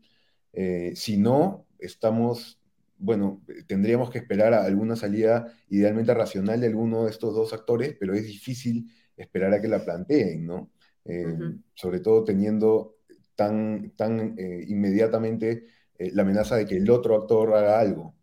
Eh, 0.55 0.93
si 0.95 1.17
no, 1.17 1.65
estamos, 1.79 2.59
bueno, 2.97 3.41
tendríamos 3.67 4.11
que 4.11 4.19
esperar 4.19 4.53
a 4.53 4.65
alguna 4.65 4.95
salida 4.95 5.51
idealmente 5.69 6.13
racional 6.13 6.61
de 6.61 6.67
alguno 6.67 7.05
de 7.05 7.11
estos 7.11 7.33
dos 7.33 7.53
actores, 7.53 7.95
pero 7.99 8.13
es 8.13 8.25
difícil 8.27 8.87
esperar 9.17 9.51
a 9.53 9.61
que 9.61 9.67
la 9.67 9.83
planteen, 9.83 10.45
¿no? 10.45 10.69
Eh, 11.05 11.25
sobre 11.73 11.99
todo 11.99 12.23
teniendo 12.23 12.92
tan, 13.35 13.91
tan 13.95 14.35
eh, 14.37 14.65
inmediatamente 14.67 15.65
la 15.97 16.23
amenaza 16.23 16.57
de 16.57 16.65
que 16.65 16.77
el 16.77 16.89
otro 16.89 17.15
actor 17.15 17.53
haga 17.53 17.79
algo. 17.79 18.13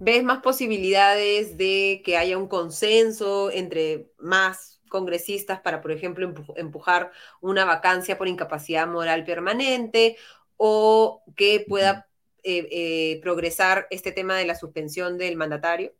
¿Ves 0.00 0.24
más 0.24 0.40
posibilidades 0.40 1.56
de 1.56 2.02
que 2.04 2.16
haya 2.16 2.36
un 2.36 2.48
consenso 2.48 3.50
entre 3.50 4.10
más 4.18 4.80
congresistas 4.90 5.60
para, 5.60 5.80
por 5.80 5.92
ejemplo, 5.92 6.34
empujar 6.56 7.12
una 7.40 7.64
vacancia 7.64 8.18
por 8.18 8.28
incapacidad 8.28 8.86
moral 8.86 9.24
permanente 9.24 10.16
o 10.56 11.22
que 11.36 11.64
pueda 11.66 12.08
eh, 12.42 12.68
eh, 12.70 13.20
progresar 13.22 13.86
este 13.90 14.12
tema 14.12 14.36
de 14.36 14.44
la 14.44 14.54
suspensión 14.54 15.16
del 15.16 15.36
mandatario? 15.36 15.94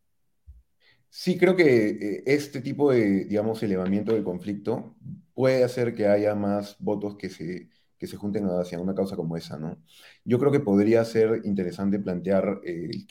Sí, 1.09 1.39
creo 1.39 1.57
que 1.57 1.89
eh, 1.89 2.23
este 2.27 2.61
tipo 2.61 2.93
de, 2.93 3.25
digamos, 3.25 3.63
elevamiento 3.63 4.13
del 4.13 4.25
conflicto 4.25 4.97
puede 5.35 5.65
hacer 5.65 5.95
que 5.95 6.07
haya 6.07 6.35
más 6.35 6.77
votos 6.79 7.17
que 7.17 7.31
se, 7.31 7.69
que 8.01 8.07
se 8.09 8.17
junten 8.17 8.47
hacia 8.47 8.81
una 8.81 8.95
causa 8.95 9.15
como 9.17 9.37
esa, 9.37 9.59
¿no? 9.59 9.79
Yo 10.25 10.39
creo 10.39 10.51
que 10.51 10.61
podría 10.61 11.05
ser 11.05 11.43
interesante 11.45 11.99
plantear 12.01 12.61
el, 12.65 13.07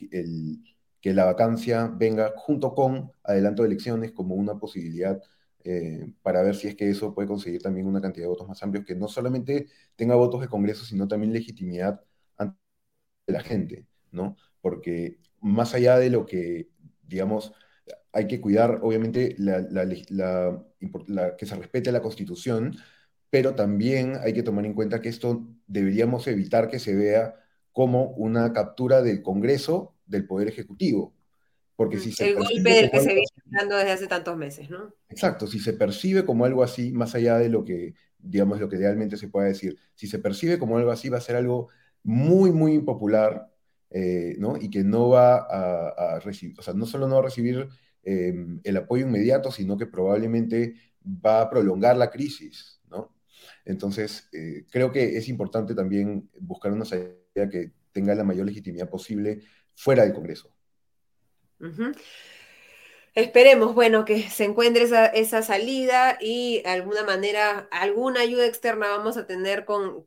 que 1.01 1.13
la 1.13 1.25
vacancia 1.25 1.87
venga 1.87 2.33
junto 2.35 2.73
con 2.73 3.11
adelanto 3.23 3.63
de 3.63 3.67
elecciones 3.69 4.11
como 4.11 4.35
una 4.35 4.57
posibilidad 4.59 5.21
eh, 5.63 6.13
para 6.23 6.41
ver 6.41 6.55
si 6.55 6.67
es 6.69 6.75
que 6.75 6.89
eso 6.89 7.13
puede 7.13 7.27
conseguir 7.27 7.61
también 7.61 7.85
una 7.87 8.01
cantidad 8.01 8.25
de 8.25 8.29
votos 8.29 8.47
más 8.47 8.63
amplios, 8.63 8.85
que 8.85 8.95
no 8.95 9.07
solamente 9.07 9.67
tenga 9.95 10.15
votos 10.15 10.41
de 10.41 10.47
Congreso, 10.47 10.85
sino 10.85 11.07
también 11.07 11.33
legitimidad 11.33 12.01
ante 12.37 12.57
la 13.27 13.41
gente, 13.41 13.87
¿no? 14.11 14.37
Porque 14.61 15.19
más 15.41 15.73
allá 15.75 15.97
de 15.99 16.09
lo 16.09 16.25
que, 16.25 16.69
digamos, 17.03 17.53
hay 18.11 18.27
que 18.27 18.41
cuidar, 18.41 18.79
obviamente, 18.81 19.35
que 21.37 21.45
se 21.45 21.55
respete 21.55 21.91
la 21.91 22.01
Constitución, 22.01 22.75
pero 23.29 23.55
también 23.55 24.17
hay 24.23 24.33
que 24.33 24.43
tomar 24.43 24.65
en 24.65 24.73
cuenta 24.73 25.01
que 25.01 25.09
esto 25.09 25.47
deberíamos 25.67 26.27
evitar 26.27 26.69
que 26.69 26.79
se 26.79 26.95
vea 26.95 27.35
como 27.71 28.11
una 28.11 28.51
captura 28.53 29.01
del 29.01 29.21
Congreso 29.21 29.95
del 30.05 30.25
Poder 30.25 30.47
Ejecutivo. 30.47 31.13
Porque 31.75 31.97
mm, 31.97 31.99
si 31.99 32.11
se 32.11 32.29
el 32.29 32.35
golpe 32.35 32.73
del 32.73 32.91
que 32.91 32.99
se 32.99 33.13
viene 33.13 33.27
hablando 33.45 33.77
desde 33.77 33.91
hace 33.91 34.07
tantos 34.07 34.35
meses, 34.35 34.69
¿no? 34.69 34.93
Exacto, 35.07 35.47
si 35.47 35.59
se 35.59 35.73
percibe 35.73 36.25
como 36.25 36.45
algo 36.45 36.63
así, 36.63 36.91
más 36.91 37.15
allá 37.15 37.37
de 37.37 37.49
lo 37.49 37.63
que, 37.63 37.93
digamos, 38.17 38.59
lo 38.59 38.67
que 38.67 38.77
realmente 38.77 39.15
se 39.15 39.29
pueda 39.29 39.47
decir, 39.47 39.77
si 39.95 40.07
se 40.07 40.19
percibe 40.19 40.59
como 40.59 40.77
algo 40.77 40.91
así, 40.91 41.07
va 41.07 41.19
a 41.19 41.21
ser 41.21 41.35
algo 41.35 41.69
muy, 42.03 42.51
muy 42.51 42.73
impopular, 42.73 43.49
eh, 43.91 44.35
¿no? 44.39 44.57
Y 44.59 44.69
que 44.69 44.83
no 44.83 45.09
va 45.09 45.37
a, 45.37 46.19
recibir, 46.19 46.59
o 46.59 46.63
sea, 46.63 46.73
no 46.73 46.85
solo 46.85 47.07
no 47.07 47.15
va 47.15 47.21
a 47.21 47.25
recibir 47.25 47.69
em, 48.03 48.59
el 48.63 48.77
apoyo 48.77 49.05
inmediato, 49.05 49.51
sino 49.51 49.77
que 49.77 49.85
probablemente 49.85 50.73
va 51.05 51.41
a 51.41 51.49
prolongar 51.49 51.95
la 51.95 52.09
crisis. 52.09 52.78
Entonces, 53.69 54.27
eh, 54.33 54.65
creo 54.71 54.91
que 54.91 55.15
es 55.15 55.29
importante 55.29 55.75
también 55.75 56.27
buscar 56.39 56.71
una 56.71 56.85
salida 56.85 57.13
que 57.51 57.71
tenga 57.91 58.15
la 58.15 58.23
mayor 58.23 58.47
legitimidad 58.47 58.89
posible 58.89 59.43
fuera 59.75 60.03
del 60.03 60.13
Congreso. 60.13 60.51
Esperemos, 63.13 63.75
bueno, 63.75 64.05
que 64.05 64.27
se 64.27 64.45
encuentre 64.45 64.89
esa, 65.13 65.41
salida 65.43 66.17
y 66.19 66.63
de 66.63 66.69
alguna 66.69 67.03
manera, 67.03 67.67
alguna 67.69 68.21
ayuda 68.21 68.47
externa 68.47 68.87
vamos 68.87 69.17
a 69.17 69.27
tener 69.27 69.65
con, 69.65 70.03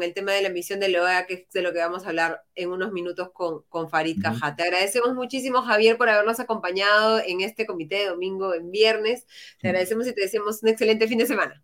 el 0.00 0.14
tema 0.14 0.32
de 0.32 0.40
la 0.40 0.48
emisión 0.48 0.80
de 0.80 0.88
la 0.88 1.02
OEA, 1.02 1.26
que 1.26 1.34
es 1.34 1.50
de 1.52 1.60
lo 1.60 1.74
que 1.74 1.80
vamos 1.80 2.06
a 2.06 2.08
hablar 2.08 2.42
en 2.54 2.70
unos 2.70 2.90
minutos 2.92 3.32
con, 3.34 3.64
con 3.68 3.90
Farid 3.90 4.22
Cajá. 4.22 4.56
Te 4.56 4.62
agradecemos 4.62 5.14
muchísimo, 5.14 5.60
Javier, 5.60 5.98
por 5.98 6.08
habernos 6.08 6.40
acompañado 6.40 7.20
en 7.20 7.42
este 7.42 7.66
comité 7.66 7.96
de 7.96 8.06
domingo 8.06 8.54
en 8.54 8.70
viernes. 8.70 9.26
Te 9.60 9.68
agradecemos 9.68 10.06
y 10.06 10.14
te 10.14 10.22
deseamos 10.22 10.62
un 10.62 10.70
excelente 10.70 11.06
fin 11.06 11.18
de 11.18 11.26
semana. 11.26 11.63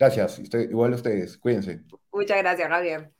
Gracias, 0.00 0.40
igual 0.54 0.94
a 0.94 0.96
ustedes, 0.96 1.36
cuídense. 1.36 1.82
Muchas 2.10 2.38
gracias, 2.38 2.68
Javier. 2.70 3.12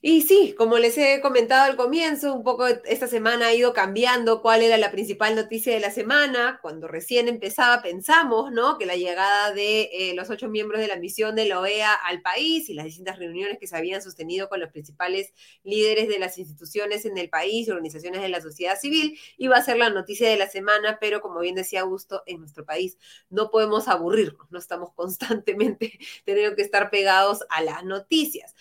Y 0.00 0.22
sí, 0.22 0.54
como 0.56 0.78
les 0.78 0.96
he 0.96 1.20
comentado 1.20 1.64
al 1.64 1.76
comienzo, 1.76 2.32
un 2.32 2.44
poco 2.44 2.68
esta 2.68 3.08
semana 3.08 3.48
ha 3.48 3.54
ido 3.54 3.72
cambiando 3.72 4.42
cuál 4.42 4.62
era 4.62 4.76
la 4.78 4.92
principal 4.92 5.34
noticia 5.34 5.74
de 5.74 5.80
la 5.80 5.90
semana. 5.90 6.60
Cuando 6.62 6.86
recién 6.86 7.26
empezaba 7.26 7.82
pensamos, 7.82 8.52
¿no? 8.52 8.78
Que 8.78 8.86
la 8.86 8.94
llegada 8.94 9.52
de 9.52 9.90
eh, 9.92 10.14
los 10.14 10.30
ocho 10.30 10.48
miembros 10.48 10.80
de 10.80 10.86
la 10.86 10.98
misión 10.98 11.34
de 11.34 11.46
la 11.46 11.58
OEA 11.58 11.94
al 11.94 12.22
país 12.22 12.68
y 12.68 12.74
las 12.74 12.84
distintas 12.84 13.18
reuniones 13.18 13.58
que 13.58 13.66
se 13.66 13.76
habían 13.76 14.00
sostenido 14.00 14.48
con 14.48 14.60
los 14.60 14.70
principales 14.70 15.34
líderes 15.64 16.06
de 16.06 16.20
las 16.20 16.38
instituciones 16.38 17.04
en 17.04 17.18
el 17.18 17.28
país 17.28 17.66
y 17.66 17.70
organizaciones 17.72 18.22
de 18.22 18.28
la 18.28 18.40
sociedad 18.40 18.78
civil 18.78 19.18
iba 19.36 19.56
a 19.56 19.64
ser 19.64 19.78
la 19.78 19.90
noticia 19.90 20.30
de 20.30 20.36
la 20.36 20.48
semana, 20.48 20.98
pero 21.00 21.20
como 21.20 21.40
bien 21.40 21.56
decía 21.56 21.80
Augusto, 21.80 22.22
en 22.26 22.38
nuestro 22.38 22.64
país 22.64 22.98
no 23.30 23.50
podemos 23.50 23.88
aburrirnos, 23.88 24.48
no 24.52 24.60
estamos 24.60 24.92
constantemente 24.94 25.98
teniendo 26.24 26.54
que 26.54 26.62
estar 26.62 26.88
pegados 26.90 27.40
a 27.50 27.62
las 27.62 27.82
noticias 27.82 28.54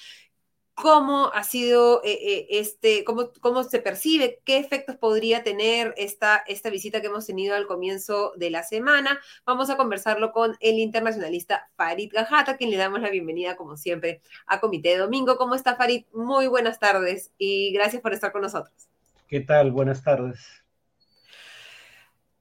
cómo 0.78 1.32
ha 1.34 1.44
sido 1.44 2.04
eh, 2.04 2.20
eh, 2.22 2.48
este, 2.52 3.04
cómo, 3.04 3.32
cómo 3.42 3.64
se 3.64 3.80
percibe, 3.80 4.42
qué 4.46 4.60
efectos 4.60 4.96
podría 4.96 5.42
tener 5.42 5.96
esta, 5.98 6.44
esta 6.48 6.70
visita 6.70 7.02
que 7.02 7.08
hemos 7.08 7.26
tenido 7.26 7.56
al 7.56 7.66
comienzo 7.66 8.34
de 8.38 8.52
la 8.52 8.62
semana. 8.62 9.20
Vamos 9.44 9.72
a 9.72 9.76
conversarlo 9.76 10.32
con 10.32 10.56
el 10.60 10.78
internacionalista 10.78 11.68
Farid 11.76 12.14
Gajata, 12.14 12.58
quien 12.58 12.70
le 12.70 12.78
damos 12.78 13.02
la 13.02 13.10
bienvenida, 13.10 13.56
como 13.56 13.76
siempre, 13.76 14.22
a 14.46 14.60
Comité 14.60 14.90
de 14.90 14.98
Domingo. 14.98 15.36
¿Cómo 15.38 15.56
está 15.56 15.76
Farid? 15.76 16.06
Muy 16.14 16.46
buenas 16.46 16.78
tardes 16.80 17.32
y 17.40 17.74
gracias 17.74 18.04
por 18.04 18.14
estar 18.14 18.32
con 18.32 18.44
nosotros. 18.44 18.88
¿Qué 19.28 19.40
tal? 19.40 19.72
Buenas 19.72 20.04
tardes. 20.04 20.64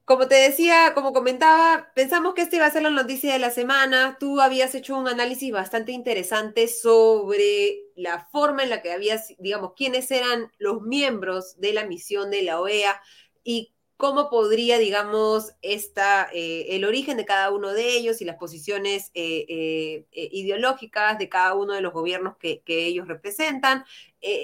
Como 0.07 0.29
te 0.29 0.35
decía, 0.35 0.93
como 0.93 1.11
comentaba, 1.11 1.91
pensamos 1.93 2.33
que 2.33 2.41
esta 2.41 2.55
iba 2.55 2.65
a 2.65 2.71
ser 2.71 2.81
la 2.81 2.89
noticia 2.91 3.33
de 3.33 3.39
la 3.39 3.51
semana. 3.51 4.15
Tú 4.17 4.39
habías 4.39 4.73
hecho 4.73 4.95
un 4.97 5.09
análisis 5.09 5.51
bastante 5.51 5.91
interesante 5.91 6.69
sobre 6.69 7.81
la 7.93 8.25
forma 8.31 8.63
en 8.63 8.69
la 8.69 8.81
que 8.81 8.93
habías, 8.93 9.33
digamos, 9.37 9.73
quiénes 9.75 10.09
eran 10.09 10.49
los 10.59 10.81
miembros 10.81 11.59
de 11.59 11.73
la 11.73 11.85
misión 11.85 12.31
de 12.31 12.41
la 12.43 12.61
OEA 12.61 13.01
y 13.43 13.73
cómo 13.97 14.29
podría, 14.29 14.77
digamos, 14.77 15.55
esta, 15.63 16.29
eh, 16.31 16.67
el 16.69 16.85
origen 16.85 17.17
de 17.17 17.25
cada 17.25 17.51
uno 17.51 17.73
de 17.73 17.97
ellos 17.97 18.21
y 18.21 18.25
las 18.25 18.37
posiciones 18.37 19.09
eh, 19.15 20.05
eh, 20.11 20.29
ideológicas 20.31 21.17
de 21.17 21.29
cada 21.29 21.55
uno 21.55 21.73
de 21.73 21.81
los 21.81 21.93
gobiernos 21.93 22.37
que, 22.37 22.61
ellos 22.67 23.07
representan, 23.07 23.83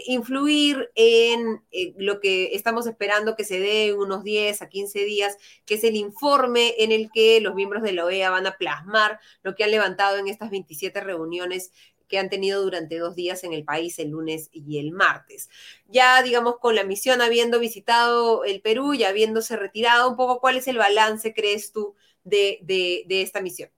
influir 0.06 0.92
en 0.96 1.62
lo 1.98 2.20
que 2.20 2.56
estamos 2.56 2.88
esperando 2.88 3.36
que 3.36 3.44
se 3.44 3.60
dé 3.60 3.88
en 3.88 3.98
unos 3.98 4.24
10 4.24 4.62
a 4.62 4.70
15 4.70 5.04
días, 5.04 5.38
que 5.66 5.76
es 5.76 5.84
el 5.84 5.96
informe 5.96 6.76
en 6.78 6.92
el 6.92 7.10
que 7.12 7.42
los 7.42 7.54
miembros 7.54 7.84
de 7.84 7.92
la 7.92 8.06
OEA 8.06 8.30
van 8.30 8.48
a 8.48 8.58
plasmar 8.58 9.20
lo 9.42 9.56
que 9.56 9.64
han 9.64 9.72
levantado 9.72 10.18
en 10.18 10.28
estas 10.28 10.52
27 10.52 11.02
reuniones 11.02 11.72
que 12.08 12.20
han 12.20 12.30
tenido 12.30 12.62
durante 12.62 12.98
dos 12.98 13.16
días 13.16 13.44
en 13.44 13.54
el 13.54 13.64
país, 13.64 14.00
el 14.00 14.10
lunes 14.10 14.50
y 14.52 14.80
el 14.80 14.92
martes. 14.92 15.50
Ya, 15.88 16.22
digamos, 16.22 16.58
con 16.60 16.76
la 16.76 16.84
misión 16.84 17.22
habiendo 17.22 17.60
visitado 17.60 18.44
el 18.44 18.62
Perú 18.62 18.94
y 18.94 19.04
habiéndose 19.04 19.56
retirado, 19.58 20.10
un 20.10 20.16
poco, 20.16 20.40
¿cuál 20.40 20.58
es 20.58 20.68
el 20.68 20.78
balance, 20.78 21.34
crees 21.34 21.72
tú, 21.72 21.96
de, 22.24 23.06
esta 23.10 23.42
misión? 23.42 23.70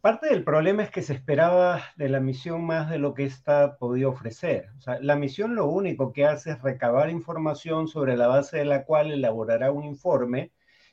Parte 0.00 0.28
del 0.28 0.44
problema 0.44 0.82
es 0.82 0.90
que 0.90 1.02
se 1.02 1.14
esperaba 1.14 1.82
de 1.96 2.10
la 2.10 2.20
misión 2.20 2.64
más 2.64 2.90
de 2.90 2.98
lo 2.98 3.14
que 3.14 3.24
ésta 3.24 3.78
podía 3.78 4.08
ofrecer. 4.08 4.68
O 4.76 4.80
sea, 4.82 4.98
la 5.00 5.16
misión 5.16 5.54
lo 5.54 5.66
único 5.66 6.12
que 6.12 6.26
hace 6.26 6.50
es 6.50 6.62
recabar 6.62 7.08
información 7.08 7.88
sobre 7.88 8.16
la 8.16 8.26
base 8.26 8.58
de 8.58 8.66
la 8.66 8.84
cual 8.84 9.10
elaborará 9.10 9.72
un 9.72 9.84
informe 9.84 10.52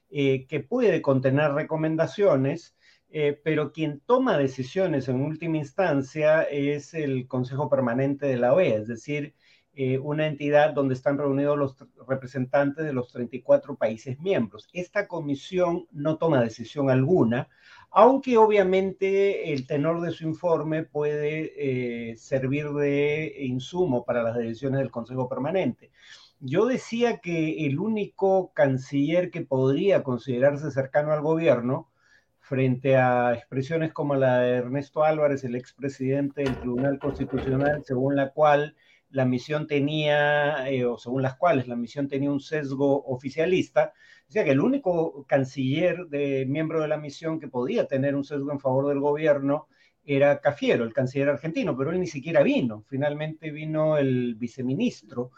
eh, 0.09 0.47
que 0.47 0.61
puede 0.61 1.01
contener 1.01 1.51
recomendaciones 1.51 2.76
eh, 3.09 3.39
pero 3.43 3.71
quien 3.71 4.01
toma 4.05 4.37
decisiones 4.37 5.07
en 5.07 5.21
última 5.21 5.57
instancia 5.57 6.43
es 6.43 6.93
el 6.93 7.27
Consejo 7.27 7.69
Permanente 7.69 8.25
de 8.27 8.37
la 8.37 8.53
OEA, 8.53 8.79
es 8.79 8.87
decir, 8.87 9.33
eh, 9.79 9.99
una 9.99 10.25
entidad 10.25 10.73
donde 10.73 10.95
están 10.95 11.19
reunidos 11.19 11.55
los 11.55 11.75
representantes 12.07 12.83
de 12.83 12.93
los 12.93 13.11
34 13.11 13.75
países 13.75 14.19
miembros. 14.19 14.67
Esta 14.73 15.07
comisión 15.07 15.85
no 15.91 16.17
toma 16.17 16.41
decisión 16.41 16.89
alguna, 16.89 17.47
aunque 17.91 18.37
obviamente 18.37 19.53
el 19.53 19.67
tenor 19.67 20.01
de 20.01 20.11
su 20.11 20.23
informe 20.27 20.83
puede 20.83 21.53
eh, 22.11 22.15
servir 22.15 22.71
de 22.71 23.35
insumo 23.39 24.03
para 24.03 24.23
las 24.23 24.35
decisiones 24.35 24.79
del 24.79 24.89
Consejo 24.89 25.29
Permanente. 25.29 25.91
Yo 26.39 26.65
decía 26.65 27.19
que 27.19 27.67
el 27.67 27.79
único 27.79 28.51
canciller 28.55 29.29
que 29.29 29.41
podría 29.41 30.01
considerarse 30.01 30.71
cercano 30.71 31.11
al 31.11 31.21
gobierno 31.21 31.87
frente 32.47 32.95
a 32.95 33.33
expresiones 33.33 33.91
como 33.91 34.15
la 34.15 34.39
de 34.39 34.51
Ernesto 34.55 35.03
Álvarez, 35.03 35.43
el 35.43 35.55
expresidente 35.55 36.43
del 36.43 36.57
Tribunal 36.57 36.97
Constitucional, 36.97 37.83
según 37.83 38.15
la 38.15 38.31
cual 38.31 38.77
la 39.09 39.25
misión 39.25 39.67
tenía, 39.67 40.69
eh, 40.69 40.85
o 40.85 40.97
según 40.97 41.23
las 41.23 41.35
cuales 41.35 41.67
la 41.67 41.75
misión 41.75 42.07
tenía 42.07 42.31
un 42.31 42.39
sesgo 42.39 43.03
oficialista, 43.05 43.91
decía 44.27 44.45
que 44.45 44.51
el 44.51 44.61
único 44.61 45.25
canciller 45.27 46.07
de 46.07 46.45
miembro 46.45 46.81
de 46.81 46.87
la 46.87 46.97
misión 46.97 47.41
que 47.41 47.49
podía 47.49 47.85
tener 47.85 48.15
un 48.15 48.23
sesgo 48.23 48.53
en 48.53 48.61
favor 48.61 48.87
del 48.87 49.01
gobierno 49.01 49.67
era 50.09 50.39
Cafiero, 50.39 50.85
el 50.85 50.93
canciller 50.93 51.27
argentino, 51.27 51.77
pero 51.77 51.91
él 51.91 51.99
ni 51.99 52.07
siquiera 52.07 52.41
vino, 52.41 52.85
finalmente 52.87 53.51
vino 53.51 53.97
el 53.97 54.35
viceministro. 54.35 55.31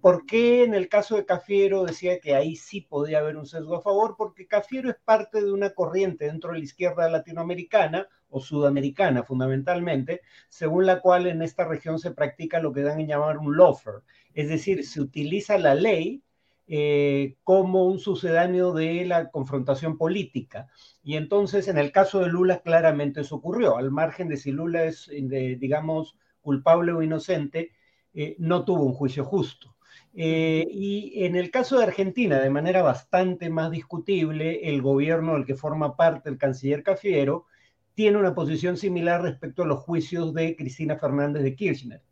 ¿Por 0.00 0.24
qué 0.26 0.62
en 0.62 0.74
el 0.74 0.88
caso 0.88 1.16
de 1.16 1.26
Cafiero 1.26 1.84
decía 1.84 2.20
que 2.20 2.36
ahí 2.36 2.54
sí 2.54 2.82
podía 2.82 3.18
haber 3.18 3.36
un 3.36 3.46
sesgo 3.46 3.74
a 3.74 3.82
favor? 3.82 4.14
Porque 4.16 4.46
Cafiero 4.46 4.88
es 4.90 4.96
parte 5.04 5.42
de 5.42 5.52
una 5.52 5.70
corriente 5.70 6.26
dentro 6.26 6.52
de 6.52 6.58
la 6.58 6.64
izquierda 6.64 7.10
latinoamericana 7.10 8.06
o 8.30 8.40
sudamericana 8.40 9.24
fundamentalmente, 9.24 10.20
según 10.48 10.86
la 10.86 11.00
cual 11.00 11.26
en 11.26 11.42
esta 11.42 11.66
región 11.66 11.98
se 11.98 12.12
practica 12.12 12.60
lo 12.60 12.72
que 12.72 12.82
dan 12.82 13.00
en 13.00 13.08
llamar 13.08 13.38
un 13.38 13.56
lawfare, 13.56 13.98
es 14.34 14.48
decir, 14.48 14.86
se 14.86 15.00
utiliza 15.00 15.58
la 15.58 15.74
ley 15.74 16.22
eh, 16.66 17.36
como 17.44 17.86
un 17.86 17.98
sucedáneo 17.98 18.72
de 18.72 19.04
la 19.04 19.30
confrontación 19.30 19.98
política. 19.98 20.68
Y 21.02 21.16
entonces, 21.16 21.68
en 21.68 21.78
el 21.78 21.92
caso 21.92 22.20
de 22.20 22.28
Lula, 22.28 22.60
claramente 22.60 23.22
eso 23.22 23.36
ocurrió. 23.36 23.76
Al 23.76 23.90
margen 23.90 24.28
de 24.28 24.36
si 24.36 24.52
Lula 24.52 24.84
es, 24.84 25.10
digamos, 25.10 26.16
culpable 26.40 26.92
o 26.92 27.02
inocente, 27.02 27.72
eh, 28.14 28.36
no 28.38 28.64
tuvo 28.64 28.84
un 28.84 28.94
juicio 28.94 29.24
justo. 29.24 29.76
Eh, 30.14 30.66
y 30.70 31.24
en 31.24 31.36
el 31.36 31.50
caso 31.50 31.78
de 31.78 31.84
Argentina, 31.84 32.38
de 32.38 32.50
manera 32.50 32.82
bastante 32.82 33.48
más 33.50 33.70
discutible, 33.70 34.68
el 34.68 34.82
gobierno 34.82 35.34
del 35.34 35.46
que 35.46 35.54
forma 35.54 35.96
parte 35.96 36.28
el 36.28 36.38
canciller 36.38 36.82
Cafiero 36.82 37.46
tiene 37.94 38.18
una 38.18 38.34
posición 38.34 38.76
similar 38.76 39.22
respecto 39.22 39.62
a 39.62 39.66
los 39.66 39.80
juicios 39.80 40.34
de 40.34 40.56
Cristina 40.56 40.98
Fernández 40.98 41.42
de 41.42 41.54
Kirchner. 41.54 42.02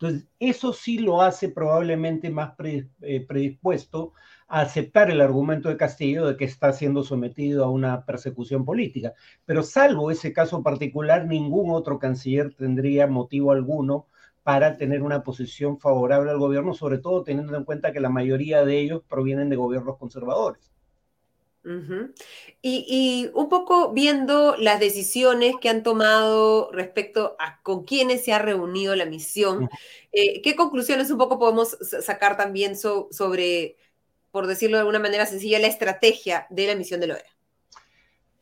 Entonces, 0.00 0.28
eso 0.38 0.72
sí 0.72 0.98
lo 0.98 1.22
hace 1.22 1.48
probablemente 1.48 2.30
más 2.30 2.54
eh, 2.62 3.26
predispuesto 3.26 4.12
a 4.46 4.60
aceptar 4.60 5.10
el 5.10 5.20
argumento 5.20 5.68
de 5.68 5.76
Castillo 5.76 6.24
de 6.26 6.36
que 6.36 6.44
está 6.44 6.72
siendo 6.72 7.02
sometido 7.02 7.64
a 7.64 7.70
una 7.70 8.04
persecución 8.04 8.64
política. 8.64 9.14
Pero 9.44 9.64
salvo 9.64 10.12
ese 10.12 10.32
caso 10.32 10.62
particular, 10.62 11.26
ningún 11.26 11.70
otro 11.72 11.98
canciller 11.98 12.54
tendría 12.54 13.08
motivo 13.08 13.50
alguno 13.50 14.06
para 14.44 14.76
tener 14.76 15.02
una 15.02 15.24
posición 15.24 15.78
favorable 15.80 16.30
al 16.30 16.38
gobierno, 16.38 16.74
sobre 16.74 16.98
todo 16.98 17.24
teniendo 17.24 17.56
en 17.56 17.64
cuenta 17.64 17.92
que 17.92 18.00
la 18.00 18.08
mayoría 18.08 18.64
de 18.64 18.78
ellos 18.78 19.02
provienen 19.08 19.48
de 19.48 19.56
gobiernos 19.56 19.98
conservadores 19.98 20.72
y, 22.62 23.30
un 23.34 23.48
poco 23.48 23.92
viendo 23.92 24.56
las 24.56 24.80
decisiones 24.80 25.54
que 25.60 25.68
han 25.68 25.82
tomado 25.82 26.70
respecto 26.72 27.36
a 27.38 27.60
con 27.62 27.84
quiénes 27.84 28.24
se 28.24 28.32
ha 28.32 28.38
reunido 28.38 28.96
la 28.96 29.06
misión, 29.06 29.68
eh, 30.12 30.40
¿qué 30.42 30.56
conclusiones 30.56 31.10
un 31.10 31.18
poco 31.18 31.38
podemos 31.38 31.76
sacar 32.02 32.36
también 32.36 32.76
sobre, 32.76 33.76
por 34.30 34.46
decirlo 34.46 34.76
de 34.76 34.80
alguna 34.80 34.98
manera 34.98 35.26
sencilla, 35.26 35.58
la 35.58 35.66
estrategia 35.66 36.46
de 36.50 36.66
la 36.66 36.74
misión 36.74 37.00
de 37.00 37.06
la 37.08 37.14
OEA? 37.14 37.24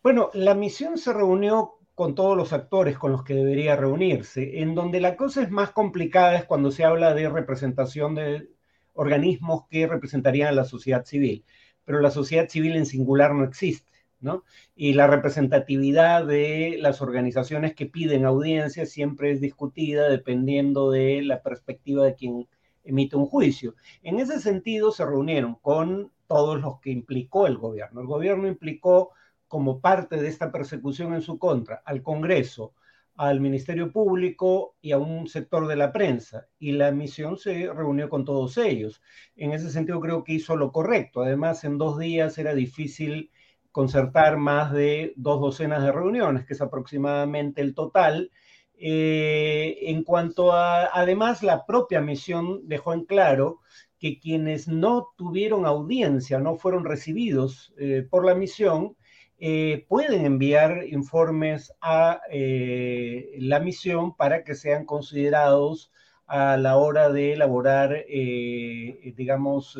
Bueno, 0.02 0.30
la 0.34 0.54
misión 0.54 0.98
se 0.98 1.12
reunió 1.12 1.72
con 1.96 2.14
todos 2.14 2.36
los 2.36 2.52
actores 2.52 2.98
con 2.98 3.10
los 3.10 3.24
que 3.24 3.34
debería 3.34 3.74
reunirse. 3.74 4.60
En 4.60 4.74
donde 4.74 5.00
la 5.00 5.16
cosa 5.16 5.42
es 5.42 5.50
más 5.50 5.70
complicada 5.70 6.36
es 6.36 6.44
cuando 6.44 6.70
se 6.70 6.84
habla 6.84 7.14
de 7.14 7.28
representación 7.28 8.14
de 8.14 8.50
organismos 8.92 9.64
que 9.68 9.86
representarían 9.86 10.48
a 10.48 10.52
la 10.52 10.64
sociedad 10.64 11.04
civil 11.04 11.44
pero 11.86 12.00
la 12.00 12.10
sociedad 12.10 12.48
civil 12.48 12.76
en 12.76 12.84
singular 12.84 13.34
no 13.34 13.44
existe, 13.44 13.90
¿no? 14.20 14.44
Y 14.74 14.92
la 14.92 15.06
representatividad 15.06 16.26
de 16.26 16.76
las 16.78 17.00
organizaciones 17.00 17.74
que 17.74 17.86
piden 17.86 18.26
audiencia 18.26 18.84
siempre 18.84 19.30
es 19.30 19.40
discutida 19.40 20.10
dependiendo 20.10 20.90
de 20.90 21.22
la 21.22 21.42
perspectiva 21.42 22.04
de 22.04 22.14
quien 22.14 22.48
emite 22.84 23.16
un 23.16 23.26
juicio. 23.26 23.74
En 24.02 24.18
ese 24.18 24.40
sentido 24.40 24.90
se 24.90 25.06
reunieron 25.06 25.54
con 25.54 26.12
todos 26.26 26.60
los 26.60 26.80
que 26.80 26.90
implicó 26.90 27.46
el 27.46 27.56
gobierno. 27.56 28.00
El 28.00 28.06
gobierno 28.08 28.48
implicó 28.48 29.12
como 29.48 29.80
parte 29.80 30.16
de 30.16 30.28
esta 30.28 30.50
persecución 30.50 31.14
en 31.14 31.22
su 31.22 31.38
contra 31.38 31.82
al 31.84 32.02
Congreso, 32.02 32.74
al 33.16 33.40
Ministerio 33.40 33.90
Público 33.92 34.76
y 34.80 34.92
a 34.92 34.98
un 34.98 35.26
sector 35.26 35.66
de 35.66 35.76
la 35.76 35.92
prensa. 35.92 36.48
Y 36.58 36.72
la 36.72 36.90
misión 36.90 37.38
se 37.38 37.72
reunió 37.72 38.08
con 38.08 38.24
todos 38.24 38.58
ellos. 38.58 39.02
En 39.36 39.52
ese 39.52 39.70
sentido 39.70 40.00
creo 40.00 40.24
que 40.24 40.34
hizo 40.34 40.56
lo 40.56 40.72
correcto. 40.72 41.22
Además, 41.22 41.64
en 41.64 41.78
dos 41.78 41.98
días 41.98 42.38
era 42.38 42.54
difícil 42.54 43.30
concertar 43.72 44.36
más 44.38 44.72
de 44.72 45.12
dos 45.16 45.40
docenas 45.40 45.82
de 45.82 45.92
reuniones, 45.92 46.46
que 46.46 46.54
es 46.54 46.60
aproximadamente 46.60 47.60
el 47.62 47.74
total. 47.74 48.30
Eh, 48.78 49.78
en 49.82 50.02
cuanto 50.02 50.52
a, 50.52 50.86
además, 50.86 51.42
la 51.42 51.64
propia 51.66 52.00
misión 52.00 52.60
dejó 52.68 52.92
en 52.92 53.04
claro 53.04 53.60
que 53.98 54.18
quienes 54.18 54.68
no 54.68 55.08
tuvieron 55.16 55.64
audiencia, 55.66 56.38
no 56.38 56.56
fueron 56.56 56.84
recibidos 56.84 57.74
eh, 57.78 58.06
por 58.08 58.26
la 58.26 58.34
misión, 58.34 58.96
eh, 59.38 59.84
pueden 59.88 60.24
enviar 60.24 60.84
informes 60.88 61.74
a 61.82 62.22
eh, 62.30 63.34
la 63.38 63.60
misión 63.60 64.16
para 64.16 64.44
que 64.44 64.54
sean 64.54 64.86
considerados 64.86 65.92
a 66.26 66.56
la 66.56 66.76
hora 66.78 67.10
de 67.10 67.34
elaborar, 67.34 68.04
eh, 68.08 69.12
digamos, 69.16 69.78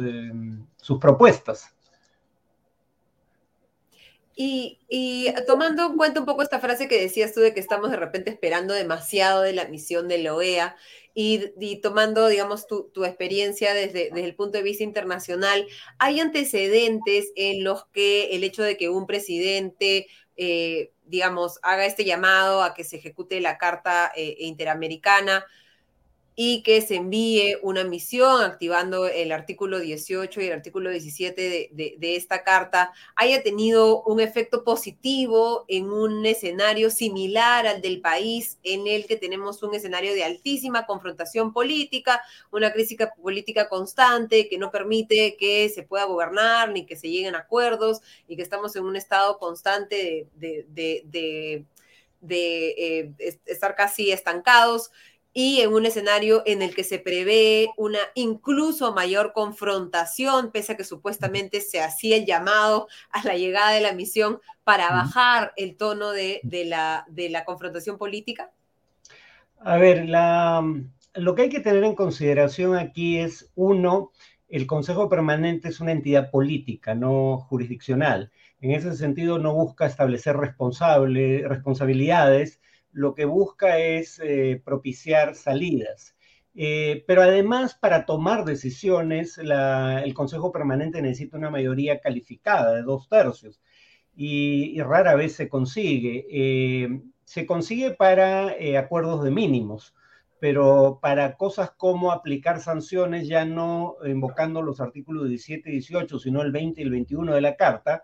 sus 0.77 0.99
propuestas. 0.99 1.75
Y, 4.39 4.79
y, 4.91 5.33
tomando 5.47 5.87
en 5.87 5.97
cuenta 5.97 6.21
un 6.21 6.27
poco 6.27 6.43
esta 6.43 6.61
frase 6.61 6.89
que 6.89 7.01
decías 7.01 7.33
tú 7.33 7.41
de 7.41 7.55
que 7.55 7.61
estamos 7.61 7.91
de 7.91 7.97
repente 7.97 8.29
esperando 8.29 8.75
demasiado 8.75 9.41
de 9.41 9.55
la 9.55 9.65
misión 9.65 10.09
de 10.09 10.19
la 10.19 10.35
OEA, 10.35 10.77
y, 11.19 11.81
tomando, 11.81 12.29
digamos, 12.29 12.67
tu, 12.67 13.05
experiencia 13.07 13.73
desde, 13.73 14.11
desde, 14.11 14.27
el 14.27 14.35
punto 14.35 14.59
de 14.59 14.65
vista 14.65 14.85
internacional, 14.85 15.67
¿hay 15.99 16.21
antecedentes 16.21 17.33
en 17.37 17.65
los 17.65 17.87
que 17.87 18.37
el 18.37 18.45
hecho 18.45 18.63
de 18.63 18.77
que 18.77 18.91
un 18.91 19.07
presidente, 19.07 20.09
eh, 20.37 20.93
digamos, 21.05 21.59
haga 21.63 21.87
este 21.87 22.05
llamado 22.05 22.63
a 22.63 22.75
que 22.75 22.85
se 22.85 22.99
ejecute 22.99 23.41
la 23.41 23.57
Carta 23.57 24.13
eh, 24.15 24.37
Interamericana, 24.41 25.47
y 26.39 26.63
que 26.63 26.83
se 26.83 26.97
envíe 26.97 27.57
una 27.63 27.83
misión 27.83 28.43
activando 28.43 29.07
el 29.07 29.33
artículo 29.33 29.81
18 29.81 30.43
y 30.43 30.45
el 30.45 30.53
artículo 30.53 30.91
17 30.91 31.71
de, 31.73 32.17
esta 32.17 32.45
carta 32.45 32.93
haya 33.15 33.43
tenido 33.43 34.03
un 34.03 34.21
efecto 34.21 34.63
positivo 34.63 35.65
en 35.67 35.91
un 35.91 36.27
escenario 36.27 36.91
similar 36.91 37.67
al 37.67 37.81
del 37.81 38.03
país 38.03 38.59
en 38.63 38.87
el 38.87 39.07
que 39.07 39.17
tenemos 39.17 39.63
un 39.63 39.75
escenario 39.75 40.13
de 40.13 40.25
altísima 40.25 40.85
confrontación 40.85 41.55
política, 41.55 42.21
una 42.53 42.71
crisis 42.71 42.99
política 43.23 43.71
constante 43.71 44.51
que 44.51 44.59
no 44.59 44.71
permite 44.71 45.39
que 45.39 45.71
se 45.71 45.85
pueda 45.85 46.05
gobernar 46.05 46.71
ni 46.71 46.85
que 46.85 46.97
se 46.97 47.09
lleguen 47.09 47.35
a 47.35 47.39
acuerdos 47.39 48.03
y 48.29 48.37
que 48.37 48.43
estamos 48.43 48.77
en 48.77 48.85
un 48.85 48.97
estado 48.97 49.39
constante 49.39 50.29
de, 50.35 51.65
eh, 52.29 53.13
estar 53.47 53.75
casi 53.75 54.11
estancados 54.11 54.91
y 55.39 55.61
en 55.61 55.75
un 55.75 55.85
escenario 55.85 56.43
en 56.47 56.63
el 56.63 56.75
que 56.75 56.83
se 56.83 56.99
prevé 56.99 57.69
una 57.77 57.99
incluso 58.15 58.95
mayor 58.95 59.35
confrontación, 59.35 60.51
pese 60.51 60.73
a 60.73 60.77
que 60.79 60.83
supuestamente 60.83 61.61
se 61.61 61.83
hacía 61.83 62.17
el 62.17 62.25
llamado 62.25 62.89
a 63.11 63.23
la 63.23 63.35
llegada 63.35 63.73
de 63.73 63.83
la 63.83 63.93
misión 63.93 64.41
para 64.65 64.89
bajar 64.89 65.53
el 65.57 65.77
tono 65.77 66.13
de, 66.13 66.41
la, 66.65 67.05
de 67.11 67.29
la, 67.29 67.45
confrontación 67.45 67.99
política? 67.99 68.51
A 69.61 69.77
ver, 69.77 70.09
la, 70.09 70.65
lo 71.13 71.35
que 71.35 71.43
hay 71.43 71.49
que 71.51 71.61
tener 71.61 71.85
en 71.85 71.95
consideración 71.95 72.75
aquí 72.75 73.19
es, 73.19 73.53
uno, 73.57 74.13
el 74.49 74.67
Consejo 74.67 75.11
Permanente 75.11 75.69
es 75.69 75.81
una 75.81 75.93
entidad 75.93 76.31
política, 76.31 76.95
no 76.95 77.37
jurisdiccional. 77.41 78.33
En 78.63 78.71
ese 78.71 78.97
sentido, 78.97 79.39
no 79.39 79.53
busca 79.53 79.85
establecer 79.85 80.39
responsable, 80.39 81.47
responsabilidades, 81.47 82.59
lo 82.97 83.15
que 83.15 83.27
busca 83.27 83.79
es 83.79 84.19
eh, 84.25 84.61
propiciar 84.65 85.35
salidas. 85.35 86.17
Eh, 86.55 87.05
pero 87.07 87.21
además, 87.21 87.75
para 87.75 88.07
tomar 88.07 88.47
decisiones, 88.47 89.37
el 89.37 90.15
Consejo 90.15 90.51
Permanente 90.51 91.03
necesita 91.03 91.37
una 91.37 91.51
mayoría 91.51 92.01
calificada 92.01 92.75
de 92.75 92.83
dos 92.83 93.07
tercios 93.11 93.61
y, 94.15 94.81
rara 94.81 95.15
vez 95.15 95.35
se 95.35 95.51
consigue. 95.51 96.27
Eh, 96.31 97.03
se 97.25 97.45
consigue 97.45 97.91
para 97.91 98.55
acuerdos 98.79 99.23
de 99.23 99.31
mínimos, 99.31 99.95
pero 100.41 100.99
para 101.03 101.37
cosas 101.37 101.73
como 101.73 102.13
aplicar 102.13 102.61
sanciones, 102.61 103.29
ya 103.29 103.45
no 103.45 103.97
invocando 104.07 104.63
los 104.63 104.81
artículos 104.81 105.29
17 105.29 105.69
y 105.69 105.73
18, 105.73 106.19
sino 106.19 106.41
el 106.41 106.51
20 106.51 106.81
y 106.81 106.85
el 106.85 106.91
21 106.91 107.35
de 107.35 107.41
la 107.43 107.57
Carta, 107.57 108.03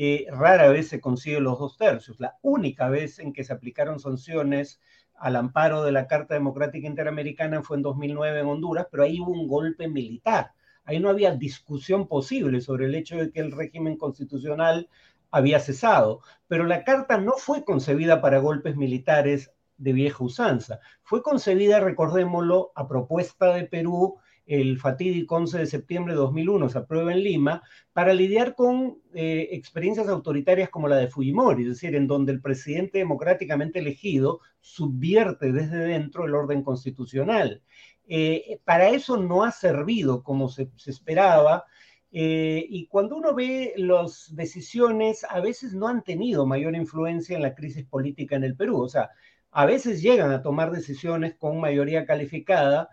eh, 0.00 0.26
rara 0.30 0.68
vez 0.68 0.86
se 0.86 1.00
consigue 1.00 1.40
los 1.40 1.58
dos 1.58 1.76
tercios. 1.76 2.20
La 2.20 2.38
única 2.42 2.88
vez 2.88 3.18
en 3.18 3.32
que 3.32 3.42
se 3.42 3.52
aplicaron 3.52 3.98
sanciones 3.98 4.80
al 5.16 5.34
amparo 5.34 5.82
de 5.82 5.90
la 5.90 6.06
Carta 6.06 6.34
Democrática 6.34 6.86
Interamericana 6.86 7.64
fue 7.64 7.78
en 7.78 7.82
2009 7.82 8.38
en 8.38 8.46
Honduras, 8.46 8.86
pero 8.92 9.02
ahí 9.02 9.18
hubo 9.18 9.32
un 9.32 9.48
golpe 9.48 9.88
militar. 9.88 10.52
Ahí 10.84 11.00
no 11.00 11.08
había 11.08 11.34
discusión 11.34 12.06
posible 12.06 12.60
sobre 12.60 12.86
el 12.86 12.94
hecho 12.94 13.16
de 13.16 13.32
que 13.32 13.40
el 13.40 13.50
régimen 13.50 13.96
constitucional 13.96 14.88
había 15.32 15.58
cesado. 15.58 16.20
Pero 16.46 16.62
la 16.62 16.84
Carta 16.84 17.18
no 17.18 17.32
fue 17.32 17.64
concebida 17.64 18.20
para 18.20 18.38
golpes 18.38 18.76
militares 18.76 19.50
de 19.78 19.92
vieja 19.92 20.22
usanza. 20.22 20.78
Fue 21.02 21.24
concebida, 21.24 21.80
recordémoslo, 21.80 22.70
a 22.76 22.86
propuesta 22.86 23.52
de 23.52 23.64
Perú 23.64 24.20
el 24.48 24.78
fatídico 24.78 25.36
11 25.36 25.58
de 25.58 25.66
septiembre 25.66 26.14
de 26.14 26.20
2001 26.20 26.70
se 26.70 26.78
aprueba 26.78 27.12
en 27.12 27.22
Lima, 27.22 27.62
para 27.92 28.14
lidiar 28.14 28.54
con 28.54 28.98
eh, 29.12 29.48
experiencias 29.52 30.08
autoritarias 30.08 30.70
como 30.70 30.88
la 30.88 30.96
de 30.96 31.08
Fujimori, 31.08 31.64
es 31.64 31.68
decir, 31.68 31.94
en 31.94 32.06
donde 32.06 32.32
el 32.32 32.40
presidente 32.40 32.98
democráticamente 32.98 33.80
elegido 33.80 34.40
subvierte 34.60 35.52
desde 35.52 35.78
dentro 35.78 36.24
el 36.24 36.34
orden 36.34 36.62
constitucional. 36.62 37.62
Eh, 38.08 38.58
para 38.64 38.88
eso 38.88 39.18
no 39.18 39.44
ha 39.44 39.52
servido 39.52 40.22
como 40.22 40.48
se, 40.48 40.70
esperaba. 40.86 41.64
Eh, 42.10 42.64
y 42.70 42.86
cuando 42.86 43.16
uno 43.18 43.34
ve 43.34 43.74
las 43.76 44.34
decisiones, 44.34 45.26
a 45.28 45.40
veces 45.40 45.74
no 45.74 45.88
han 45.88 46.02
tenido 46.02 46.46
mayor 46.46 46.74
influencia 46.74 47.36
en 47.36 47.42
la 47.42 47.54
crisis 47.54 47.84
política 47.84 48.36
en 48.36 48.44
el 48.44 48.56
Perú. 48.56 48.80
O 48.80 48.88
sea, 48.88 49.10
a 49.50 49.66
veces 49.66 50.00
llegan 50.00 50.30
a 50.30 50.40
tomar 50.40 50.70
decisiones 50.70 51.34
con 51.34 51.60
mayoría 51.60 52.06
calificada, 52.06 52.88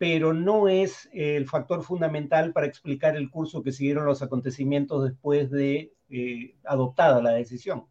pero 0.00 0.32
no 0.32 0.66
es 0.66 1.10
el 1.12 1.46
factor 1.46 1.84
fundamental 1.84 2.54
para 2.54 2.66
explicar 2.66 3.18
el 3.18 3.28
curso 3.28 3.62
que 3.62 3.70
siguieron 3.70 4.06
los 4.06 4.22
acontecimientos 4.22 5.04
después 5.04 5.50
de 5.50 5.92
eh, 6.08 6.56
adoptada 6.64 7.20
la 7.20 7.32
decisión. 7.32 7.84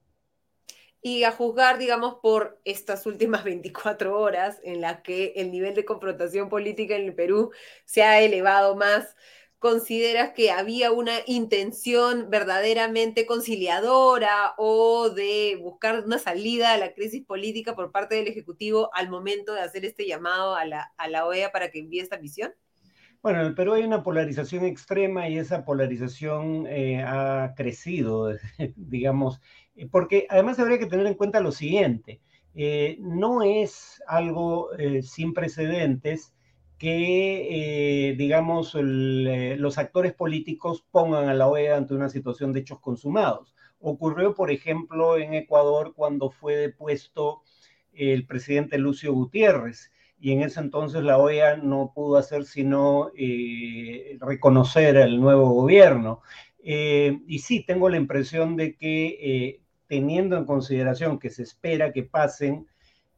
Y 1.03 1.23
a 1.23 1.31
juzgar, 1.31 1.77
digamos, 1.77 2.15
por 2.15 2.59
estas 2.65 3.05
últimas 3.05 3.43
24 3.45 4.19
horas 4.19 4.59
en 4.63 4.81
las 4.81 5.01
que 5.01 5.33
el 5.35 5.51
nivel 5.51 5.75
de 5.75 5.85
confrontación 5.85 6.49
política 6.49 6.95
en 6.95 7.05
el 7.05 7.13
Perú 7.13 7.51
se 7.85 8.01
ha 8.01 8.19
elevado 8.19 8.75
más, 8.75 9.15
consideras 9.59 10.31
que 10.31 10.51
había 10.51 10.91
una 10.91 11.15
intención 11.27 12.29
verdaderamente 12.29 13.25
conciliadora 13.25 14.53
o 14.57 15.09
de 15.09 15.59
buscar 15.61 16.05
una 16.05 16.17
salida 16.17 16.73
a 16.73 16.77
la 16.77 16.93
crisis 16.93 17.25
política 17.25 17.75
por 17.75 17.91
parte 17.91 18.15
del 18.15 18.27
Ejecutivo 18.27 18.89
al 18.93 19.09
momento 19.09 19.53
de 19.53 19.61
hacer 19.61 19.85
este 19.85 20.07
llamado 20.07 20.55
a 20.55 20.65
la, 20.65 20.93
a 20.97 21.09
la 21.09 21.25
OEA 21.25 21.51
para 21.51 21.71
que 21.71 21.79
envíe 21.79 21.99
esta 21.99 22.19
misión? 22.19 22.53
Bueno, 23.21 23.41
en 23.41 23.47
el 23.47 23.53
Perú 23.53 23.73
hay 23.73 23.83
una 23.83 24.01
polarización 24.01 24.63
extrema 24.63 25.27
y 25.27 25.37
esa 25.37 25.65
polarización 25.65 26.65
eh, 26.67 27.03
ha 27.03 27.53
crecido, 27.55 28.33
digamos, 28.77 29.41
eh, 29.75 29.89
porque 29.91 30.25
además 30.29 30.57
habría 30.57 30.79
que 30.79 30.85
tener 30.85 31.05
en 31.05 31.15
cuenta 31.15 31.41
lo 31.41 31.51
siguiente, 31.51 32.21
eh, 32.55 32.97
no 33.01 33.43
es 33.43 34.01
algo 34.07 34.69
sin 35.03 35.33
precedentes 35.33 36.33
que, 36.79 38.09
eh, 38.09 38.15
digamos, 38.15 38.73
eh, 38.73 39.55
los 39.59 39.77
actores 39.77 40.13
políticos 40.13 40.85
pongan 40.89 41.27
a 41.27 41.33
la 41.33 41.47
OEA 41.47 41.75
ante 41.75 41.93
una 41.93 42.09
situación 42.09 42.53
de 42.53 42.61
hechos 42.61 42.79
consumados. 42.79 43.53
Ocurrió, 43.79 44.33
por 44.33 44.49
ejemplo, 44.49 45.17
en 45.17 45.33
Ecuador 45.33 45.93
cuando 45.93 46.31
fue 46.31 46.55
depuesto 46.55 47.41
el 47.93 48.25
presidente 48.25 48.77
Lucio 48.77 49.13
Gutiérrez 49.13 49.91
y 50.21 50.31
en 50.31 50.41
ese 50.41 50.61
entonces 50.61 51.03
la 51.03 51.17
OEA 51.17 51.57
no 51.57 51.91
pudo 51.93 52.17
hacer 52.17 52.45
sino 52.45 53.11
eh, 53.17 54.17
reconocer 54.21 54.97
al 54.97 55.19
nuevo 55.19 55.49
gobierno. 55.49 56.21
y 56.63 57.39
sí, 57.39 57.63
tengo 57.65 57.89
la 57.89 57.97
impresión 57.97 58.55
de 58.55 58.75
que 58.75 59.61
teniendo 59.87 60.37
en 60.37 60.45
consideración 60.45 61.19
que 61.19 61.29
se 61.29 61.43
espera 61.43 61.91
que 61.91 62.03
pasen 62.03 62.67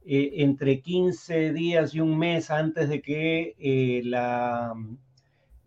eh, 0.04 0.42
entre 0.42 0.80
15 0.80 1.52
días 1.52 1.94
y 1.94 2.00
un 2.00 2.18
mes 2.18 2.50
antes 2.50 2.88
de 2.88 3.00
que 3.00 3.54
eh, 3.58 4.02
la, 4.04 4.74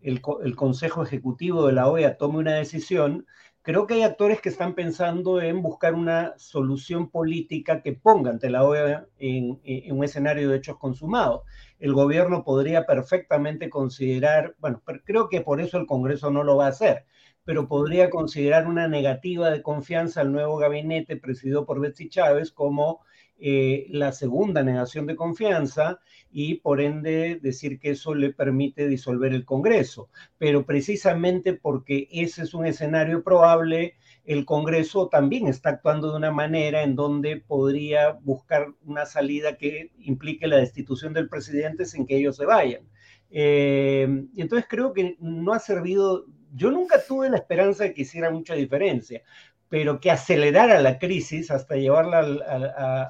el, 0.02 0.20
Consejo 0.56 1.02
Ejecutivo 1.02 1.66
de 1.66 1.72
la 1.72 1.88
OEA 1.88 2.16
tome 2.16 2.38
una 2.38 2.54
decisión, 2.54 3.26
creo 3.62 3.86
que 3.86 3.94
hay 3.94 4.02
actores 4.02 4.40
que 4.40 4.50
están 4.50 4.74
pensando 4.74 5.40
en 5.40 5.62
buscar 5.62 5.94
una 5.94 6.34
solución 6.36 7.10
política 7.10 7.82
que 7.82 7.94
ponga 7.94 8.30
ante 8.30 8.50
la 8.50 8.62
OEA 8.64 9.06
en, 9.18 9.58
un 9.90 10.04
escenario 10.04 10.50
de 10.50 10.58
hechos 10.58 10.76
consumados. 10.76 11.42
El 11.78 11.92
gobierno 11.94 12.44
podría 12.44 12.86
perfectamente 12.86 13.70
considerar, 13.70 14.54
bueno, 14.58 14.82
creo 15.04 15.28
que 15.28 15.40
por 15.40 15.60
eso 15.60 15.78
el 15.78 15.86
Congreso 15.86 16.30
no 16.30 16.44
lo 16.44 16.56
va 16.56 16.66
a 16.66 16.70
hacer, 16.70 17.04
pero 17.44 17.68
podría 17.68 18.10
considerar 18.10 18.66
una 18.66 18.86
negativa 18.86 19.50
de 19.50 19.62
confianza 19.62 20.20
al 20.20 20.30
nuevo 20.30 20.58
gabinete 20.58 21.16
presidido 21.16 21.64
por 21.64 21.80
Betsy 21.80 22.08
Chávez 22.08 22.52
como 22.52 23.00
eh, 23.38 23.86
la 23.90 24.12
segunda 24.12 24.62
negación 24.62 25.06
de 25.06 25.14
confianza 25.14 26.00
y 26.30 26.54
por 26.54 26.80
ende 26.80 27.38
decir 27.42 27.78
que 27.78 27.90
eso 27.90 28.14
le 28.14 28.32
permite 28.32 28.88
disolver 28.88 29.34
el 29.34 29.44
Congreso. 29.44 30.08
Pero 30.38 30.64
precisamente 30.64 31.52
porque 31.52 32.08
ese 32.10 32.42
es 32.42 32.54
un 32.54 32.66
escenario 32.66 33.22
probable, 33.22 33.94
el 34.24 34.44
Congreso 34.44 35.08
también 35.08 35.46
está 35.46 35.70
actuando 35.70 36.10
de 36.10 36.16
una 36.16 36.30
manera 36.30 36.82
en 36.82 36.96
donde 36.96 37.36
podría 37.36 38.12
buscar 38.12 38.68
una 38.84 39.06
salida 39.06 39.56
que 39.56 39.92
implique 39.98 40.46
la 40.46 40.56
destitución 40.56 41.12
del 41.12 41.28
presidente 41.28 41.84
sin 41.84 42.06
que 42.06 42.16
ellos 42.16 42.36
se 42.36 42.46
vayan. 42.46 42.82
Eh, 43.30 44.06
entonces 44.36 44.66
creo 44.68 44.92
que 44.92 45.16
no 45.20 45.52
ha 45.52 45.58
servido, 45.58 46.26
yo 46.54 46.70
nunca 46.70 47.02
tuve 47.06 47.28
la 47.28 47.36
esperanza 47.36 47.84
de 47.84 47.92
que 47.92 48.02
hiciera 48.02 48.30
mucha 48.30 48.54
diferencia, 48.54 49.22
pero 49.68 50.00
que 50.00 50.10
acelerara 50.10 50.80
la 50.80 50.98
crisis 50.98 51.50
hasta 51.50 51.76
llevarla 51.76 52.20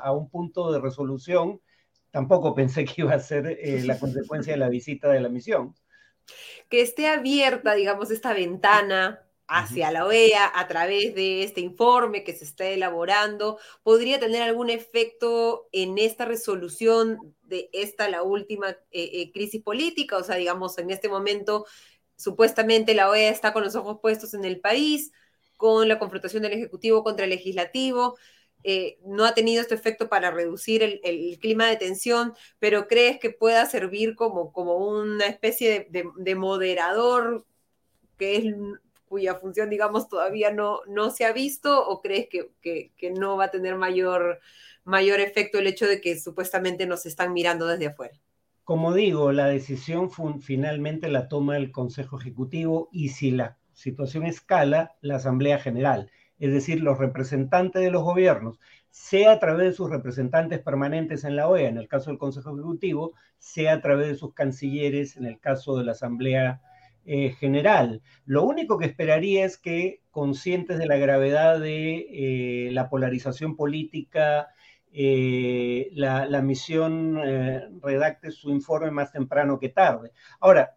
a, 0.03 0.13
un 0.13 0.29
punto 0.31 0.73
de 0.73 0.81
resolución, 0.81 1.61
tampoco 2.11 2.55
pensé 2.55 2.85
que 2.85 3.03
iba 3.03 3.15
a 3.15 3.21
ser 3.21 3.47
eh, 3.47 3.83
la 3.85 3.99
consecuencia 3.99 4.53
de 4.55 4.59
la 4.59 4.69
visita 4.69 5.09
de 5.09 5.21
la 5.21 5.29
misión. 5.29 5.75
Que 6.69 6.81
esté 6.81 7.09
abierta, 7.09 7.75
digamos, 7.75 8.11
esta 8.11 8.33
ventana 8.33 9.27
hacia 9.49 9.93
la 9.93 10.05
OEA 10.05 10.51
a 10.59 10.67
través 10.67 11.15
de 11.15 11.45
este 11.45 11.61
informe 11.61 12.25
que 12.25 12.33
se 12.33 12.45
está 12.45 12.67
elaborando, 12.67 13.59
podría 13.83 14.19
tener 14.19 14.43
algún 14.43 14.71
efecto 14.71 15.69
en 15.73 15.99
esta 15.99 16.25
resolución 16.25 17.37
de 17.43 17.71
esta, 17.73 18.09
la 18.09 18.23
última 18.23 18.71
eh, 18.71 18.79
eh, 18.91 19.31
crisis 19.33 19.63
política, 19.63 20.17
o 20.17 20.25
sea, 20.25 20.37
digamos, 20.37 20.79
en 20.79 20.91
este 20.91 21.09
momento, 21.09 21.67
supuestamente 22.17 22.95
la 22.95 23.09
OEA 23.09 23.31
está 23.31 23.53
con 23.53 23.63
los 23.63 23.77
ojos 23.77 23.99
puestos 24.03 24.35
en 24.35 24.45
el 24.45 24.61
país, 24.61 25.13
con 25.57 25.89
la 25.89 25.99
confrontación 25.99 26.43
del 26.43 26.53
Ejecutivo 26.53 27.03
contra 27.03 27.25
el 27.25 27.31
Legislativo. 27.31 28.17
Eh, 28.69 28.99
no 29.05 29.25
ha 29.25 29.35
tenido 29.35 29.63
este 29.63 29.75
efecto 29.75 30.09
para 30.09 30.31
reducir 30.31 30.83
el, 30.83 31.39
clima 31.39 31.69
de 31.69 31.77
tensión, 31.77 32.35
pero 32.59 32.89
¿crees 32.89 33.19
que 33.21 33.31
pueda 33.31 33.65
servir 33.67 34.17
como, 34.17 34.53
como 34.53 34.77
una 34.77 35.27
especie 35.27 35.89
de, 35.91 36.35
moderador 36.35 37.47
que 38.19 38.37
es, 38.37 38.55
cuya 39.07 39.37
función, 39.37 39.71
digamos, 39.71 40.09
todavía 40.09 40.51
no, 40.51 40.81
no 40.89 41.11
se 41.11 41.25
ha 41.25 41.33
visto? 41.33 41.87
¿O 41.87 42.01
crees 42.01 42.29
que, 42.29 42.51
que, 42.61 43.11
no 43.13 43.37
va 43.37 43.45
a 43.45 43.51
tener 43.51 43.77
mayor, 43.77 44.41
mayor 44.85 45.21
efecto 45.21 45.59
el 45.59 45.69
hecho 45.69 45.87
de 45.87 46.01
que 46.01 46.19
supuestamente 46.19 46.87
nos 46.87 47.07
están 47.07 47.33
mirando 47.33 47.67
desde 47.69 47.87
afuera? 47.87 48.19
Como 48.65 48.95
digo, 48.95 49.31
la 49.31 49.47
decisión 49.47 50.11
finalmente 50.41 51.09
la 51.09 51.29
toma 51.29 51.57
el 51.57 51.71
Consejo 51.71 52.19
Ejecutivo 52.19 52.89
y 52.91 53.11
si 53.11 53.31
la 53.31 53.59
situación 53.77 54.25
escala 54.25 54.97
la 55.03 55.17
Asamblea 55.17 55.59
General, 55.59 56.11
es 56.39 56.53
decir, 56.53 56.81
los 56.83 56.99
representantes 56.99 57.83
de 57.83 57.91
los 57.91 58.03
gobiernos, 58.03 58.59
sea 58.91 59.33
a 59.33 59.39
través 59.39 59.67
de 59.67 59.73
sus 59.75 59.91
representantes 59.91 60.61
permanentes 60.61 61.25
en 61.25 61.37
la 61.37 61.47
OEA, 61.49 61.69
en 61.69 61.77
el 61.77 61.87
caso 61.87 62.11
del 62.11 62.19
Consejo 62.19 62.55
Ejecutivo, 62.55 63.13
sea 63.39 63.75
a 63.75 63.81
través 63.83 64.09
de 64.09 64.15
sus 64.15 64.33
cancilleres, 64.33 65.19
en 65.19 65.27
el 65.27 65.39
caso 65.39 65.77
de 65.77 65.85
la 65.85 65.93
Asamblea 65.93 66.63
eh, 67.05 67.33
General. 67.39 68.01
Lo 68.25 68.45
único 68.45 68.79
que 68.79 68.87
esperaría 68.87 69.45
es 69.45 69.59
que, 69.59 70.01
conscientes 70.11 70.79
de 70.79 70.87
la 70.87 70.97
gravedad 70.97 71.61
de 71.61 72.07
eh, 72.69 72.71
la 72.73 72.89
polarización 72.89 73.55
política, 73.55 74.49
eh, 74.93 75.91
la, 75.93 76.25
la, 76.25 76.41
misión 76.41 77.21
redacte 77.83 78.31
su 78.31 78.49
informe 78.51 78.91
más 78.91 79.13
temprano 79.13 79.59
que 79.59 79.69
tarde. 79.69 80.13
Ahora, 80.41 80.77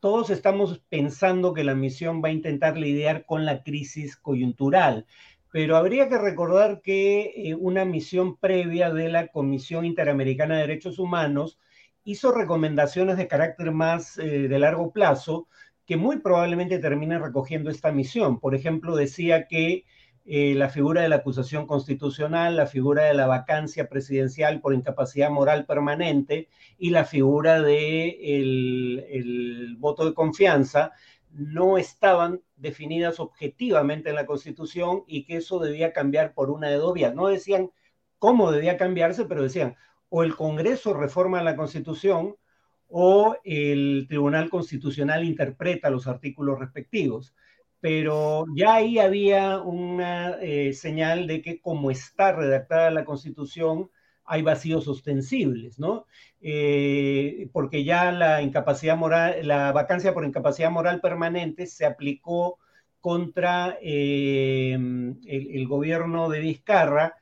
todos 0.00 0.30
estamos 0.30 0.80
pensando 0.88 1.54
que 1.54 1.64
la 1.64 1.74
misión 1.74 2.22
va 2.22 2.28
a 2.28 2.32
intentar 2.32 2.76
lidiar 2.76 3.24
con 3.26 3.44
la 3.44 3.62
crisis 3.62 4.16
coyuntural, 4.16 5.06
pero 5.50 5.76
habría 5.76 6.08
que 6.08 6.18
recordar 6.18 6.82
que 6.82 7.32
eh, 7.34 7.54
una 7.54 7.84
misión 7.84 8.36
previa 8.36 8.92
de 8.92 9.08
la 9.08 9.28
Comisión 9.28 9.84
Interamericana 9.84 10.56
de 10.56 10.62
Derechos 10.62 10.98
Humanos 10.98 11.58
hizo 12.04 12.32
recomendaciones 12.32 13.16
de 13.16 13.28
carácter 13.28 13.72
más 13.72 14.18
eh, 14.18 14.48
de 14.48 14.58
largo 14.58 14.92
plazo 14.92 15.48
que 15.84 15.96
muy 15.96 16.18
probablemente 16.18 16.78
terminen 16.78 17.22
recogiendo 17.22 17.70
esta 17.70 17.92
misión. 17.92 18.40
Por 18.40 18.54
ejemplo, 18.54 18.94
decía 18.94 19.46
que 19.48 19.84
eh, 20.30 20.54
la 20.54 20.68
figura 20.68 21.00
de 21.00 21.08
la 21.08 21.16
acusación 21.16 21.66
constitucional, 21.66 22.54
la 22.56 22.66
figura 22.66 23.04
de 23.04 23.14
la 23.14 23.26
vacancia 23.26 23.88
presidencial 23.88 24.60
por 24.60 24.74
incapacidad 24.74 25.30
moral 25.30 25.64
permanente 25.64 26.48
y 26.76 26.90
la 26.90 27.06
figura 27.06 27.62
de 27.62 28.10
el 29.10 29.76
voto 29.78 30.04
de 30.04 30.12
confianza 30.12 30.92
no 31.30 31.78
estaban 31.78 32.42
definidas 32.56 33.20
objetivamente 33.20 34.10
en 34.10 34.16
la 34.16 34.26
Constitución 34.26 35.04
y 35.06 35.24
que 35.24 35.36
eso 35.36 35.60
debía 35.60 35.94
cambiar 35.94 36.34
por 36.34 36.50
una 36.50 36.68
de 36.68 36.76
dos 36.76 36.92
vías. 36.92 37.14
No 37.14 37.28
decían 37.28 37.70
cómo 38.18 38.52
debía 38.52 38.76
cambiarse, 38.76 39.24
pero 39.24 39.42
decían 39.42 39.76
o 40.10 40.22
el 40.22 40.36
Congreso 40.36 40.92
reforma 40.92 41.42
la 41.42 41.56
Constitución 41.56 42.36
o 42.88 43.36
el 43.44 44.06
Tribunal 44.08 44.50
Constitucional 44.50 45.24
interpreta 45.24 45.88
los 45.88 46.06
artículos 46.06 46.58
respectivos 46.58 47.34
pero 47.80 48.44
ya 48.54 48.74
ahí 48.74 48.98
había 48.98 49.58
una 49.60 50.36
eh, 50.40 50.72
señal 50.72 51.26
de 51.26 51.42
que 51.42 51.60
como 51.60 51.90
está 51.90 52.32
redactada 52.32 52.90
la 52.90 53.04
Constitución, 53.04 53.90
hay 54.24 54.42
vacíos 54.42 54.86
ostensibles, 54.88 55.78
¿no? 55.78 56.06
Eh, 56.40 57.48
porque 57.52 57.84
ya 57.84 58.12
la 58.12 58.42
incapacidad 58.42 58.96
moral, 58.96 59.46
la 59.46 59.72
vacancia 59.72 60.12
por 60.14 60.24
incapacidad 60.24 60.70
moral 60.70 61.00
permanente 61.00 61.66
se 61.66 61.86
aplicó 61.86 62.58
contra 63.00 63.78
eh, 63.80 64.72
el, 65.26 65.68
gobierno 65.68 66.28
de 66.28 66.40
Vizcarra 66.40 67.16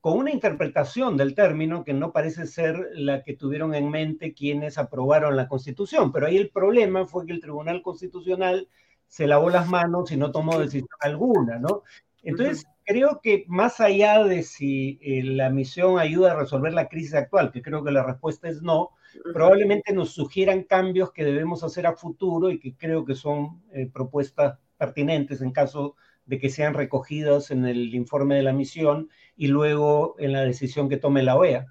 con 0.00 0.18
una 0.18 0.30
interpretación 0.32 1.16
del 1.16 1.34
término 1.34 1.84
que 1.84 1.94
no 1.94 2.12
parece 2.12 2.46
ser 2.46 2.88
la 2.94 3.22
que 3.22 3.36
tuvieron 3.36 3.74
en 3.74 3.90
mente 3.90 4.34
quienes 4.34 4.76
aprobaron 4.78 5.36
la 5.36 5.48
Constitución. 5.48 6.12
Pero 6.12 6.26
ahí 6.26 6.36
el 6.36 6.50
problema 6.50 7.06
fue 7.06 7.26
que 7.26 7.32
el 7.32 7.40
Tribunal 7.40 7.82
Constitucional 7.82 8.68
se 9.10 9.26
lavó 9.26 9.50
las 9.50 9.68
manos 9.68 10.12
y 10.12 10.16
no 10.16 10.30
tomó 10.30 10.58
decisión 10.58 10.88
alguna, 11.00 11.58
¿no? 11.58 11.82
Entonces, 12.22 12.64
creo 12.84 13.20
que 13.20 13.44
más 13.48 13.80
allá 13.80 14.22
de 14.22 14.44
si 14.44 15.00
eh, 15.02 15.24
la 15.24 15.50
misión 15.50 15.98
ayuda 15.98 16.30
a 16.30 16.36
resolver 16.36 16.72
la 16.72 16.88
crisis 16.88 17.14
actual, 17.14 17.50
que 17.50 17.60
creo 17.60 17.82
que 17.82 17.90
la 17.90 18.04
respuesta 18.04 18.48
es 18.48 18.62
no, 18.62 18.90
probablemente 19.34 19.92
nos 19.92 20.12
sugieran 20.12 20.62
cambios 20.62 21.12
que 21.12 21.24
debemos 21.24 21.64
hacer 21.64 21.88
a 21.88 21.96
futuro 21.96 22.50
y 22.50 22.60
que 22.60 22.76
creo 22.76 23.04
que 23.04 23.16
son 23.16 23.62
eh, 23.72 23.90
propuestas 23.92 24.58
pertinentes 24.78 25.42
en 25.42 25.50
caso 25.50 25.96
de 26.26 26.38
que 26.38 26.48
sean 26.48 26.74
recogidas 26.74 27.50
en 27.50 27.64
el 27.64 27.92
informe 27.96 28.36
de 28.36 28.44
la 28.44 28.52
misión 28.52 29.08
y 29.34 29.48
luego 29.48 30.14
en 30.20 30.32
la 30.32 30.42
decisión 30.42 30.88
que 30.88 30.98
tome 30.98 31.24
la 31.24 31.36
OEA 31.36 31.66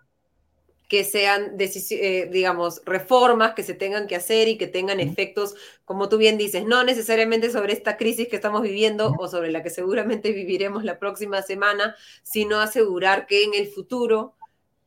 que 0.89 1.03
sean, 1.03 1.55
eh, 1.59 2.29
digamos, 2.31 2.81
reformas 2.83 3.53
que 3.53 3.61
se 3.61 3.75
tengan 3.75 4.07
que 4.07 4.15
hacer 4.15 4.47
y 4.47 4.57
que 4.57 4.65
tengan 4.65 4.99
efectos, 4.99 5.55
como 5.85 6.09
tú 6.09 6.17
bien 6.17 6.37
dices, 6.39 6.65
no 6.65 6.83
necesariamente 6.83 7.51
sobre 7.51 7.73
esta 7.73 7.95
crisis 7.95 8.27
que 8.27 8.35
estamos 8.35 8.63
viviendo 8.63 9.15
o 9.19 9.27
sobre 9.27 9.51
la 9.51 9.61
que 9.61 9.69
seguramente 9.69 10.31
viviremos 10.33 10.83
la 10.83 10.97
próxima 10.97 11.43
semana, 11.43 11.95
sino 12.23 12.59
asegurar 12.59 13.27
que 13.27 13.43
en 13.43 13.53
el 13.53 13.67
futuro 13.67 14.33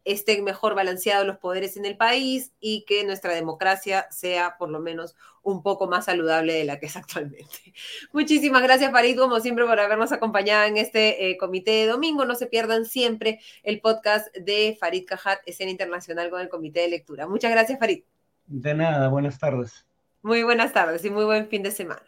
estén 0.05 0.45
mejor 0.45 0.75
balanceados 0.75 1.27
los 1.27 1.39
poderes 1.39 1.77
en 1.77 1.85
el 1.85 1.97
país 1.97 2.53
y 2.61 2.85
que 2.85 3.05
nuestra 3.05 3.33
democracia 3.35 4.07
sea 4.11 4.57
por 4.59 4.69
lo 4.69 4.81
menos 4.81 5.15
un 5.43 5.63
poco 5.63 5.89
más 5.89 6.05
saludable 6.05 6.53
de 6.53 6.65
la 6.65 6.79
que 6.79 6.87
es 6.87 6.97
actualmente. 6.97 7.75
Muchísimas 8.13 8.63
gracias, 8.63 8.93
Farid, 8.93 9.19
como 9.19 9.41
siempre, 9.41 9.65
por 9.65 9.79
habernos 9.79 10.13
acompañado 10.13 10.67
en 10.67 10.77
este 10.77 11.31
eh, 11.31 11.37
comité 11.37 11.73
de 11.73 11.87
domingo. 11.87 12.25
No 12.25 12.35
se 12.35 12.47
pierdan 12.47 12.85
siempre 12.85 13.41
el 13.63 13.81
podcast 13.81 14.35
de 14.37 14.77
Farid 14.79 15.05
Cajat, 15.07 15.41
Escena 15.47 15.71
Internacional 15.71 16.31
con 16.31 16.41
el 16.41 16.49
Comité 16.49 16.81
de 16.81 16.89
Lectura. 16.89 17.27
Muchas 17.27 17.51
gracias, 17.51 17.79
Farid. 17.79 18.05
De 18.47 18.75
nada, 18.75 19.09
buenas 19.09 19.39
tardes. 19.39 19.87
Muy 20.23 20.45
buenas 20.45 20.73
tardes 20.73 21.05
y 21.05 21.11
muy 21.11 21.25
buen 21.25 21.49
fin 21.49 21.65
de 21.65 21.73
semana. 21.73 22.05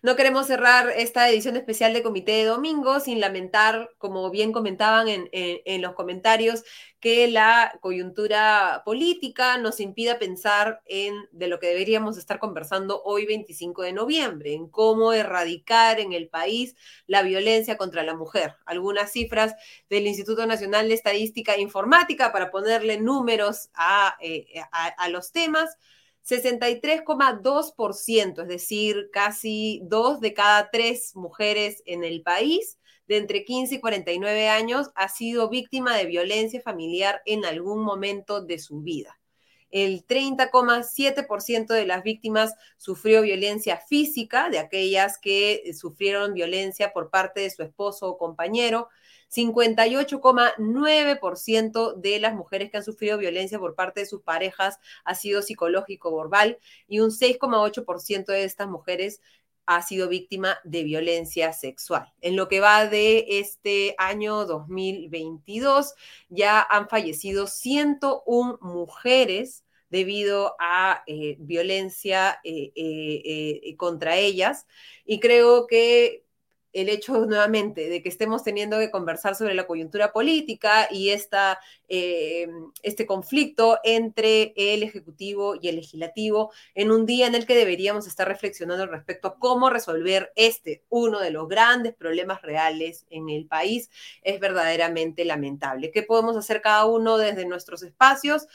No 0.00 0.14
queremos 0.14 0.46
cerrar 0.46 0.90
esta 0.90 1.28
edición 1.28 1.56
especial 1.56 1.92
de 1.92 2.04
Comité 2.04 2.32
de 2.32 2.44
Domingo 2.44 3.00
sin 3.00 3.18
lamentar, 3.18 3.90
como 3.98 4.30
bien 4.30 4.52
comentaban 4.52 5.06
en, 5.08 5.82
los 5.82 5.94
comentarios, 5.94 6.62
que 7.00 7.28
la 7.28 7.78
coyuntura 7.80 8.82
política 8.84 9.58
nos 9.58 9.80
impida 9.80 10.18
pensar 10.18 10.82
en 10.86 11.14
de 11.30 11.46
lo 11.46 11.60
que 11.60 11.68
deberíamos 11.68 12.18
estar 12.18 12.38
conversando 12.38 13.02
hoy 13.04 13.26
25 13.26 13.82
de 13.82 13.92
noviembre, 13.92 14.54
en 14.54 14.68
cómo 14.68 15.12
erradicar 15.12 16.00
en 16.00 16.12
el 16.12 16.28
país 16.28 16.74
la 17.06 17.22
violencia 17.22 17.76
contra 17.76 18.02
la 18.02 18.14
mujer. 18.14 18.56
Algunas 18.66 19.12
cifras 19.12 19.54
del 19.88 20.06
Instituto 20.06 20.46
Nacional 20.46 20.88
de 20.88 20.94
Estadística 20.94 21.54
e 21.54 21.60
Informática 21.60 22.32
para 22.32 22.50
ponerle 22.50 23.00
números 23.00 23.70
a, 23.74 24.16
eh, 24.20 24.46
a 24.72 25.08
los 25.08 25.32
temas. 25.32 25.76
63,2%, 26.28 28.42
es 28.42 28.48
decir, 28.48 29.08
casi 29.12 29.80
dos 29.84 30.20
de 30.20 30.34
cada 30.34 30.70
tres 30.70 31.16
mujeres 31.16 31.82
en 31.86 32.04
el 32.04 32.22
país 32.22 32.78
de 33.08 33.16
entre 33.16 33.44
15 33.44 33.76
y 33.76 33.80
49 33.80 34.48
años 34.48 34.90
ha 34.94 35.08
sido 35.08 35.48
víctima 35.48 35.96
de 35.96 36.06
violencia 36.06 36.60
familiar 36.60 37.22
en 37.24 37.44
algún 37.44 37.82
momento 37.82 38.42
de 38.42 38.58
su 38.58 38.82
vida. 38.82 39.18
El 39.70 40.06
30,7% 40.06 41.74
de 41.74 41.86
las 41.86 42.02
víctimas 42.02 42.54
sufrió 42.78 43.22
violencia 43.22 43.76
física, 43.76 44.48
de 44.48 44.58
aquellas 44.58 45.18
que 45.18 45.62
sufrieron 45.78 46.32
violencia 46.32 46.92
por 46.92 47.10
parte 47.10 47.40
de 47.40 47.50
su 47.50 47.62
esposo 47.62 48.08
o 48.08 48.16
compañero. 48.16 48.88
58,9% 49.30 51.94
de 51.96 52.18
las 52.18 52.34
mujeres 52.34 52.70
que 52.70 52.78
han 52.78 52.84
sufrido 52.84 53.18
violencia 53.18 53.58
por 53.58 53.74
parte 53.74 54.00
de 54.00 54.06
sus 54.06 54.22
parejas 54.22 54.78
ha 55.04 55.14
sido 55.14 55.42
psicológico 55.42 56.16
verbal 56.16 56.56
y 56.86 57.00
un 57.00 57.10
6,8% 57.10 58.24
de 58.24 58.44
estas 58.44 58.68
mujeres 58.68 59.20
ha 59.68 59.82
sido 59.82 60.08
víctima 60.08 60.58
de 60.64 60.82
violencia 60.82 61.52
sexual. 61.52 62.10
En 62.22 62.36
lo 62.36 62.48
que 62.48 62.60
va 62.60 62.86
de 62.86 63.26
este 63.28 63.94
año 63.98 64.46
2022, 64.46 65.94
ya 66.30 66.62
han 66.62 66.88
fallecido 66.88 67.46
101 67.46 68.58
mujeres 68.62 69.64
debido 69.90 70.56
a 70.58 71.02
eh, 71.06 71.36
violencia 71.38 72.40
eh, 72.44 72.72
eh, 72.74 73.76
contra 73.76 74.16
ellas. 74.16 74.66
Y 75.04 75.20
creo 75.20 75.66
que 75.66 76.24
el 76.72 76.88
hecho 76.88 77.26
nuevamente 77.26 77.88
de 77.88 78.02
que 78.02 78.08
estemos 78.08 78.44
teniendo 78.44 78.78
que 78.78 78.90
conversar 78.90 79.34
sobre 79.34 79.54
la 79.54 79.66
coyuntura 79.66 80.12
política 80.12 80.88
y 80.90 81.10
esta, 81.10 81.58
eh, 81.88 82.48
este 82.82 83.06
conflicto 83.06 83.78
entre 83.84 84.52
el 84.56 84.82
Ejecutivo 84.82 85.56
y 85.60 85.68
el 85.68 85.76
Legislativo 85.76 86.52
en 86.74 86.90
un 86.90 87.06
día 87.06 87.26
en 87.26 87.34
el 87.34 87.46
que 87.46 87.56
deberíamos 87.56 88.06
estar 88.06 88.28
reflexionando 88.28 88.86
respecto 88.86 89.28
a 89.28 89.38
cómo 89.38 89.70
resolver 89.70 90.32
este, 90.36 90.82
uno 90.88 91.20
de 91.20 91.30
los 91.30 91.48
grandes 91.48 91.94
problemas 91.94 92.42
reales 92.42 93.06
en 93.10 93.28
el 93.28 93.46
país, 93.46 93.90
es 94.22 94.40
verdaderamente 94.40 95.24
lamentable. 95.24 95.90
¿Qué 95.90 96.02
podemos 96.02 96.36
hacer 96.36 96.60
cada 96.60 96.86
uno 96.86 97.18
desde 97.18 97.46
nuestros 97.46 97.82
espacios? 97.82 98.46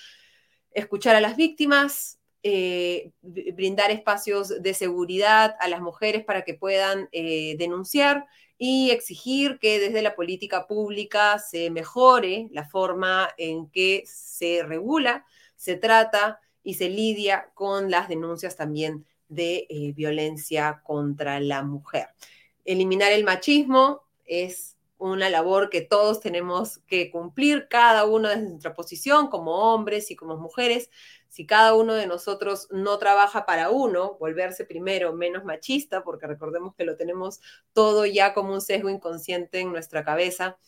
Escuchar 0.72 1.16
a 1.16 1.22
las 1.22 1.36
víctimas, 1.36 2.20
eh, 2.44 3.12
brindar 3.22 3.90
espacios 3.90 4.62
de 4.62 4.74
seguridad 4.74 5.56
a 5.60 5.70
las 5.70 5.80
mujeres 5.82 6.26
para 6.26 6.44
que 6.44 6.54
puedan 6.54 7.08
eh, 7.14 7.56
denunciar 7.58 8.26
y 8.58 8.92
exigir 8.92 9.60
que 9.60 9.80
desde 9.80 10.02
la 10.02 10.14
política 10.14 10.68
pública 10.68 11.40
se 11.40 11.70
mejore 11.70 12.50
la 12.52 12.66
forma 12.66 13.30
en 13.38 13.70
que 13.70 14.04
se 14.06 14.62
regula, 14.64 15.26
se 15.56 15.78
trata 15.78 16.40
y 16.64 16.74
se 16.74 16.90
lidia 16.90 17.50
con 17.54 17.90
las 17.90 18.10
denuncias 18.10 18.56
también 18.56 19.06
de 19.30 19.66
eh, 19.70 19.94
violencia 19.94 20.82
contra 20.84 21.40
la 21.40 21.64
mujer. 21.64 22.08
Eliminar 22.66 23.12
el 23.12 23.24
machismo 23.24 24.02
es 24.26 24.78
una 24.98 25.30
labor 25.30 25.70
que 25.70 25.82
todos 25.82 26.22
tenemos 26.22 26.80
que 26.88 27.12
cumplir, 27.12 27.68
cada 27.70 28.06
uno 28.06 28.30
desde 28.30 28.50
nuestra 28.50 28.74
posición, 28.74 29.28
como 29.28 29.74
hombres 29.74 30.12
y 30.12 30.16
como 30.16 30.38
mujeres, 30.38 30.90
si 31.34 31.48
cada 31.48 31.74
uno 31.74 31.96
de 31.96 32.06
nosotros 32.06 32.68
no 32.70 33.00
trabaja 33.00 33.48
para 33.48 33.72
uno, 33.72 34.18
volverse 34.20 34.66
primero 34.66 35.14
menos 35.14 35.44
machista, 35.44 36.04
porque 36.04 36.28
recordemos 36.28 36.76
que 36.76 36.86
lo 36.86 36.96
tenemos 36.96 37.42
todo 37.74 38.06
ya 38.06 38.36
como 38.36 38.54
un 38.54 38.62
sesgo 38.62 38.88
inconsciente 38.88 39.60
en 39.60 39.72
nuestra 39.72 40.06
cabeza, 40.06 40.60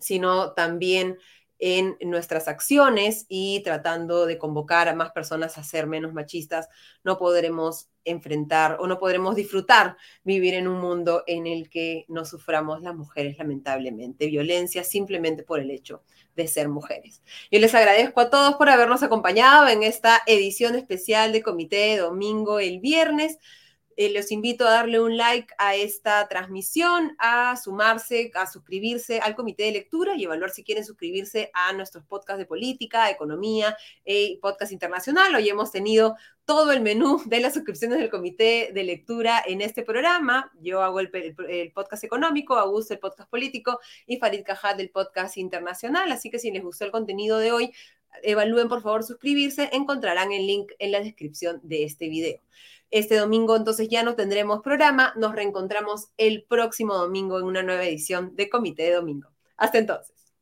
sino 0.00 0.52
también 0.52 1.16
en 1.60 1.96
nuestras 2.00 2.48
acciones 2.48 3.24
y 3.28 3.62
tratando 3.62 4.26
de 4.26 4.36
convocar 4.36 4.88
a 4.88 4.96
más 4.96 5.12
personas 5.12 5.58
a 5.58 5.62
ser 5.62 5.86
menos 5.86 6.12
machistas, 6.12 6.68
no 7.04 7.16
podremos 7.16 7.88
enfrentar 8.04 8.78
o 8.80 8.88
no 8.88 8.98
podremos 8.98 9.36
disfrutar 9.36 9.96
vivir 10.24 10.54
en 10.54 10.66
un 10.66 10.80
mundo 10.80 11.22
en 11.28 11.46
el 11.46 11.70
que 11.70 12.04
no 12.08 12.24
suframos 12.24 12.82
las 12.82 12.96
mujeres 12.96 13.38
lamentablemente. 13.38 14.26
Violencia 14.26 14.82
simplemente 14.82 15.44
por 15.44 15.60
el 15.60 15.70
hecho 15.70 16.02
de 16.40 16.48
ser 16.48 16.68
mujeres. 16.68 17.22
Yo 17.50 17.60
les 17.60 17.74
agradezco 17.74 18.20
a 18.20 18.30
todos 18.30 18.54
por 18.54 18.68
habernos 18.68 19.02
acompañado 19.02 19.68
en 19.68 19.82
esta 19.82 20.22
edición 20.26 20.74
especial 20.74 21.32
de 21.32 21.42
Comité 21.42 21.76
de 21.76 21.98
Domingo 21.98 22.58
el 22.60 22.80
viernes. 22.80 23.38
Eh, 24.00 24.08
los 24.14 24.32
invito 24.32 24.66
a 24.66 24.70
darle 24.70 24.98
un 24.98 25.18
like 25.18 25.52
a 25.58 25.74
esta 25.76 26.26
transmisión, 26.26 27.14
a 27.18 27.54
sumarse, 27.62 28.30
a 28.34 28.46
suscribirse 28.46 29.20
al 29.20 29.36
comité 29.36 29.64
de 29.64 29.72
lectura 29.72 30.16
y 30.16 30.24
evaluar 30.24 30.52
si 30.52 30.64
quieren 30.64 30.86
suscribirse 30.86 31.50
a 31.52 31.74
nuestros 31.74 32.06
podcasts 32.06 32.38
de 32.38 32.46
política, 32.46 33.10
economía 33.10 33.76
y 34.02 34.38
podcast 34.40 34.72
internacional. 34.72 35.34
Hoy 35.34 35.50
hemos 35.50 35.70
tenido 35.70 36.16
todo 36.46 36.72
el 36.72 36.80
menú 36.80 37.20
de 37.26 37.40
las 37.40 37.52
suscripciones 37.52 37.98
del 37.98 38.08
comité 38.08 38.70
de 38.72 38.84
lectura 38.84 39.42
en 39.46 39.60
este 39.60 39.82
programa. 39.82 40.50
Yo 40.62 40.80
hago 40.80 41.00
el, 41.00 41.10
podcast 41.74 42.02
económico, 42.02 42.54
Augusto 42.54 42.94
el 42.94 43.00
podcast 43.00 43.28
político 43.28 43.80
y 44.06 44.16
Farid 44.16 44.44
Cajat 44.46 44.78
del 44.78 44.88
podcast 44.88 45.36
internacional. 45.36 46.10
Así 46.10 46.30
que 46.30 46.38
si 46.38 46.50
les 46.50 46.62
gustó 46.62 46.86
el 46.86 46.90
contenido 46.90 47.36
de 47.36 47.52
hoy, 47.52 47.70
evalúen 48.22 48.70
por 48.70 48.80
favor 48.80 49.02
suscribirse. 49.04 49.68
Encontrarán 49.74 50.32
el 50.32 50.46
link 50.46 50.72
en 50.78 50.90
la 50.90 51.00
descripción 51.00 51.60
de 51.62 51.84
este 51.84 52.08
video. 52.08 52.40
Este 52.90 53.16
domingo 53.16 53.56
entonces 53.56 53.88
ya 53.88 54.02
no 54.02 54.16
tendremos 54.16 54.62
programa. 54.62 55.12
Nos 55.16 55.34
reencontramos 55.34 56.08
el 56.16 56.44
próximo 56.48 56.94
domingo 56.94 57.38
en 57.38 57.44
una 57.44 57.62
nueva 57.62 57.84
edición 57.84 58.34
de 58.34 58.48
Comité 58.50 58.84
de 58.84 58.94
Domingo. 58.94 59.28
Hasta 59.56 59.78
entonces. 59.78 60.32